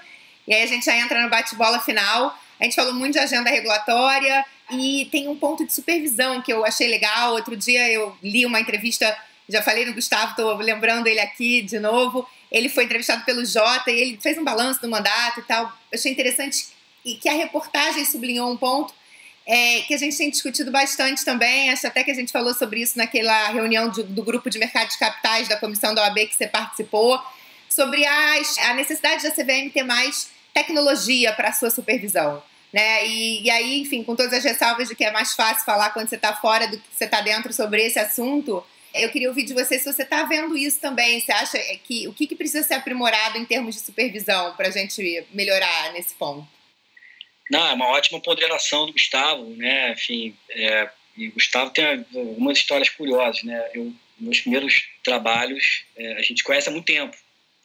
E 0.49 0.55
aí 0.55 0.63
a 0.63 0.67
gente 0.67 0.85
já 0.85 0.97
entra 0.97 1.23
no 1.23 1.31
bate-bola 1.31 1.81
final. 1.81 2.37
A 2.61 2.65
gente 2.65 2.75
falou 2.75 2.95
muito 2.95 3.13
de 3.15 3.19
agenda 3.21 3.51
regulatória 3.51 4.45
e 4.71 5.09
tem 5.11 5.29
um 5.29 5.37
ponto 5.37 5.67
de 5.67 5.73
supervisão 5.73 6.41
que 6.41 6.53
eu 6.53 6.65
achei 6.65 6.89
legal. 6.89 7.33
Outro 7.35 7.57
dia 7.57 7.91
eu 7.91 8.17
li 8.23 8.47
uma 8.47 8.61
entrevista 8.61 9.17
Já 9.47 9.61
falei 9.61 9.85
no 9.85 9.93
Gustavo, 9.93 10.31
estou 10.31 10.57
lembrando 10.57 11.07
ele 11.07 11.21
aqui 11.21 11.61
de 11.63 11.79
novo. 11.79 12.27
Ele 12.51 12.69
foi 12.69 12.85
entrevistado 12.85 13.25
pelo 13.25 13.45
Jota 13.45 13.91
e 13.91 14.01
ele 14.01 14.19
fez 14.21 14.39
um 14.39 14.45
balanço 14.45 14.81
do 14.81 14.89
mandato 14.89 15.41
e 15.41 15.43
tal. 15.43 15.71
Achei 15.93 16.11
interessante 16.11 16.69
e 17.05 17.17
que 17.17 17.29
a 17.29 17.35
reportagem 17.35 18.05
sublinhou 18.05 18.51
um 18.51 18.57
ponto 18.57 18.95
é, 19.47 19.83
que 19.83 19.93
a 19.93 19.99
gente 19.99 20.17
tem 20.17 20.31
discutido 20.31 20.71
bastante 20.71 21.25
também. 21.25 21.71
Acho 21.71 21.87
até 21.87 22.03
que 22.03 22.11
a 22.11 22.15
gente 22.15 22.33
falou 22.33 22.55
sobre 22.55 22.81
isso 22.81 22.97
naquela 22.97 23.49
reunião 23.49 23.91
do, 23.91 24.03
do 24.03 24.23
grupo 24.23 24.49
de 24.49 24.59
mercado 24.59 24.89
de 24.89 24.99
capitais 24.99 25.49
da 25.49 25.57
comissão 25.57 25.95
da 25.95 26.03
OAB 26.03 26.27
que 26.27 26.35
você 26.35 26.47
participou, 26.47 27.21
sobre 27.69 28.07
as, 28.07 28.59
a 28.59 28.75
necessidade 28.75 29.23
da 29.23 29.31
CVM 29.31 29.71
ter 29.73 29.83
mais 29.83 30.31
tecnologia 30.55 31.33
para 31.33 31.49
a 31.49 31.53
sua 31.53 31.71
supervisão. 31.71 32.43
Né? 32.75 33.07
E, 33.07 33.43
e, 33.45 33.51
aí, 33.53 33.83
enfim, 33.83 34.03
com 34.03 34.17
todas 34.17 34.33
as 34.33 34.43
ressalvas 34.43 34.89
de 34.89 34.97
que 34.97 35.05
é 35.05 35.13
mais 35.13 35.33
fácil 35.33 35.65
falar 35.65 35.91
quando 35.91 36.09
você 36.09 36.17
está 36.17 36.35
fora 36.35 36.67
do 36.67 36.77
que 36.77 36.85
você 36.91 37.05
está 37.05 37.21
dentro 37.21 37.53
sobre 37.53 37.81
esse 37.81 38.01
assunto, 38.01 38.67
eu 38.93 39.09
queria 39.13 39.29
ouvir 39.29 39.45
de 39.45 39.55
você 39.55 39.79
se 39.79 39.85
você 39.85 40.03
está 40.03 40.25
vendo 40.25 40.59
isso 40.59 40.81
também. 40.81 41.21
Você 41.21 41.31
acha 41.31 41.57
que 41.85 42.09
o 42.09 42.13
que, 42.13 42.27
que 42.27 42.35
precisa 42.35 42.67
ser 42.67 42.75
aprimorado 42.75 43.39
em 43.39 43.45
termos 43.45 43.77
de 43.77 43.81
supervisão 43.81 44.57
para 44.57 44.67
a 44.67 44.71
gente 44.73 45.25
melhorar 45.31 45.93
nesse 45.93 46.15
ponto? 46.15 46.49
Não, 47.49 47.65
é 47.65 47.75
uma 47.75 47.87
ótima 47.87 48.19
ponderação 48.19 48.87
do 48.87 48.93
Gustavo, 48.93 49.45
né? 49.51 49.93
Enfim, 49.93 50.37
é, 50.51 50.91
e 51.17 51.29
o 51.29 51.33
Gustavo 51.33 51.71
tem 51.71 52.05
algumas 52.13 52.59
histórias 52.59 52.89
curiosas, 52.89 53.45
né? 53.45 53.71
Eu, 53.73 53.95
meus 54.19 54.41
primeiros 54.41 54.89
trabalhos, 55.05 55.85
é, 55.97 56.15
a 56.15 56.23
gente 56.23 56.43
conhece 56.43 56.69
há 56.69 56.73
muito 56.73 56.87
tempo. 56.87 57.17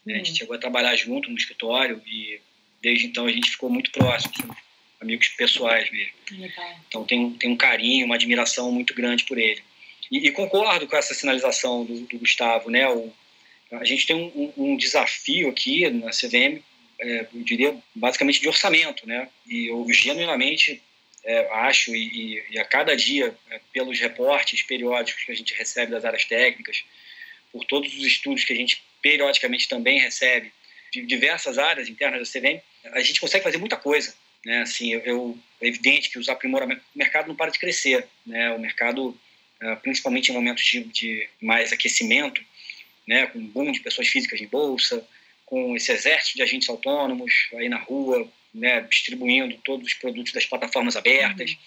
Né? 0.05 0.13
A 0.13 0.17
gente 0.17 0.33
uhum. 0.33 0.37
chegou 0.37 0.55
a 0.55 0.59
trabalhar 0.59 0.95
junto 0.95 1.31
no 1.31 1.37
escritório 1.37 1.99
e 2.05 2.39
desde 2.79 3.07
então 3.07 3.25
a 3.25 3.31
gente 3.31 3.49
ficou 3.49 3.71
muito 3.71 3.89
próximo, 3.89 4.31
somos 4.35 4.68
amigos 4.99 5.29
pessoais 5.29 5.89
mesmo. 5.91 6.13
Legal. 6.31 6.79
Então 6.87 7.03
tem, 7.05 7.31
tem 7.31 7.51
um 7.51 7.57
carinho, 7.57 8.05
uma 8.05 8.15
admiração 8.15 8.71
muito 8.71 8.93
grande 8.93 9.23
por 9.23 9.37
ele. 9.37 9.61
E, 10.11 10.27
e 10.27 10.31
concordo 10.31 10.87
com 10.87 10.95
essa 10.95 11.13
sinalização 11.13 11.85
do, 11.85 12.01
do 12.01 12.19
Gustavo, 12.19 12.69
né? 12.69 12.87
O, 12.89 13.13
a 13.71 13.85
gente 13.85 14.07
tem 14.07 14.15
um, 14.15 14.53
um, 14.57 14.77
desafio 14.77 15.49
aqui 15.49 15.89
na 15.89 16.09
CVM, 16.09 16.61
é, 16.99 17.27
eu 17.33 17.43
diria, 17.43 17.77
basicamente 17.93 18.41
de 18.41 18.47
orçamento, 18.47 19.07
né? 19.07 19.29
E 19.45 19.67
eu 19.67 19.85
genuinamente 19.91 20.81
é, 21.23 21.47
acho, 21.51 21.95
e, 21.95 22.43
e, 22.49 22.59
a 22.59 22.65
cada 22.65 22.95
dia, 22.95 23.35
é, 23.51 23.59
pelos 23.71 23.99
reportes 23.99 24.63
periódicos 24.63 25.23
que 25.23 25.31
a 25.31 25.35
gente 25.35 25.53
recebe 25.53 25.91
das 25.91 26.03
áreas 26.03 26.25
técnicas, 26.25 26.83
por 27.51 27.63
todos 27.65 27.93
os 27.93 28.05
estudos 28.05 28.43
que 28.43 28.53
a 28.53 28.55
gente 28.55 28.81
periodicamente 29.01 29.67
também 29.67 29.99
recebe, 29.99 30.51
de 30.91 31.05
diversas 31.05 31.59
áreas 31.59 31.87
internas 31.87 32.19
da 32.27 32.39
CVM, 32.39 32.59
a 32.85 33.01
gente 33.01 33.21
consegue 33.21 33.43
fazer 33.43 33.57
muita 33.57 33.77
coisa. 33.77 34.13
Né? 34.45 34.61
Assim, 34.61 34.93
eu, 34.93 34.99
eu, 35.01 35.39
é 35.61 35.67
evidente 35.67 36.09
que 36.09 36.19
os 36.19 36.29
aprimoramentos, 36.29 36.83
o 36.95 36.97
mercado 36.97 37.27
não 37.27 37.35
para 37.35 37.51
de 37.51 37.59
crescer. 37.59 38.07
Né? 38.25 38.51
O 38.51 38.59
mercado 38.59 39.17
ah, 39.61 39.75
principalmente 39.75 40.31
em 40.31 40.33
momentos 40.33 40.63
de, 40.63 40.83
de, 40.85 41.29
mais 41.41 41.73
aquecimento, 41.73 42.41
né, 43.05 43.27
com 43.27 43.39
um 43.39 43.47
boom 43.47 43.71
de 43.71 43.81
pessoas 43.81 44.07
físicas 44.07 44.39
em 44.39 44.47
bolsa, 44.47 45.05
com 45.45 45.75
esse 45.75 45.91
exército 45.91 46.37
de 46.37 46.43
agentes 46.43 46.69
autônomos 46.69 47.49
aí 47.55 47.67
na 47.67 47.77
rua, 47.77 48.31
né, 48.53 48.81
distribuindo 48.81 49.57
todos 49.63 49.87
os 49.87 49.93
produtos 49.93 50.31
das 50.31 50.45
plataformas 50.45 50.95
abertas. 50.95 51.51
Uhum. 51.51 51.57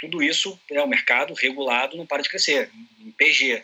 Tudo 0.00 0.22
isso 0.22 0.58
é 0.70 0.82
o 0.82 0.88
mercado 0.88 1.34
regulado, 1.34 1.96
não 1.96 2.06
para 2.06 2.22
de 2.22 2.28
crescer, 2.28 2.70
em 3.00 3.10
PG. 3.12 3.62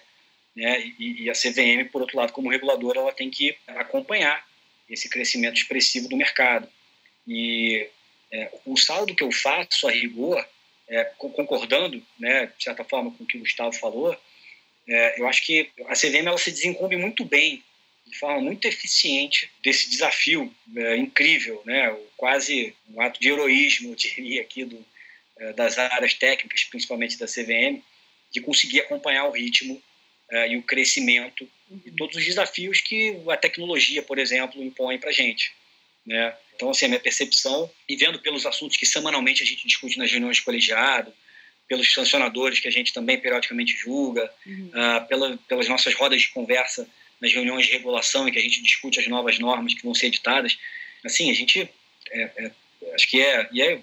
Né, 0.54 0.92
e, 0.98 1.24
e 1.24 1.30
a 1.30 1.32
CVM, 1.32 1.88
por 1.90 2.02
outro 2.02 2.16
lado, 2.16 2.32
como 2.32 2.50
reguladora, 2.50 3.00
ela 3.00 3.12
tem 3.12 3.30
que 3.30 3.56
acompanhar 3.66 4.46
esse 4.88 5.08
crescimento 5.08 5.56
expressivo 5.56 6.08
do 6.08 6.16
mercado. 6.16 6.68
E 7.26 7.88
é, 8.32 8.50
o 8.64 8.76
saldo 8.76 9.14
que 9.14 9.22
eu 9.22 9.30
faço 9.30 9.86
a 9.86 9.92
rigor 9.92 10.44
é, 10.88 11.04
concordando, 11.16 12.02
né, 12.18 12.46
de 12.56 12.64
certa 12.64 12.82
forma, 12.84 13.10
com 13.12 13.24
o 13.24 13.26
que 13.26 13.36
o 13.36 13.40
Gustavo 13.40 13.72
falou, 13.74 14.18
é, 14.88 15.20
eu 15.20 15.28
acho 15.28 15.44
que 15.44 15.70
a 15.86 15.94
CVM 15.94 16.26
ela 16.26 16.38
se 16.38 16.50
desencumbe 16.50 16.96
muito 16.96 17.24
bem, 17.24 17.62
de 18.06 18.18
forma 18.18 18.40
muito 18.40 18.66
eficiente, 18.66 19.50
desse 19.62 19.88
desafio 19.88 20.52
é, 20.76 20.96
incrível, 20.96 21.62
né, 21.64 21.96
quase 22.16 22.74
um 22.90 23.00
ato 23.00 23.20
de 23.20 23.28
heroísmo, 23.28 23.92
eu 23.92 23.94
diria, 23.94 24.42
aqui 24.42 24.64
do, 24.64 24.84
é, 25.38 25.52
das 25.52 25.78
áreas 25.78 26.14
técnicas, 26.14 26.64
principalmente 26.64 27.18
da 27.18 27.26
CVM, 27.26 27.82
de 28.32 28.40
conseguir 28.40 28.80
acompanhar 28.80 29.26
o 29.26 29.32
ritmo 29.32 29.80
é, 30.30 30.48
e 30.48 30.56
o 30.56 30.62
crescimento 30.62 31.48
e 31.86 31.90
todos 31.92 32.16
os 32.16 32.24
desafios 32.24 32.80
que 32.80 33.16
a 33.28 33.36
tecnologia, 33.36 34.02
por 34.02 34.18
exemplo, 34.18 34.62
impõe 34.62 34.98
para 34.98 35.10
a 35.10 35.12
gente. 35.12 35.52
Né? 36.06 36.34
Então, 36.54 36.70
assim, 36.70 36.86
a 36.86 36.88
minha 36.88 37.00
percepção, 37.00 37.70
e 37.88 37.96
vendo 37.96 38.18
pelos 38.18 38.46
assuntos 38.46 38.76
que 38.76 38.86
semanalmente 38.86 39.42
a 39.42 39.46
gente 39.46 39.66
discute 39.66 39.98
nas 39.98 40.10
reuniões 40.10 40.36
de 40.36 40.42
colegiado, 40.42 41.12
pelos 41.68 41.92
sancionadores 41.92 42.60
que 42.60 42.68
a 42.68 42.70
gente 42.70 42.92
também 42.92 43.18
periodicamente 43.18 43.76
julga, 43.76 44.30
uhum. 44.44 44.70
uh, 44.74 45.06
pela, 45.08 45.38
pelas 45.48 45.68
nossas 45.68 45.94
rodas 45.94 46.20
de 46.20 46.28
conversa 46.28 46.88
nas 47.20 47.32
reuniões 47.32 47.66
de 47.66 47.72
regulação 47.72 48.28
em 48.28 48.32
que 48.32 48.38
a 48.38 48.42
gente 48.42 48.60
discute 48.62 48.98
as 48.98 49.06
novas 49.06 49.38
normas 49.38 49.74
que 49.74 49.82
vão 49.82 49.94
ser 49.94 50.06
editadas, 50.06 50.58
assim, 51.04 51.30
a 51.30 51.34
gente, 51.34 51.68
é, 52.10 52.30
é, 52.36 52.50
acho 52.94 53.06
que 53.06 53.20
é, 53.20 53.48
e 53.52 53.62
é, 53.62 53.80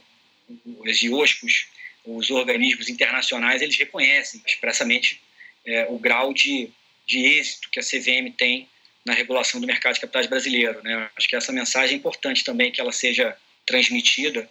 os 0.66 1.02
IOSCOS, 1.02 1.68
os 2.06 2.30
organismos 2.30 2.90
internacionais, 2.90 3.62
eles 3.62 3.78
reconhecem 3.78 4.42
expressamente 4.46 5.22
é, 5.66 5.86
o 5.90 5.98
grau 5.98 6.34
de, 6.34 6.70
de 7.06 7.26
êxito 7.26 7.70
que 7.70 7.80
a 7.80 7.84
CVM 7.84 8.32
tem 8.38 8.68
na 9.10 9.16
regulação 9.16 9.60
do 9.60 9.66
mercado 9.66 9.96
de 9.96 10.02
capitais 10.02 10.28
brasileiro. 10.28 10.84
Né? 10.84 11.10
Acho 11.18 11.28
que 11.28 11.36
essa 11.36 11.52
mensagem 11.52 11.96
é 11.96 11.98
importante 11.98 12.44
também 12.44 12.72
que 12.72 12.80
ela 12.80 12.92
seja 12.92 13.36
transmitida 13.66 14.48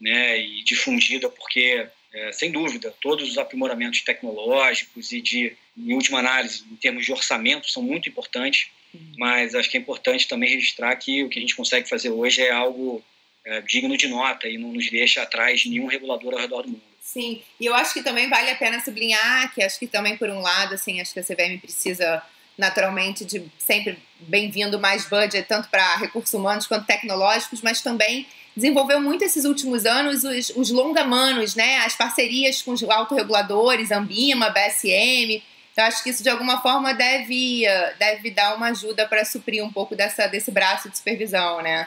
né, 0.00 0.40
e 0.40 0.64
difundida, 0.64 1.28
porque, 1.28 1.86
é, 2.14 2.32
sem 2.32 2.50
dúvida, 2.50 2.94
todos 3.02 3.28
os 3.30 3.36
aprimoramentos 3.36 4.00
tecnológicos 4.00 5.12
e, 5.12 5.20
de, 5.20 5.54
em 5.76 5.92
última 5.92 6.20
análise, 6.20 6.64
em 6.72 6.76
termos 6.76 7.04
de 7.04 7.12
orçamento, 7.12 7.70
são 7.70 7.82
muito 7.82 8.08
importantes, 8.08 8.70
uhum. 8.94 9.12
mas 9.18 9.54
acho 9.54 9.68
que 9.68 9.76
é 9.76 9.80
importante 9.80 10.26
também 10.26 10.48
registrar 10.48 10.96
que 10.96 11.22
o 11.22 11.28
que 11.28 11.38
a 11.38 11.42
gente 11.42 11.54
consegue 11.54 11.86
fazer 11.86 12.08
hoje 12.08 12.40
é 12.40 12.50
algo 12.50 13.04
é, 13.44 13.60
digno 13.60 13.94
de 13.94 14.08
nota 14.08 14.48
e 14.48 14.56
não 14.56 14.72
nos 14.72 14.90
deixa 14.90 15.22
atrás 15.22 15.60
de 15.60 15.68
nenhum 15.68 15.86
regulador 15.86 16.32
ao 16.32 16.40
redor 16.40 16.62
do 16.62 16.70
mundo. 16.70 16.82
Sim, 17.02 17.42
e 17.60 17.66
eu 17.66 17.74
acho 17.74 17.92
que 17.92 18.02
também 18.02 18.28
vale 18.28 18.50
a 18.50 18.56
pena 18.56 18.80
sublinhar 18.80 19.52
que 19.54 19.62
acho 19.62 19.78
que 19.78 19.86
também, 19.86 20.16
por 20.16 20.30
um 20.30 20.40
lado, 20.40 20.74
assim, 20.74 20.98
acho 21.00 21.12
que 21.12 21.20
a 21.20 21.24
CVM 21.24 21.58
precisa 21.60 22.22
naturalmente 22.58 23.24
de 23.24 23.44
sempre 23.56 23.96
bem-vindo 24.18 24.80
mais 24.80 25.08
budget, 25.08 25.46
tanto 25.46 25.68
para 25.68 25.96
recursos 25.96 26.34
humanos 26.34 26.66
quanto 26.66 26.86
tecnológicos, 26.86 27.62
mas 27.62 27.80
também 27.80 28.26
desenvolveu 28.56 29.00
muito 29.00 29.22
esses 29.22 29.44
últimos 29.44 29.86
anos 29.86 30.24
os, 30.24 30.50
os 30.50 30.70
longamanos, 30.70 31.54
né? 31.54 31.78
As 31.78 31.96
parcerias 31.96 32.60
com 32.60 32.72
os 32.72 32.82
autorreguladores, 32.82 33.92
Ambima, 33.92 34.50
BSM. 34.50 35.40
Então, 35.72 35.84
acho 35.84 36.02
que 36.02 36.10
isso 36.10 36.24
de 36.24 36.28
alguma 36.28 36.60
forma 36.60 36.92
deve, 36.92 37.62
deve 38.00 38.32
dar 38.32 38.56
uma 38.56 38.70
ajuda 38.70 39.06
para 39.06 39.24
suprir 39.24 39.64
um 39.64 39.72
pouco 39.72 39.94
dessa, 39.94 40.26
desse 40.26 40.50
braço 40.50 40.90
de 40.90 40.96
supervisão, 40.98 41.62
né? 41.62 41.86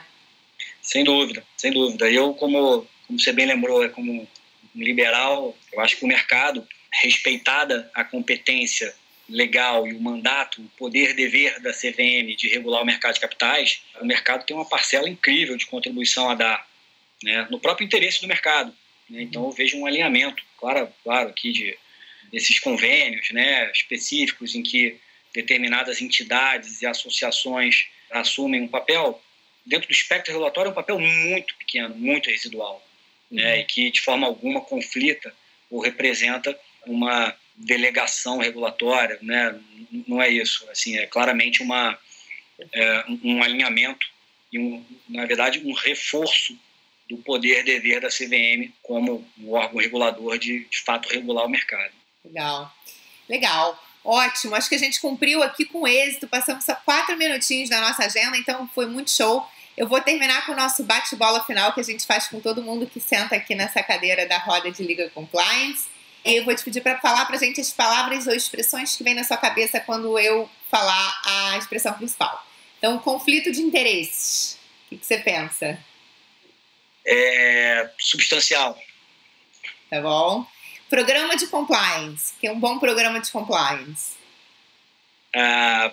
Sem 0.81 1.03
dúvida, 1.03 1.43
sem 1.57 1.73
dúvida. 1.73 2.09
Eu, 2.09 2.33
como, 2.33 2.87
como 3.05 3.19
você 3.19 3.33
bem 3.33 3.45
lembrou, 3.45 3.83
é 3.83 3.89
como 3.89 4.25
liberal, 4.73 5.53
eu 5.73 5.81
acho 5.81 5.97
que 5.97 6.05
o 6.05 6.07
mercado, 6.07 6.65
respeitada 6.89 7.91
a 7.93 8.05
competência 8.05 8.93
legal 9.31 9.87
e 9.87 9.93
o 9.93 10.01
mandato, 10.01 10.61
o 10.61 10.69
poder 10.77 11.13
dever 11.15 11.59
da 11.61 11.71
CVM 11.71 12.35
de 12.35 12.49
regular 12.49 12.81
o 12.81 12.85
mercado 12.85 13.15
de 13.15 13.19
capitais, 13.19 13.81
o 13.99 14.05
mercado 14.05 14.45
tem 14.45 14.55
uma 14.55 14.67
parcela 14.67 15.09
incrível 15.09 15.55
de 15.55 15.65
contribuição 15.65 16.29
a 16.29 16.35
dar, 16.35 16.67
né, 17.23 17.47
no 17.49 17.59
próprio 17.59 17.85
interesse 17.85 18.21
do 18.21 18.27
mercado. 18.27 18.75
Né? 19.09 19.23
Então 19.23 19.45
eu 19.45 19.51
vejo 19.51 19.77
um 19.77 19.85
alinhamento, 19.85 20.43
claro, 20.57 20.89
claro 21.03 21.29
aqui 21.29 21.51
de 21.51 21.77
desses 22.31 22.59
convênios, 22.59 23.29
né, 23.31 23.69
específicos 23.71 24.55
em 24.55 24.63
que 24.63 24.97
determinadas 25.33 26.01
entidades 26.01 26.81
e 26.81 26.85
associações 26.85 27.87
assumem 28.09 28.61
um 28.61 28.67
papel 28.67 29.21
dentro 29.65 29.87
do 29.87 29.91
espectro 29.91 30.31
regulatório 30.31 30.69
é 30.69 30.71
um 30.71 30.75
papel 30.75 30.97
muito 30.97 31.55
pequeno, 31.55 31.93
muito 31.95 32.29
residual, 32.29 32.85
né, 33.29 33.43
uhum. 33.43 33.49
né, 33.49 33.59
e 33.59 33.65
que 33.65 33.91
de 33.91 34.01
forma 34.01 34.27
alguma 34.27 34.61
conflita 34.61 35.33
ou 35.69 35.81
representa 35.81 36.57
uma 36.85 37.35
delegação 37.65 38.39
regulatória, 38.39 39.17
né? 39.21 39.59
Não 40.07 40.21
é 40.21 40.29
isso. 40.29 40.67
Assim, 40.69 40.97
é 40.97 41.05
claramente 41.05 41.61
uma 41.61 41.97
é, 42.73 43.05
um 43.23 43.41
alinhamento 43.41 44.05
e 44.51 44.59
um, 44.59 44.85
na 45.09 45.25
verdade 45.25 45.61
um 45.65 45.73
reforço 45.73 46.57
do 47.09 47.17
poder 47.17 47.63
dever 47.63 47.99
da 47.99 48.09
CVM 48.09 48.71
como 48.81 49.27
o 49.39 49.53
órgão 49.53 49.81
regulador 49.81 50.37
de, 50.37 50.65
de 50.65 50.79
fato 50.79 51.09
regular 51.09 51.45
o 51.45 51.49
mercado. 51.49 51.93
Legal, 52.23 52.73
legal. 53.27 53.83
Ótimo, 54.03 54.55
acho 54.55 54.69
que 54.69 54.75
a 54.75 54.79
gente 54.79 54.99
cumpriu 54.99 55.43
aqui 55.43 55.65
com 55.65 55.87
êxito, 55.87 56.27
passamos 56.27 56.63
só 56.63 56.73
quatro 56.73 57.15
minutinhos 57.17 57.69
na 57.69 57.81
nossa 57.81 58.05
agenda, 58.05 58.35
então 58.37 58.67
foi 58.73 58.87
muito 58.87 59.11
show. 59.11 59.45
Eu 59.77 59.87
vou 59.87 60.01
terminar 60.01 60.45
com 60.45 60.53
o 60.53 60.55
nosso 60.55 60.83
bate-bola 60.83 61.43
final 61.43 61.73
que 61.73 61.79
a 61.79 61.83
gente 61.83 62.05
faz 62.05 62.27
com 62.27 62.39
todo 62.39 62.63
mundo 62.63 62.87
que 62.87 62.99
senta 62.99 63.35
aqui 63.35 63.53
nessa 63.53 63.83
cadeira 63.83 64.25
da 64.25 64.37
roda 64.37 64.71
de 64.71 64.83
Liga 64.83 65.09
Compliance. 65.09 65.87
Eu 66.23 66.45
vou 66.45 66.55
te 66.55 66.63
pedir 66.63 66.81
para 66.81 66.99
falar 66.99 67.25
para 67.25 67.37
gente 67.37 67.59
as 67.59 67.71
palavras 67.71 68.27
ou 68.27 68.33
expressões 68.33 68.95
que 68.95 69.03
vêm 69.03 69.15
na 69.15 69.23
sua 69.23 69.37
cabeça 69.37 69.79
quando 69.79 70.17
eu 70.19 70.49
falar 70.69 71.21
a 71.25 71.57
expressão 71.57 71.93
principal. 71.93 72.45
Então, 72.77 72.97
conflito 72.99 73.51
de 73.51 73.61
interesses. 73.61 74.57
O 74.91 74.97
que 74.97 75.05
você 75.05 75.17
pensa? 75.17 75.79
É 77.05 77.89
substancial. 77.99 78.79
Tá 79.89 79.99
bom. 79.99 80.45
Programa 80.89 81.35
de 81.35 81.47
compliance, 81.47 82.33
que 82.39 82.47
é 82.47 82.51
um 82.51 82.59
bom 82.59 82.77
programa 82.77 83.19
de 83.19 83.31
compliance. 83.31 84.13
ah, 85.33 85.91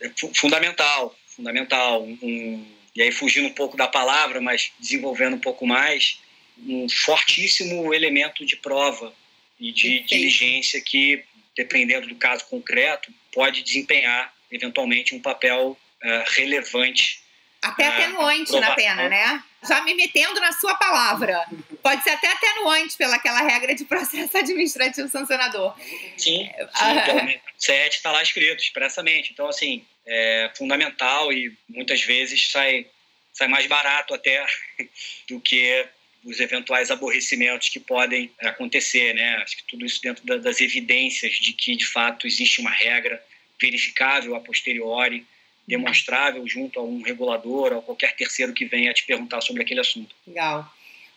é 0.00 0.10
fundamental, 0.34 1.14
fundamental. 1.26 2.02
Um, 2.02 2.64
e 2.94 3.02
aí 3.02 3.12
fugindo 3.12 3.48
um 3.48 3.52
pouco 3.52 3.76
da 3.76 3.86
palavra, 3.86 4.40
mas 4.40 4.72
desenvolvendo 4.78 5.34
um 5.34 5.40
pouco 5.40 5.66
mais, 5.66 6.18
um 6.58 6.88
fortíssimo 6.88 7.92
elemento 7.92 8.44
de 8.46 8.56
prova 8.56 9.12
e 9.58 9.72
de 9.72 9.82
Perfeito. 9.82 10.08
diligência 10.08 10.80
que, 10.80 11.24
dependendo 11.56 12.08
do 12.08 12.16
caso 12.16 12.44
concreto, 12.46 13.12
pode 13.32 13.62
desempenhar 13.62 14.32
eventualmente 14.50 15.14
um 15.14 15.20
papel 15.20 15.78
uh, 16.02 16.30
relevante. 16.34 17.20
Até 17.62 17.86
atenuante 17.86 18.52
na 18.60 18.74
pena, 18.74 19.08
né? 19.08 19.42
Já 19.66 19.82
me 19.82 19.94
metendo 19.94 20.38
na 20.40 20.52
sua 20.52 20.74
palavra. 20.76 21.44
Pode 21.82 22.02
ser 22.02 22.10
até 22.10 22.28
atenuante 22.28 22.96
pelaquela 22.96 23.40
regra 23.40 23.74
de 23.74 23.84
processo 23.84 24.36
administrativo 24.38 25.08
sancionador. 25.08 25.74
Sim, 26.16 26.48
sim 26.48 27.40
7 27.58 27.96
está 27.96 28.12
lá 28.12 28.22
escrito 28.22 28.62
expressamente. 28.62 29.32
Então, 29.32 29.48
assim, 29.48 29.84
é 30.06 30.50
fundamental 30.56 31.32
e 31.32 31.56
muitas 31.68 32.02
vezes 32.02 32.50
sai, 32.50 32.86
sai 33.32 33.48
mais 33.48 33.66
barato 33.66 34.14
até 34.14 34.46
do 35.28 35.40
que 35.40 35.86
os 36.26 36.40
eventuais 36.40 36.90
aborrecimentos 36.90 37.68
que 37.68 37.78
podem 37.78 38.30
acontecer, 38.40 39.14
né? 39.14 39.36
Acho 39.36 39.56
que 39.58 39.64
tudo 39.64 39.86
isso 39.86 40.02
dentro 40.02 40.26
das 40.40 40.60
evidências 40.60 41.34
de 41.34 41.52
que 41.52 41.76
de 41.76 41.86
fato 41.86 42.26
existe 42.26 42.60
uma 42.60 42.70
regra 42.70 43.24
verificável 43.62 44.34
a 44.34 44.40
posteriori, 44.40 45.24
demonstrável 45.66 46.46
junto 46.46 46.80
a 46.80 46.82
um 46.82 47.00
regulador 47.00 47.72
ou 47.72 47.80
qualquer 47.80 48.16
terceiro 48.16 48.52
que 48.52 48.64
venha 48.64 48.92
te 48.92 49.04
perguntar 49.04 49.40
sobre 49.40 49.62
aquele 49.62 49.80
assunto. 49.80 50.14
Legal. 50.26 50.68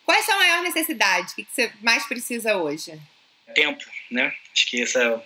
Quais 0.04 0.24
são 0.24 0.36
a 0.36 0.38
maior 0.38 0.62
necessidade? 0.62 1.32
O 1.32 1.34
que 1.34 1.46
você 1.50 1.72
mais 1.82 2.06
precisa 2.06 2.56
hoje? 2.56 2.92
Tempo, 3.52 3.84
né? 4.10 4.32
Acho 4.56 4.66
que 4.66 4.80
isso 4.80 4.96
é 4.96 5.20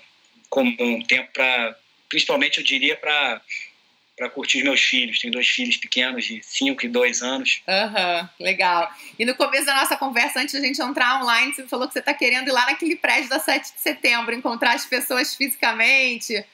comum. 0.48 1.02
Tempo 1.06 1.30
para, 1.30 1.78
principalmente 2.08 2.58
eu 2.58 2.64
diria 2.64 2.96
para 2.96 3.40
para 4.16 4.30
curtir 4.30 4.58
os 4.58 4.64
meus 4.64 4.80
filhos. 4.80 5.18
Tenho 5.18 5.32
dois 5.32 5.48
filhos 5.48 5.76
pequenos 5.76 6.24
de 6.24 6.40
5 6.42 6.86
e 6.86 6.88
2 6.88 7.22
anos. 7.22 7.62
Aham, 7.66 8.20
uhum, 8.20 8.44
legal. 8.44 8.90
E 9.18 9.24
no 9.24 9.34
começo 9.34 9.66
da 9.66 9.74
nossa 9.74 9.96
conversa, 9.96 10.40
antes 10.40 10.54
da 10.54 10.60
gente 10.60 10.80
entrar 10.80 11.20
online, 11.22 11.52
você 11.52 11.66
falou 11.66 11.86
que 11.86 11.92
você 11.92 11.98
está 11.98 12.14
querendo 12.14 12.48
ir 12.48 12.52
lá 12.52 12.66
naquele 12.66 12.96
prédio 12.96 13.28
da 13.28 13.40
7 13.40 13.74
de 13.74 13.80
setembro, 13.80 14.34
encontrar 14.34 14.74
as 14.74 14.86
pessoas 14.86 15.34
fisicamente, 15.34 16.44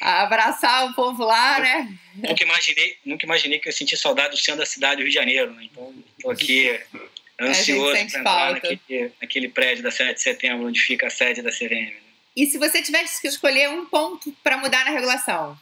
abraçar 0.00 0.86
o 0.86 0.94
povo 0.94 1.24
lá, 1.24 1.60
né? 1.60 1.98
Nunca 2.14 2.42
imaginei, 2.42 2.96
nunca 3.04 3.26
imaginei 3.26 3.58
que 3.58 3.68
eu 3.68 3.72
senti 3.72 3.96
saudade 3.96 4.30
do 4.30 4.40
centro 4.40 4.60
da 4.60 4.66
cidade 4.66 4.96
do 4.96 5.02
Rio 5.02 5.08
de 5.08 5.14
Janeiro, 5.14 5.52
né? 5.52 5.68
Então, 5.70 5.94
estou 6.16 6.30
aqui 6.30 6.80
ansioso 7.40 7.90
para 7.90 8.00
entrar 8.00 8.52
naquele, 8.52 9.12
naquele, 9.20 9.48
prédio 9.48 9.82
da 9.82 9.90
7 9.90 10.14
de 10.14 10.22
setembro, 10.22 10.66
onde 10.66 10.80
fica 10.80 11.06
a 11.06 11.10
sede 11.10 11.42
da 11.42 11.50
CVM. 11.50 11.90
Né? 11.90 11.96
E 12.34 12.46
se 12.46 12.56
você 12.56 12.82
tivesse 12.82 13.20
que 13.20 13.28
escolher 13.28 13.68
um 13.68 13.84
ponto 13.84 14.32
para 14.42 14.56
mudar 14.56 14.84
na 14.84 14.90
regulação? 14.90 15.58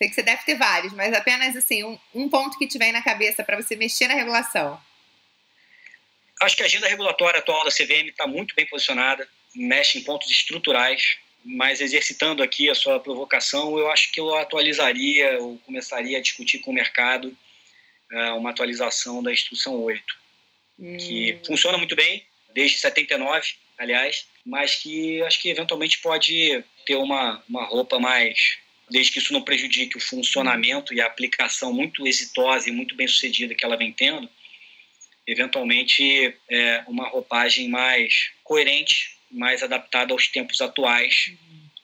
Sei 0.00 0.08
que 0.08 0.14
você 0.14 0.22
deve 0.22 0.42
ter 0.44 0.54
vários, 0.54 0.94
mas 0.94 1.12
apenas 1.12 1.54
assim, 1.54 1.84
um, 1.84 1.98
um 2.14 2.26
ponto 2.26 2.56
que 2.56 2.66
te 2.66 2.78
vem 2.78 2.90
na 2.90 3.02
cabeça 3.02 3.44
para 3.44 3.60
você 3.60 3.76
mexer 3.76 4.08
na 4.08 4.14
regulação. 4.14 4.80
Acho 6.40 6.56
que 6.56 6.62
a 6.62 6.64
agenda 6.64 6.88
regulatória 6.88 7.38
atual 7.38 7.62
da 7.64 7.70
CVM 7.70 8.08
está 8.08 8.26
muito 8.26 8.54
bem 8.54 8.64
posicionada, 8.64 9.28
mexe 9.54 9.98
em 9.98 10.02
pontos 10.02 10.30
estruturais, 10.30 11.18
mas 11.44 11.82
exercitando 11.82 12.42
aqui 12.42 12.70
a 12.70 12.74
sua 12.74 12.98
provocação, 12.98 13.78
eu 13.78 13.90
acho 13.90 14.10
que 14.10 14.18
eu 14.18 14.34
atualizaria 14.36 15.38
ou 15.38 15.58
começaria 15.58 16.16
a 16.16 16.22
discutir 16.22 16.60
com 16.60 16.70
o 16.70 16.74
mercado 16.74 17.36
uh, 18.10 18.36
uma 18.38 18.50
atualização 18.50 19.22
da 19.22 19.30
Instrução 19.30 19.82
8, 19.82 20.02
hum. 20.78 20.96
que 20.96 21.38
funciona 21.46 21.76
muito 21.76 21.94
bem, 21.94 22.24
desde 22.54 22.78
79, 22.78 23.52
aliás, 23.76 24.26
mas 24.46 24.76
que 24.76 25.22
acho 25.24 25.42
que 25.42 25.50
eventualmente 25.50 25.98
pode 25.98 26.64
ter 26.86 26.96
uma, 26.96 27.44
uma 27.46 27.66
roupa 27.66 27.98
mais 27.98 28.56
desde 28.90 29.12
que 29.12 29.18
isso 29.18 29.32
não 29.32 29.42
prejudique 29.42 29.96
o 29.96 30.00
funcionamento 30.00 30.92
e 30.92 31.00
a 31.00 31.06
aplicação 31.06 31.72
muito 31.72 32.06
exitosa 32.06 32.68
e 32.68 32.72
muito 32.72 32.94
bem 32.94 33.06
sucedida 33.06 33.54
que 33.54 33.64
ela 33.64 33.76
vem 33.76 33.92
tendo, 33.92 34.28
eventualmente 35.26 36.34
é 36.48 36.82
uma 36.88 37.08
roupagem 37.08 37.68
mais 37.68 38.30
coerente, 38.42 39.16
mais 39.30 39.62
adaptada 39.62 40.12
aos 40.12 40.26
tempos 40.26 40.60
atuais, 40.60 41.32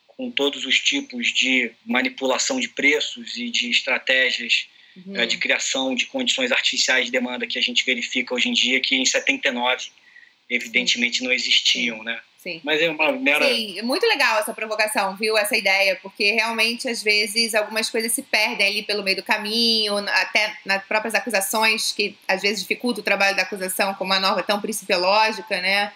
com 0.09 0.31
todos 0.31 0.65
os 0.65 0.81
tipos 0.81 1.33
de 1.33 1.71
manipulação 1.85 2.59
de 2.59 2.69
preços 2.69 3.37
e 3.37 3.51
de 3.51 3.71
estratégias 3.71 4.67
uhum. 4.97 5.17
é, 5.17 5.27
de 5.27 5.39
criação 5.39 5.95
de 5.95 6.07
condições 6.07 6.51
artificiais 6.51 7.07
de 7.07 7.13
demanda 7.13 7.47
que 7.47 7.59
a 7.59 7.63
gente 7.63 7.85
verifica 7.85 8.35
hoje 8.35 8.49
em 8.49 8.53
dia, 8.53 8.81
que 8.81 8.97
em 8.97 9.05
79 9.05 9.91
evidentemente 10.49 11.23
não 11.23 11.33
existiam, 11.33 12.03
né? 12.03 12.21
Sim. 12.47 12.61
Mas 12.62 12.80
é 12.80 12.88
uma 12.88 13.11
mera. 13.11 13.44
Sim, 13.44 13.82
muito 13.82 14.07
legal 14.07 14.38
essa 14.38 14.55
provocação, 14.55 15.16
viu? 15.16 15.36
Essa 15.36 15.57
ideia, 15.57 15.99
porque 16.01 16.30
realmente, 16.30 16.88
às 16.88 17.03
vezes, 17.03 17.57
algumas 17.57 17.90
coisas 17.90 18.12
se 18.12 18.22
perdem 18.22 18.68
ali 18.68 18.82
pelo 18.84 19.03
meio 19.03 19.16
do 19.16 19.22
caminho, 19.24 19.97
até 19.97 20.57
nas 20.64 20.84
próprias 20.84 21.16
acusações, 21.16 21.90
que 21.90 22.16
às 22.28 22.42
vezes 22.42 22.61
dificulta 22.61 23.01
o 23.01 23.03
trabalho 23.03 23.34
da 23.34 23.42
acusação, 23.42 23.92
como 23.94 24.12
uma 24.12 24.20
norma 24.20 24.44
tão 24.44 24.61
principiológica, 24.61 25.61
né? 25.61 25.92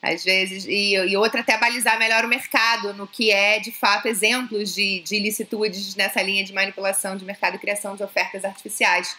Às 0.00 0.24
vezes, 0.24 0.64
e, 0.64 0.94
e 0.94 1.16
outra 1.18 1.40
até 1.40 1.58
balizar 1.58 1.98
melhor 1.98 2.24
o 2.24 2.28
mercado 2.28 2.94
no 2.94 3.06
que 3.06 3.30
é, 3.30 3.58
de 3.58 3.70
fato, 3.70 4.08
exemplos 4.08 4.74
de, 4.74 5.00
de 5.00 5.16
ilicitudes 5.16 5.94
nessa 5.96 6.22
linha 6.22 6.42
de 6.42 6.54
manipulação 6.54 7.14
de 7.14 7.26
mercado 7.26 7.56
e 7.56 7.58
criação 7.58 7.94
de 7.94 8.02
ofertas 8.02 8.42
artificiais. 8.42 9.14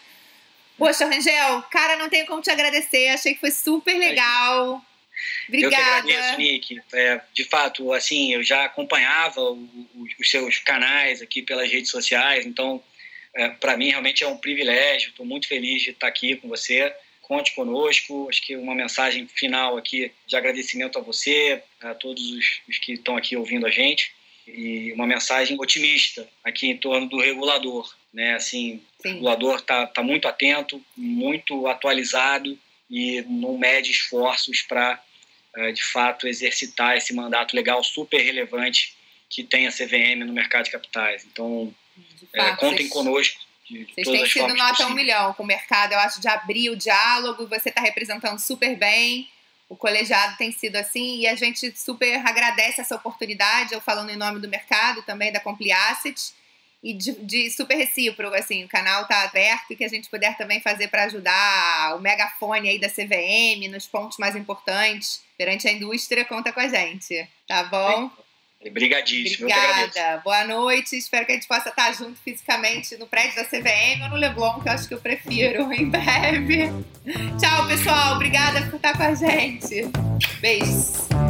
Poxa, 0.79 1.05
Rangel, 1.05 1.61
cara, 1.69 1.95
não 1.95 2.09
tenho 2.09 2.25
como 2.25 2.41
te 2.41 2.49
agradecer. 2.49 3.09
Achei 3.09 3.35
que 3.35 3.39
foi 3.39 3.51
super 3.51 3.95
legal. 3.99 4.81
Obrigada. 5.47 5.75
Eu 5.75 6.03
que 6.03 6.11
agradeço, 6.15 6.37
Nick. 6.37 6.81
É, 6.93 7.21
de 7.33 7.43
fato, 7.45 7.93
assim, 7.93 8.33
eu 8.33 8.43
já 8.43 8.65
acompanhava 8.65 9.41
o, 9.41 9.57
o, 9.95 10.07
os 10.19 10.29
seus 10.29 10.59
canais 10.59 11.21
aqui 11.21 11.41
pelas 11.41 11.71
redes 11.71 11.91
sociais, 11.91 12.45
então, 12.45 12.81
é, 13.33 13.49
para 13.49 13.77
mim, 13.77 13.89
realmente 13.89 14.23
é 14.23 14.27
um 14.27 14.37
privilégio. 14.37 15.09
Estou 15.09 15.25
muito 15.25 15.47
feliz 15.47 15.81
de 15.81 15.91
estar 15.91 16.07
aqui 16.07 16.35
com 16.35 16.47
você. 16.47 16.93
Conte 17.21 17.53
conosco. 17.55 18.27
Acho 18.29 18.41
que 18.41 18.55
uma 18.55 18.75
mensagem 18.75 19.27
final 19.27 19.77
aqui 19.77 20.11
de 20.27 20.35
agradecimento 20.35 20.99
a 20.99 21.01
você, 21.01 21.61
a 21.79 21.93
todos 21.93 22.31
os, 22.31 22.61
os 22.67 22.77
que 22.77 22.93
estão 22.93 23.15
aqui 23.15 23.37
ouvindo 23.37 23.65
a 23.65 23.71
gente, 23.71 24.11
e 24.47 24.91
uma 24.93 25.07
mensagem 25.07 25.57
otimista 25.59 26.27
aqui 26.43 26.67
em 26.67 26.77
torno 26.77 27.07
do 27.07 27.19
regulador. 27.19 27.93
Né? 28.13 28.33
Assim, 28.33 28.81
o 28.99 29.07
regulador 29.07 29.57
está 29.57 29.87
tá 29.87 30.03
muito 30.03 30.27
atento, 30.27 30.83
muito 30.95 31.67
atualizado 31.67 32.57
e 32.89 33.21
não 33.21 33.57
mede 33.57 33.91
esforços 33.91 34.61
para 34.61 35.01
de 35.73 35.83
fato 35.83 36.27
exercitar 36.27 36.95
esse 36.95 37.13
mandato 37.13 37.55
legal 37.55 37.83
super 37.83 38.21
relevante 38.21 38.95
que 39.29 39.43
tem 39.43 39.67
a 39.67 39.71
CVM 39.71 40.25
no 40.25 40.33
mercado 40.33 40.65
de 40.65 40.71
capitais. 40.71 41.25
Então, 41.25 41.73
é, 42.33 42.37
fato, 42.37 42.53
é, 42.53 42.55
contem 42.57 42.87
vocês, 42.87 42.89
conosco. 42.89 43.39
De 43.69 43.85
vocês 43.85 44.07
têm 44.07 44.25
sido 44.27 44.53
nota 44.53 44.87
um 44.87 44.93
milhão 44.93 45.33
com 45.33 45.43
o 45.43 45.47
mercado, 45.47 45.93
eu 45.93 45.99
acho, 45.99 46.19
de 46.19 46.27
abrir 46.27 46.69
o 46.69 46.75
diálogo, 46.75 47.47
você 47.47 47.69
está 47.69 47.81
representando 47.81 48.39
super 48.39 48.75
bem, 48.75 49.29
o 49.69 49.75
colegiado 49.75 50.35
tem 50.37 50.51
sido 50.51 50.75
assim, 50.75 51.19
e 51.19 51.27
a 51.27 51.35
gente 51.35 51.71
super 51.77 52.15
agradece 52.27 52.81
essa 52.81 52.95
oportunidade, 52.95 53.73
eu 53.73 53.79
falando 53.79 54.09
em 54.09 54.17
nome 54.17 54.41
do 54.41 54.49
mercado 54.49 55.01
também, 55.03 55.31
da 55.31 55.39
Compliasset, 55.39 56.33
e 56.83 56.93
de, 56.93 57.11
de, 57.23 57.51
super 57.51 57.77
recíproco, 57.77 58.35
assim, 58.35 58.63
o 58.63 58.67
canal 58.67 59.05
tá 59.05 59.23
aberto 59.23 59.71
e 59.71 59.75
que 59.75 59.83
a 59.83 59.87
gente 59.87 60.09
puder 60.09 60.35
também 60.35 60.59
fazer 60.61 60.87
para 60.87 61.03
ajudar 61.03 61.95
o 61.95 61.99
megafone 61.99 62.69
aí 62.69 62.79
da 62.79 62.89
CVM 62.89 63.69
nos 63.69 63.85
pontos 63.85 64.17
mais 64.17 64.35
importantes 64.35 65.21
perante 65.37 65.67
a 65.67 65.71
indústria, 65.71 66.25
conta 66.25 66.51
com 66.51 66.59
a 66.59 66.67
gente, 66.67 67.27
tá 67.47 67.63
bom? 67.63 68.09
Obrigadíssimo. 68.63 69.47
Obrigada. 69.47 70.21
Boa 70.23 70.45
noite. 70.45 70.95
Espero 70.95 71.25
que 71.25 71.31
a 71.31 71.35
gente 71.35 71.47
possa 71.47 71.69
estar 71.69 71.91
junto 71.93 72.19
fisicamente 72.21 72.95
no 72.97 73.07
prédio 73.07 73.35
da 73.35 73.45
CVM 73.45 74.03
ou 74.03 74.09
no 74.09 74.15
Leblon, 74.17 74.59
que 74.59 74.69
eu 74.69 74.73
acho 74.73 74.87
que 74.87 74.93
eu 74.93 75.01
prefiro, 75.01 75.73
em 75.73 75.89
breve. 75.89 76.67
Tchau, 77.39 77.67
pessoal. 77.67 78.15
Obrigada 78.15 78.61
por 78.69 78.75
estar 78.75 78.95
com 78.95 79.03
a 79.03 79.15
gente. 79.15 79.81
Beijos. 80.39 81.20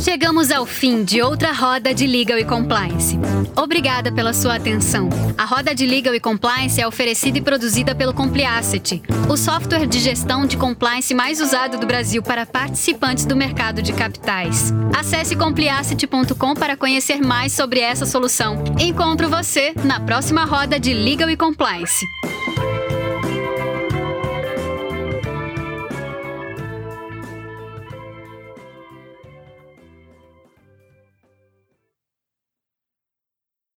Chegamos 0.00 0.52
ao 0.52 0.64
fim 0.64 1.02
de 1.02 1.20
outra 1.20 1.52
roda 1.52 1.92
de 1.92 2.06
Legal 2.06 2.38
e 2.38 2.44
Compliance. 2.44 3.18
Obrigada 3.56 4.12
pela 4.12 4.32
sua 4.32 4.54
atenção. 4.54 5.08
A 5.36 5.44
roda 5.44 5.74
de 5.74 5.84
Legal 5.84 6.14
e 6.14 6.20
Compliance 6.20 6.80
é 6.80 6.86
oferecida 6.86 7.38
e 7.38 7.40
produzida 7.40 7.94
pelo 7.94 8.14
Compliacet, 8.14 9.02
o 9.28 9.36
software 9.36 9.86
de 9.86 9.98
gestão 9.98 10.46
de 10.46 10.56
compliance 10.56 11.12
mais 11.14 11.40
usado 11.40 11.78
do 11.78 11.86
Brasil 11.86 12.22
para 12.22 12.46
participantes 12.46 13.26
do 13.26 13.34
mercado 13.34 13.82
de 13.82 13.92
capitais. 13.92 14.72
Acesse 14.96 15.34
compliacet.com 15.34 16.54
para 16.54 16.76
conhecer 16.76 17.20
mais 17.20 17.52
sobre 17.52 17.80
essa 17.80 18.06
solução. 18.06 18.62
Encontro 18.78 19.28
você 19.28 19.72
na 19.84 19.98
próxima 19.98 20.44
roda 20.44 20.78
de 20.78 20.94
Legal 20.94 21.28
e 21.28 21.36
Compliance. 21.36 22.06